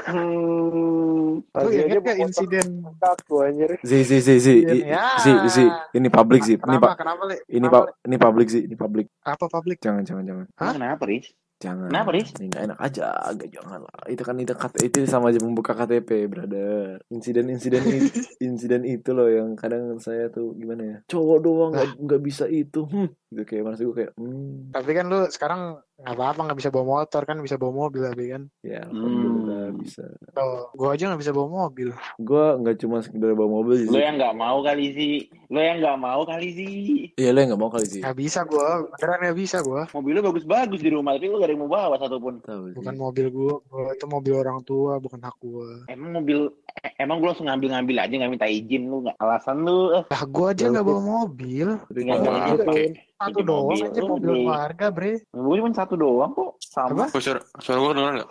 Hmm, 0.00 1.40
Lu 1.42 1.68
inget 1.68 2.00
gak 2.00 2.18
insiden 2.18 2.66
kaku 2.96 3.34
anjir. 3.42 3.70
Zi 3.80 4.02
zi 4.02 4.18
zi 4.18 4.34
zi 4.38 4.54
Ya. 4.82 5.16
zi 5.18 5.32
zi 5.48 5.64
ini 5.92 6.08
public 6.08 6.42
sih 6.42 6.56
ini 6.56 6.76
pak 6.76 6.98
ini 7.46 7.66
pak 7.66 7.84
ini 8.02 8.16
public 8.16 8.46
sih 8.48 8.62
ini 8.64 8.74
public? 8.74 9.06
Apa 9.22 9.46
publik? 9.46 9.78
jangan 9.78 10.02
jangan 10.02 10.24
jangan 10.24 10.46
Hah? 10.56 10.72
kenapa 10.74 11.04
Riz? 11.04 11.30
Jangan 11.60 11.86
Kenapa, 11.86 12.10
Riz? 12.10 12.32
ini 12.34 12.48
nggak 12.48 12.64
enak 12.66 12.78
aja 12.80 13.02
agak 13.20 13.48
jangan 13.50 13.80
lah 13.80 13.94
itu 14.08 14.22
kan 14.22 14.32
itu 14.34 14.50
KT 14.50 14.74
itu 14.82 14.98
sama 15.04 15.28
aja 15.28 15.38
membuka 15.38 15.72
KTP 15.72 16.24
brother 16.24 17.04
insiden 17.06 17.46
insiden 17.46 17.84
itu 17.84 18.08
insiden 18.42 18.82
itu 18.82 19.10
loh 19.10 19.28
yang 19.28 19.52
kadang 19.54 19.92
saya 19.96 20.26
tuh 20.26 20.52
gimana 20.52 20.82
ya 20.82 20.96
cowok 21.06 21.38
doang 21.38 21.70
nggak 21.70 22.00
nggak 22.00 22.20
bisa 22.20 22.44
itu 22.44 22.82
hmm 22.82 23.12
gitu 23.30 23.42
kayak 23.44 23.62
maksud 23.62 23.84
gue 23.86 23.96
kayak 23.96 24.12
hmm 24.16 24.72
Tapi 24.72 24.90
kan 24.90 25.04
lu 25.06 25.20
sekarang 25.28 25.60
nggak 25.94 26.16
apa-apa 26.16 26.40
nggak 26.42 26.58
bisa 26.58 26.70
bawa 26.70 26.86
motor 26.96 27.22
kan 27.22 27.36
bisa 27.38 27.54
bawa 27.54 27.72
mobil 27.78 28.00
tapi 28.02 28.24
kan. 28.28 28.42
ya 28.60 28.80
alhamdulillah 28.82 29.68
Hmm. 29.70 29.78
bisa 29.78 30.02
Tuh, 30.32 30.72
gua 30.72 30.96
aja 30.96 31.06
nggak 31.06 31.20
bisa 31.20 31.30
bawa 31.30 31.48
mobil. 31.62 31.92
gue 32.16 32.44
nggak 32.56 32.76
cuma 32.78 32.98
sekedar 32.98 33.32
bawa 33.32 33.50
mobil 33.54 33.84
Lo 33.84 33.92
sih 33.92 34.00
yang 34.00 34.16
nggak 34.16 34.32
mau 34.34 34.58
kali 34.60 34.86
sih. 34.90 35.14
Lo 35.50 35.58
yang 35.58 35.82
nggak 35.82 35.98
mau 35.98 36.22
kali 36.22 36.48
sih. 36.52 36.78
iya 37.12 37.34
lo 37.34 37.38
yang 37.38 37.50
nggak 37.50 37.58
mau 37.58 37.68
kali 37.68 37.82
sih 37.84 37.98
Nggak 37.98 38.16
bisa 38.16 38.40
gua, 38.44 38.86
beneran 38.88 39.18
nggak 39.20 39.34
bisa 39.36 39.58
gua. 39.60 39.82
Mobil 39.90 40.12
lo 40.14 40.22
bagus-bagus 40.24 40.78
di 40.78 40.88
rumah, 40.88 41.12
tapi 41.12 41.26
lo 41.26 41.36
gak 41.36 41.42
ada 41.42 41.52
yang 41.52 41.62
mau 41.62 41.72
bawa 41.72 41.94
satupun. 41.98 42.34
tahu 42.40 42.70
sih 42.70 42.76
Bukan 42.78 42.94
mobil 42.94 43.26
gua, 43.28 43.54
gua 43.66 43.90
itu 43.90 44.06
mobil 44.06 44.34
orang 44.36 44.62
tua, 44.62 44.92
bukan 44.96 45.18
hak 45.18 45.36
gua. 45.36 45.68
Emang 45.84 46.10
mobil, 46.14 46.38
eh, 46.78 46.92
emang 46.96 47.18
gue 47.18 47.28
langsung 47.28 47.50
ngambil-ngambil 47.50 47.96
aja 47.98 48.14
nggak 48.14 48.30
minta 48.30 48.46
izin 48.46 48.82
lu 48.86 49.02
nggak 49.02 49.18
alasan 49.18 49.56
lu 49.60 49.78
Lah 50.00 50.22
gua 50.24 50.46
aja 50.48 50.64
nggak 50.64 50.86
bawa 50.86 51.02
mobil. 51.02 51.68
nggak 51.84 52.16
kalau- 52.16 52.30
mau 52.30 52.56
pakai 52.56 52.86
Satu 53.20 53.38
doang 53.42 53.64
mobil 53.66 53.84
aja 53.84 54.00
mobil 54.00 54.32
keluarga, 54.40 54.86
bre. 54.88 55.12
gue 55.20 55.54
cuma 55.58 55.70
satu 55.74 55.94
doang 55.94 56.30
kok 56.30 56.50
sama. 56.62 56.88
Apa? 56.94 57.04
Oh, 57.10 57.20
suara, 57.20 57.40
suara 57.58 57.76
gue 57.76 57.88
kedengeran 57.90 58.14
nggak? 58.16 58.30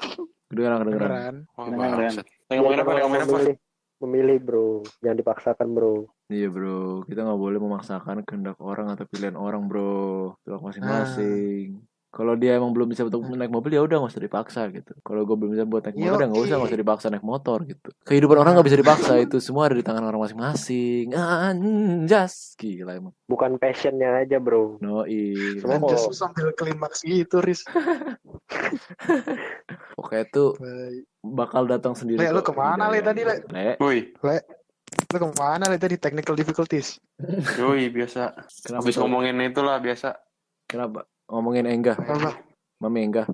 kedengeran 0.50 0.78
kedengeran 0.80 1.06
Kedengeran, 1.06 1.36
ngomongin 2.50 2.80
apa? 2.80 2.92
Ngomongin 2.96 3.22
apa? 3.22 3.30
memilih, 3.30 3.56
memilih 4.00 4.38
bro, 4.40 4.70
jangan 4.98 5.18
dipaksakan 5.20 5.68
bro. 5.70 5.96
Iya 6.30 6.46
bro, 6.54 7.02
kita 7.10 7.26
nggak 7.26 7.42
boleh 7.42 7.58
memaksakan 7.58 8.22
kehendak 8.22 8.62
orang 8.62 8.94
atau 8.94 9.10
pilihan 9.10 9.34
orang 9.34 9.66
bro, 9.66 10.38
itu 10.46 10.54
hak 10.54 10.62
masing-masing. 10.62 11.82
Kalau 12.10 12.34
dia 12.34 12.58
emang 12.58 12.74
belum 12.74 12.90
bisa 12.90 13.06
untuk 13.06 13.22
naik 13.34 13.54
mobil 13.54 13.70
ya 13.74 13.82
udah 13.86 14.02
nggak 14.02 14.14
usah 14.14 14.22
dipaksa 14.22 14.62
gitu. 14.74 14.94
Kalau 15.06 15.26
gue 15.26 15.36
belum 15.38 15.54
bisa 15.58 15.66
buat 15.66 15.86
naik 15.86 15.98
motor 15.98 16.22
ya 16.22 16.28
nggak 16.30 16.42
usah 16.42 16.56
nggak 16.58 16.70
usah 16.74 16.82
dipaksa 16.82 17.06
naik 17.14 17.26
motor 17.26 17.58
gitu. 17.66 17.90
Kehidupan 18.06 18.38
orang 18.42 18.54
nggak 18.58 18.68
bisa 18.70 18.78
dipaksa 18.78 19.14
itu 19.22 19.38
semua 19.42 19.70
ada 19.70 19.76
di 19.78 19.86
tangan 19.86 20.06
orang 20.06 20.22
masing-masing. 20.26 21.14
Anjas, 21.14 22.58
gila 22.58 22.98
emang. 22.98 23.14
Bukan 23.30 23.58
passionnya 23.62 24.26
aja 24.26 24.38
bro. 24.38 24.78
No 24.82 25.06
Semua 25.06 25.82
Anjas 25.82 26.06
lu 26.10 26.14
sambil 26.14 26.54
klimaks 26.54 27.06
gitu. 27.06 27.42
Pokoknya 29.98 30.26
tuh 30.30 30.58
Baik. 30.58 31.06
bakal 31.22 31.70
datang 31.70 31.94
sendiri. 31.94 32.22
Le, 32.22 32.34
lu 32.34 32.42
ke 32.42 32.54
mana, 32.54 32.90
Le, 32.90 33.02
hidayahnya. 33.02 33.06
tadi, 33.06 33.22
Le? 33.22 33.36
Le, 33.54 33.74
Woi, 33.78 33.98
Lu 34.90 35.18
ke 35.18 35.28
mana 35.36 35.66
li 35.66 35.78
tadi 35.78 35.96
technical 35.96 36.34
difficulties? 36.34 36.98
yoi 37.56 37.90
biasa. 37.90 38.34
kenapa? 38.62 38.82
Habis 38.82 38.96
tuh? 38.96 39.02
ngomongin 39.04 39.36
itulah 39.42 39.78
biasa. 39.78 40.18
Kenapa? 40.66 41.06
Ngomongin 41.26 41.66
enggah, 41.66 41.98
Apa? 41.98 42.42
mami 42.78 43.06
enggah. 43.06 43.26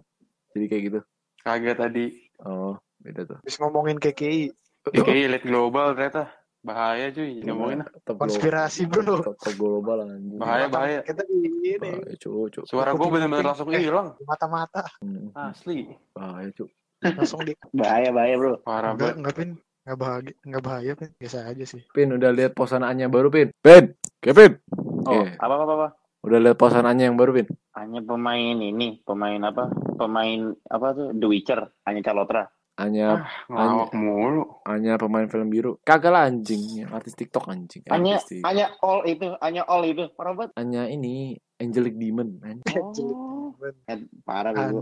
Jadi 0.51 0.65
kayak 0.65 0.83
gitu. 0.83 0.99
Kaget 1.41 1.77
tadi. 1.77 2.05
Oh, 2.41 2.75
beda 2.97 3.21
tuh. 3.25 3.37
Habis 3.39 3.55
ngomongin 3.59 3.97
KKI. 3.97 4.51
KKI 4.85 5.21
elite 5.25 5.45
global 5.45 5.93
ternyata. 5.93 6.31
Bahaya 6.59 7.13
cuy. 7.13 7.45
Ngomongin 7.45 7.85
ah. 7.85 7.89
Top 8.01 8.17
Konspirasi, 8.17 8.89
bro. 8.89 9.21
Top, 9.21 9.37
top 9.37 9.53
global 9.53 10.01
anjing. 10.01 10.41
Bahaya, 10.41 10.65
bahaya. 10.65 10.99
Kita 11.05 11.21
di 11.21 11.45
ini 11.45 11.77
Bahaya, 11.77 12.17
cu, 12.17 12.49
cu. 12.49 12.61
Suara 12.65 12.89
gue 12.91 13.05
bener-bener 13.05 13.45
langsung 13.45 13.69
Eh. 13.69 13.83
hilang. 13.83 14.17
mata-mata 14.23 14.81
Hmm, 14.97 15.29
Asli. 15.35 15.91
bahaya 16.09 16.49
cu. 16.51 16.65
langsung 17.05 17.45
di 17.45 17.53
Bahaya 17.69 18.09
bahaya 18.09 18.33
bro. 18.33 18.57
Parah 18.59 18.97
enggak 18.97 19.13
banget. 19.13 19.17
enggak 19.21 19.61
pin 19.85 19.93
enggak 19.93 19.99
bahagia 20.01 20.33
enggak 20.41 20.63
bahaya 20.65 20.91
pin 20.97 21.09
biasa 21.21 21.37
aja 21.45 21.63
sih 21.63 21.81
Pin 21.93 22.09
udah 22.09 22.33
lihat 22.33 22.57
posanaannya 22.57 23.05
baru 23.05 23.29
Pin. 23.29 23.53
Pin, 23.61 23.93
Kevin. 24.17 24.57
Oh 25.05 25.21
Oke. 25.21 25.37
apa 25.37 25.53
apa 25.53 25.73
apa. 25.77 25.87
Udah 26.25 26.39
lihat 26.41 26.57
posanaannya 26.57 27.05
yang 27.13 27.17
baru 27.21 27.37
Pin. 27.37 27.47
Hanya 27.77 28.01
pemain 28.01 28.57
ini, 28.57 28.97
pemain 29.05 29.37
apa? 29.45 29.69
Pemain 29.93 30.57
apa 30.65 30.87
tuh? 30.97 31.13
The 31.13 31.27
Witcher, 31.29 31.61
hanya 31.85 32.01
Calotra. 32.01 32.49
Hanya 32.75 33.29
Ngelawak 33.47 33.93
mulu. 33.93 34.43
hanya 34.65 34.97
pemain 34.97 35.29
film 35.29 35.47
biru. 35.47 35.77
Kagak 35.85 36.11
lah 36.11 36.25
anjing, 36.27 36.83
artis 36.89 37.13
TikTok 37.13 37.45
anjing. 37.47 37.85
Hanya 37.87 38.17
hanya 38.41 38.73
all 38.81 39.05
itu, 39.05 39.37
hanya 39.39 39.63
all 39.69 39.85
itu. 39.85 40.09
Parah 40.17 40.33
banget. 40.33 40.51
hanya 40.57 40.89
ini 40.89 41.37
Angelic 41.61 41.93
Demon. 41.95 42.41
anjing. 42.41 43.05
Oh. 43.13 43.53
Eh, 43.85 44.01
parah 44.25 44.51
gue. 44.51 44.81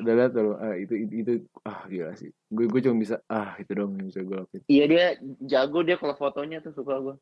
Udah 0.00 0.14
lihat 0.16 0.30
tuh, 0.32 0.56
ah, 0.56 0.74
itu, 0.74 0.94
itu 0.96 1.14
itu 1.20 1.32
ah 1.62 1.84
gila 1.86 2.12
sih. 2.16 2.32
Gue 2.48 2.66
gue 2.66 2.80
cuma 2.80 2.96
bisa 2.98 3.20
ah 3.28 3.54
itu 3.60 3.70
dong 3.76 3.94
yang 4.00 4.08
bisa 4.08 4.20
gue 4.24 4.36
lakuin. 4.36 4.62
Iya 4.66 4.84
dia 4.88 5.04
jago 5.44 5.84
dia 5.84 5.96
kalau 6.00 6.16
fotonya 6.16 6.64
tuh 6.64 6.72
suka 6.72 6.96
gue. 6.98 7.14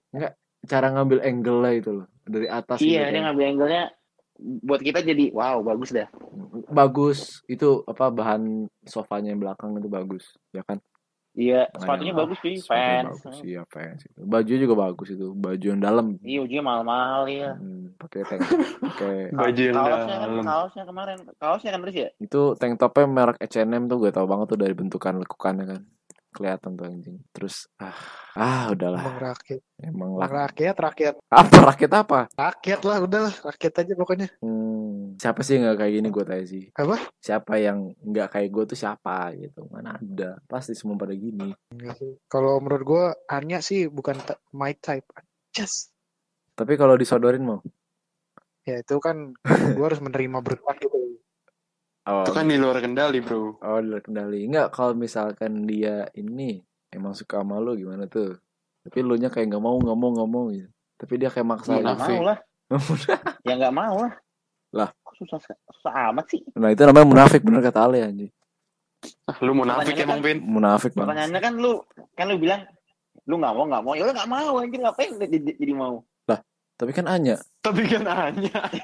Cara 0.67 0.91
ngambil 0.95 1.23
angle 1.23 1.59
lah 1.63 1.73
itu 1.75 1.91
loh 2.03 2.07
dari 2.27 2.47
atas. 2.47 2.79
Iya 2.79 3.11
gitu 3.11 3.13
dia 3.13 3.21
kan. 3.21 3.25
ngambil 3.31 3.45
angle-nya 3.55 3.83
buat 4.39 4.79
kita 4.79 5.03
jadi 5.03 5.35
wow 5.35 5.67
bagus 5.67 5.91
dah. 5.91 6.07
bagus 6.71 7.43
itu 7.51 7.83
apa 7.91 8.07
bahan 8.15 8.71
sofanya 8.87 9.35
yang 9.35 9.43
belakang 9.43 9.75
itu 9.75 9.91
bagus 9.91 10.25
ya 10.55 10.63
kan 10.63 10.79
Iya, 11.39 11.71
sepatunya 11.73 12.11
bagus 12.13 12.39
sih, 12.43 12.59
fans. 12.61 13.23
bagus 13.23 13.39
iya 13.41 13.63
fans 13.65 14.03
itu 14.03 14.21
baju 14.21 14.51
juga 14.51 14.75
bagus 14.77 15.09
itu 15.09 15.27
baju 15.31 15.63
yang 15.65 15.79
dalam 15.79 16.19
Iya, 16.19 16.43
ujungnya 16.43 16.65
mahal-mahal 16.65 17.23
ya. 17.25 17.51
Hmm, 17.55 17.95
pakai 17.95 18.21
tank 18.25 18.43
pakai 18.83 19.15
Baju 19.39 19.61
yang 19.63 19.77
kaosnya 19.77 20.17
kan, 20.17 20.29
dalam. 20.29 20.45
kaosnya 20.45 20.83
kemarin, 20.85 21.17
kaosnya 21.39 21.71
kan 21.71 21.81
terus 21.81 21.97
ya. 21.97 22.09
itu 22.19 22.41
tank 22.55 22.75
topnya 22.77 23.07
merek 23.07 23.39
H&M 23.41 23.87
tuh 23.87 23.97
gue 23.97 24.11
tau 24.11 24.27
banget 24.27 24.47
tuh 24.49 24.59
dari 24.59 24.75
bentukan 24.75 25.15
lekukannya 25.17 25.67
kan 25.69 25.83
kelihatan 26.29 26.71
tuh 26.75 26.85
anjing 26.87 27.19
terus 27.33 27.67
ah 27.79 27.97
ah 28.37 28.71
udahlah 28.71 29.01
Bang 29.01 29.19
rakyat. 29.33 29.61
emang 29.81 30.11
rakyat, 30.21 30.77
rakyat. 30.77 31.15
apa 31.27 31.57
rakyat 31.65 31.93
apa 31.97 32.19
Rakyat 32.31 32.81
lah, 32.81 32.97
udahlah. 33.01 33.35
Rakyat 33.41 33.73
aja 33.77 33.93
pokoknya. 33.95 34.29
Hmm, 34.39 34.78
siapa 35.19 35.43
sih 35.43 35.59
yang 35.59 35.67
nggak 35.67 35.79
kayak 35.83 35.93
gini 35.99 36.09
gue 36.09 36.25
tanya 36.25 36.47
sih 36.47 36.65
Apa? 36.73 36.97
siapa 37.19 37.59
yang 37.59 37.91
nggak 37.99 38.29
kayak 38.31 38.49
gue 38.49 38.65
tuh 38.71 38.79
siapa 38.79 39.35
gitu 39.35 39.67
mana 39.67 39.99
ada 39.99 40.39
pasti 40.47 40.79
semua 40.79 40.95
pada 40.95 41.11
gini 41.13 41.51
Enggak 41.75 41.99
sih. 41.99 42.15
Kalau 42.31 42.63
menurut 42.63 42.85
gua 42.87 43.05
Anya 43.27 43.59
sih 43.59 43.91
bukan 43.91 44.15
my 44.55 44.73
type. 44.79 45.05
Just. 45.51 45.91
tapi 46.55 46.75
kalau 46.75 46.95
disodorin 46.95 47.43
mau 47.43 47.59
Ya 48.63 48.79
itu 48.79 48.95
kan 49.01 49.35
gua 49.75 49.91
harus 49.91 49.99
menerima 49.99 50.39
berkat 50.39 50.77
gitu. 50.79 50.97
oh, 52.05 52.23
Itu 52.23 52.33
kan 52.33 52.45
di 52.47 52.55
luar 52.55 52.79
kendali, 52.79 53.19
bro. 53.19 53.59
oh 53.59 53.79
di 53.83 53.89
luar 53.91 54.03
kendali 54.05 54.47
nggak 54.47 54.71
kalau 54.71 54.95
misalkan 54.95 55.67
dia 55.67 56.07
ini 56.15 56.63
emang 56.89 57.13
suka 57.13 57.43
sama 57.43 57.59
lu 57.59 57.75
gimana 57.75 58.07
tuh 58.07 58.39
tapi 58.81 59.03
lu 59.03 59.19
nya 59.19 59.29
kayak 59.29 59.51
nggak 59.51 59.61
mau 59.61 59.77
nggak 59.77 59.99
mau 59.99 60.11
nggak 60.15 60.31
mau 60.31 60.45
gitu 60.49 60.71
tapi 60.95 61.15
dia 61.17 61.29
kayak 61.29 61.49
maksa 61.49 61.75
Ya 61.75 61.83
nggak 61.83 61.99
gitu. 61.99 62.13
mau 62.13 62.23
lah. 62.23 62.39
ya 63.49 63.53
nggak 63.57 63.75
mau 63.75 63.97
lah. 64.05 64.15
Lah. 64.69 64.91
Susah, 65.19 65.39
susah 65.43 65.93
amat 66.11 66.25
sih. 66.31 66.41
nah 66.55 66.71
itu 66.71 66.81
namanya 66.81 67.05
munafik 67.05 67.43
bener 67.43 67.61
kata 67.61 67.83
Ale 67.83 68.03
anjing 68.03 68.33
Ah, 69.27 69.39
Lu 69.43 69.55
munafik 69.55 69.95
emang, 69.95 70.19
Vin. 70.19 70.43
munafik 70.43 70.91
banget 70.91 71.15
Pertanyaannya 71.15 71.39
kan 71.39 71.55
lu, 71.55 71.83
kan 72.15 72.27
lu 72.27 72.37
bilang 72.37 72.67
lu 73.27 73.35
nggak 73.37 73.53
mau 73.53 73.65
nggak 73.67 73.83
mau, 73.85 73.93
ya 73.95 74.03
udah 74.07 74.15
nggak 74.19 74.31
mau 74.31 74.53
anjir 74.59 74.81
ngapain 74.81 75.13
jadi, 75.19 75.37
jadi 75.55 75.75
mau. 75.75 76.03
tapi 76.79 76.95
kan 76.95 77.11
Anya 77.11 77.37
Tapi 77.59 77.83
kan 77.85 78.07
hanya. 78.07 78.63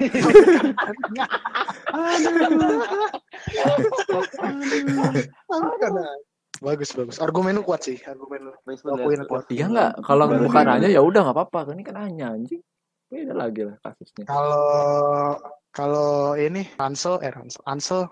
Bagus 6.63 6.91
bagus. 6.95 7.17
Argumen 7.19 7.59
lu 7.59 7.63
kuat 7.67 7.83
sih. 7.83 7.99
Argumen 8.03 8.49
lu. 8.49 8.53
Akuin 8.65 9.23
kuat. 9.27 9.45
iya 9.51 9.67
nggak 9.67 9.91
kalau 10.03 10.31
bukan 10.31 10.67
Anya 10.71 10.89
ya 10.89 11.03
udah 11.03 11.21
nggak 11.29 11.37
apa-apa 11.37 11.75
ini 11.75 11.83
kan 11.83 11.97
Anya 11.99 12.33
anjing 12.33 12.63
beda 13.05 13.37
lagi 13.37 13.63
lah 13.63 13.77
kasusnya 13.79 14.27
Kalau 14.27 15.39
kalau 15.71 16.14
ini 16.37 16.63
Ansel 16.77 17.19
eh 17.21 17.31
Ansel, 17.31 17.63
Ansel 17.65 18.03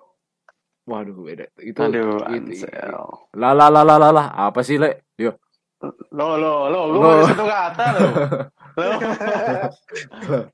waduh 0.82 1.14
beda 1.16 1.46
itu 1.58 1.78
Aduh, 1.78 2.18
itu- 2.28 2.66
Ansel. 2.66 2.94
lah 3.32 3.52
lah 3.52 3.68
lah 3.68 3.84
lah 3.84 4.10
lah 4.10 4.26
apa 4.34 4.60
sih 4.60 4.76
le 4.76 5.06
yo 5.16 5.34
Lo, 6.10 6.38
lo, 6.38 6.70
lo, 6.70 6.80
gue 6.88 7.02
Lo. 7.02 7.26
satu 7.26 7.42
kata 7.42 7.84
lo. 7.90 8.06
Lo. 8.78 8.86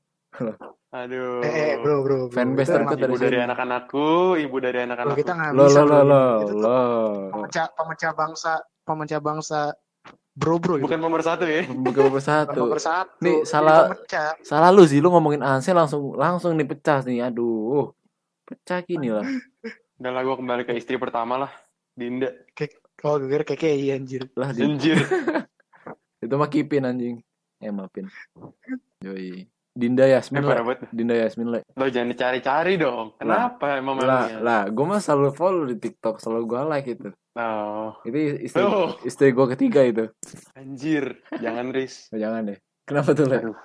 Aduh. 0.91 1.45
eh, 1.45 1.53
eh 1.53 1.73
bro 1.77 2.01
bro. 2.01 2.17
bro. 2.25 2.33
Fanbase 2.33 2.65
Itu 2.65 2.81
terdekat 2.81 2.97
dari 2.99 3.13
dari 3.19 3.37
anak-anakku, 3.39 4.07
ibu 4.39 4.57
dari 4.57 4.79
anak-anakku. 4.81 5.21
kita 5.21 5.31
nggak 5.31 5.51
lo 5.53 5.63
bisa 5.63 5.81
lo 5.81 5.85
lo 5.85 6.01
lo 6.01 6.23
lo 6.49 6.79
pemecah 7.29 7.67
pemecah 7.71 8.11
bangsa 8.11 8.53
pemecah 8.81 9.21
bangsa 9.21 9.59
bro 10.39 10.55
bro 10.55 10.73
itu. 10.75 10.85
Bukan 10.87 10.97
nomor 10.97 11.19
satu 11.19 11.43
ya. 11.43 11.67
bukan 11.67 12.01
nomor 12.05 12.21
satu 12.21 12.55
nomor 12.57 12.79
satu. 12.79 13.19
Nih, 13.19 13.37
Jadi 13.37 13.45
salah- 13.45 13.91
salah 14.41 14.69
lu 14.69 14.83
sih 14.83 14.97
lu 14.97 15.09
ngomongin 15.09 15.41
Ansel 15.41 15.75
langsung 15.75 16.15
langsung 16.15 16.55
nih 16.55 16.63
pecah 16.65 17.03
nih 17.03 17.19
aduh 17.21 17.91
pecah 18.41 18.79
gini 18.81 19.11
lah 19.11 19.27
Udah 19.99 20.11
lah 20.11 20.23
gue 20.23 20.31
kembali 20.33 20.63
ke 20.63 20.73
istri 20.73 20.95
pertama 20.95 21.35
lah. 21.37 21.51
Dinda. 21.91 22.31
Oh 23.01 23.15
gue 23.15 23.27
kira 23.29 23.43
kayak 23.45 23.75
iya 23.75 23.93
anjir. 23.93 24.31
lah 24.33 24.49
Anjir. 24.49 24.95
itu 26.19 26.33
mah 26.33 26.47
Kipin 26.47 26.83
anjing 26.83 27.15
eh 27.57 27.69
maafin 27.69 28.07
yoi 28.99 29.47
Dinda 29.69 30.03
Eh, 30.03 30.11
Yasmin 30.11 30.41
le. 30.41 30.51
banget. 30.53 30.77
Dinda 30.89 31.15
Yasmin 31.15 31.47
le 31.49 31.59
Lo 31.73 31.87
jangan 31.87 32.09
dicari-cari 32.09 32.75
dong. 32.75 33.15
Kenapa 33.15 33.75
emang 33.75 33.99
lah 33.99 34.27
lah 34.39 34.61
gue 34.67 34.85
mah 34.85 34.99
selalu 34.99 35.31
follow 35.31 35.63
di 35.65 35.75
TikTok 35.77 36.19
selalu 36.19 36.43
gue 36.45 36.61
like 36.65 36.89
itu 36.89 37.09
Oh, 37.39 37.95
itu 38.03 38.19
istri 38.41 38.59
Oh. 38.59 38.99
istri 39.01 39.31
gue 39.31 39.47
ketiga 39.49 39.79
itu 39.81 40.05
anjir. 40.53 41.23
Jangan, 41.33 41.71
Riz. 41.71 42.05
Oh, 42.11 42.19
jangan 42.19 42.41
deh 42.45 42.59
kenapa 42.83 43.13
tuh 43.13 43.25
le 43.25 43.55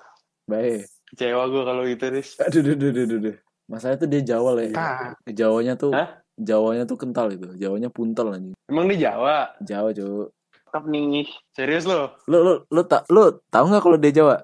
baik 0.45 0.87
Kecewa 1.07 1.43
gue 1.47 1.63
kalau 1.63 1.83
gitu, 1.85 2.05
Riz. 2.09 2.39
aduh 2.39 2.61
aduh 2.61 2.75
aduh 2.77 2.91
aduh, 2.95 3.19
aduh. 3.19 3.37
masalahnya 3.67 3.99
tuh 3.99 4.09
dia 4.09 4.23
Jawa 4.25 4.51
le 4.53 4.65
Ah, 4.73 5.11
Jawanya 5.27 5.75
tuh 5.75 5.91
Hah? 5.91 6.21
Jawanya 6.35 6.85
tuh 6.85 6.95
kental 6.95 7.31
itu 7.31 7.51
Jawanya 7.57 7.89
puntel 7.89 8.31
anjing 8.31 8.55
Emang 8.65 8.87
di 8.87 8.95
Jawa? 8.97 9.55
Jawa 9.59 9.91
cuy 9.91 10.29
Tetap 10.65 10.85
nih. 10.85 11.27
Serius 11.51 11.85
lo? 11.85 12.15
lu 12.27 12.39
lu 12.41 12.55
lu 12.65 12.83
tak 12.83 13.07
lu 13.09 13.31
tahu 13.49 13.65
nggak 13.67 13.81
kalau 13.81 13.97
dia 13.97 14.13
Jawa 14.13 14.37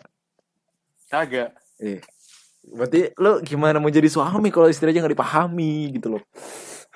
Kagak. 1.06 1.54
eh 1.78 1.98
berarti 2.62 3.10
lu 3.16 3.40
gimana 3.40 3.76
mau 3.76 3.88
jadi 3.88 4.06
suami 4.06 4.48
kalau 4.48 4.66
istri 4.66 4.86
aja 4.86 5.00
nggak 5.00 5.12
dipahami 5.12 5.72
gitu 5.92 6.14
loh 6.14 6.22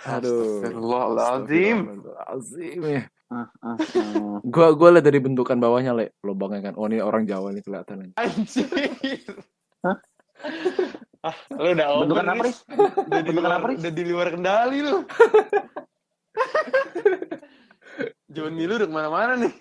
aduh 0.05 0.63
Astagfirullahaladzim. 0.63 1.77
Astagfirullahaladzim 1.89 2.79
ya 2.85 3.03
hmm, 3.33 3.47
hmm. 3.81 4.37
gua 4.47 4.69
gua 4.77 4.89
liat 4.95 5.05
dari 5.05 5.19
bentukan 5.19 5.59
bawahnya 5.59 5.93
le 5.97 6.05
lubangnya 6.23 6.71
kan 6.71 6.75
oh 6.77 6.87
ini 6.87 7.01
orang 7.01 7.25
Jawa 7.25 7.51
nih 7.51 7.65
kelihatan 7.65 8.13
Anjir. 8.21 8.69
Hah? 9.85 9.99
Ah, 11.25 11.37
lu 11.57 11.73
udah 11.73 11.89
over, 11.89 12.05
Bentukan 12.05 12.27
apa? 12.37 12.45
Udah 13.09 13.23
di 13.25 13.33
Bentukan 13.33 13.49
luar, 13.49 13.73
udah 13.81 13.93
di 13.97 14.05
luar 14.05 14.27
kendali 14.29 14.79
lu. 14.85 14.95
Johnny 18.35 18.69
lu 18.69 18.77
udah 18.77 18.89
ke 18.89 18.93
mana-mana 18.93 19.33
nih. 19.41 19.55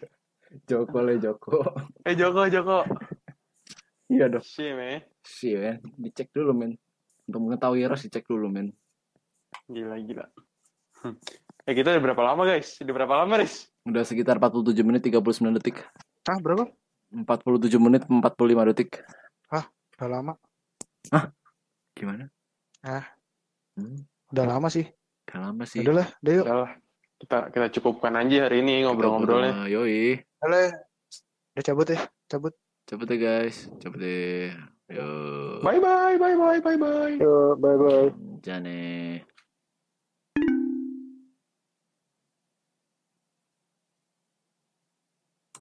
Joko 0.67 0.99
le 1.01 1.17
Joko 1.17 1.65
Eh 2.05 2.13
Joko, 2.13 2.45
Joko. 2.51 2.83
iya 4.11 4.29
dong 4.29 4.45
Shit, 4.45 4.77
man. 4.77 5.01
sih 5.25 5.57
men 5.57 5.81
dicek 5.97 6.29
dulu 6.35 6.53
men 6.53 6.77
untuk 7.25 7.41
mengetahui 7.49 7.87
ras 7.89 8.05
dicek 8.05 8.27
dulu 8.27 8.51
men 8.51 8.69
Gila, 9.67 9.95
gila. 9.99 10.25
Hmm. 11.01 11.15
Eh, 11.63 11.73
kita 11.73 11.91
udah 11.91 12.03
berapa 12.03 12.23
lama, 12.23 12.41
guys? 12.45 12.79
Udah 12.79 12.93
berapa 12.93 13.15
lama, 13.19 13.33
Riz? 13.39 13.67
udah 13.83 13.99
sekitar 14.01 14.39
47 14.39 14.79
menit 14.79 15.03
39 15.03 15.59
detik 15.59 15.83
ah 16.23 16.39
berapa? 16.39 16.71
47 17.11 17.27
menit 17.83 18.07
45 18.07 18.23
detik 18.71 19.03
Udah 19.51 20.07
lama. 20.09 20.33
gimana 21.93 22.31
Ah. 22.79 23.03
hmm, 23.75 24.07
Udah 24.31 24.45
lama 24.47 24.71
sih. 24.71 24.87
udah 25.27 25.39
lama 25.51 25.63
sih 25.67 25.83
Udah 25.83 25.95
lah, 25.99 26.07
deh 26.19 26.33
yuk. 26.39 26.45
Udah 26.47 26.57
lah. 26.63 26.71
Kita, 27.19 27.37
kita 27.51 27.67
cukupkan 27.75 28.15
aja 28.15 28.47
hari 28.47 28.63
ini 28.63 28.83
ngobrol-ngobrolnya. 28.83 29.67
Yoi 29.67 30.23
Udah, 30.39 30.71
udah 31.55 31.63
cabut 31.63 31.87
ya, 31.91 31.99
cabut. 32.27 32.55
Cepet 32.83 33.07
deh 33.07 33.19
guys, 33.19 33.67
cepet 33.79 33.99
deh. 33.99 34.47
Yo. 34.91 35.07
Bye-bye, 35.59 36.19
bye-bye, 36.19 36.59
bye-bye. 36.59 37.15
Yo, 37.15 37.55
bye 37.55 37.75
bye. 37.75 38.11
Jane. 38.39 39.23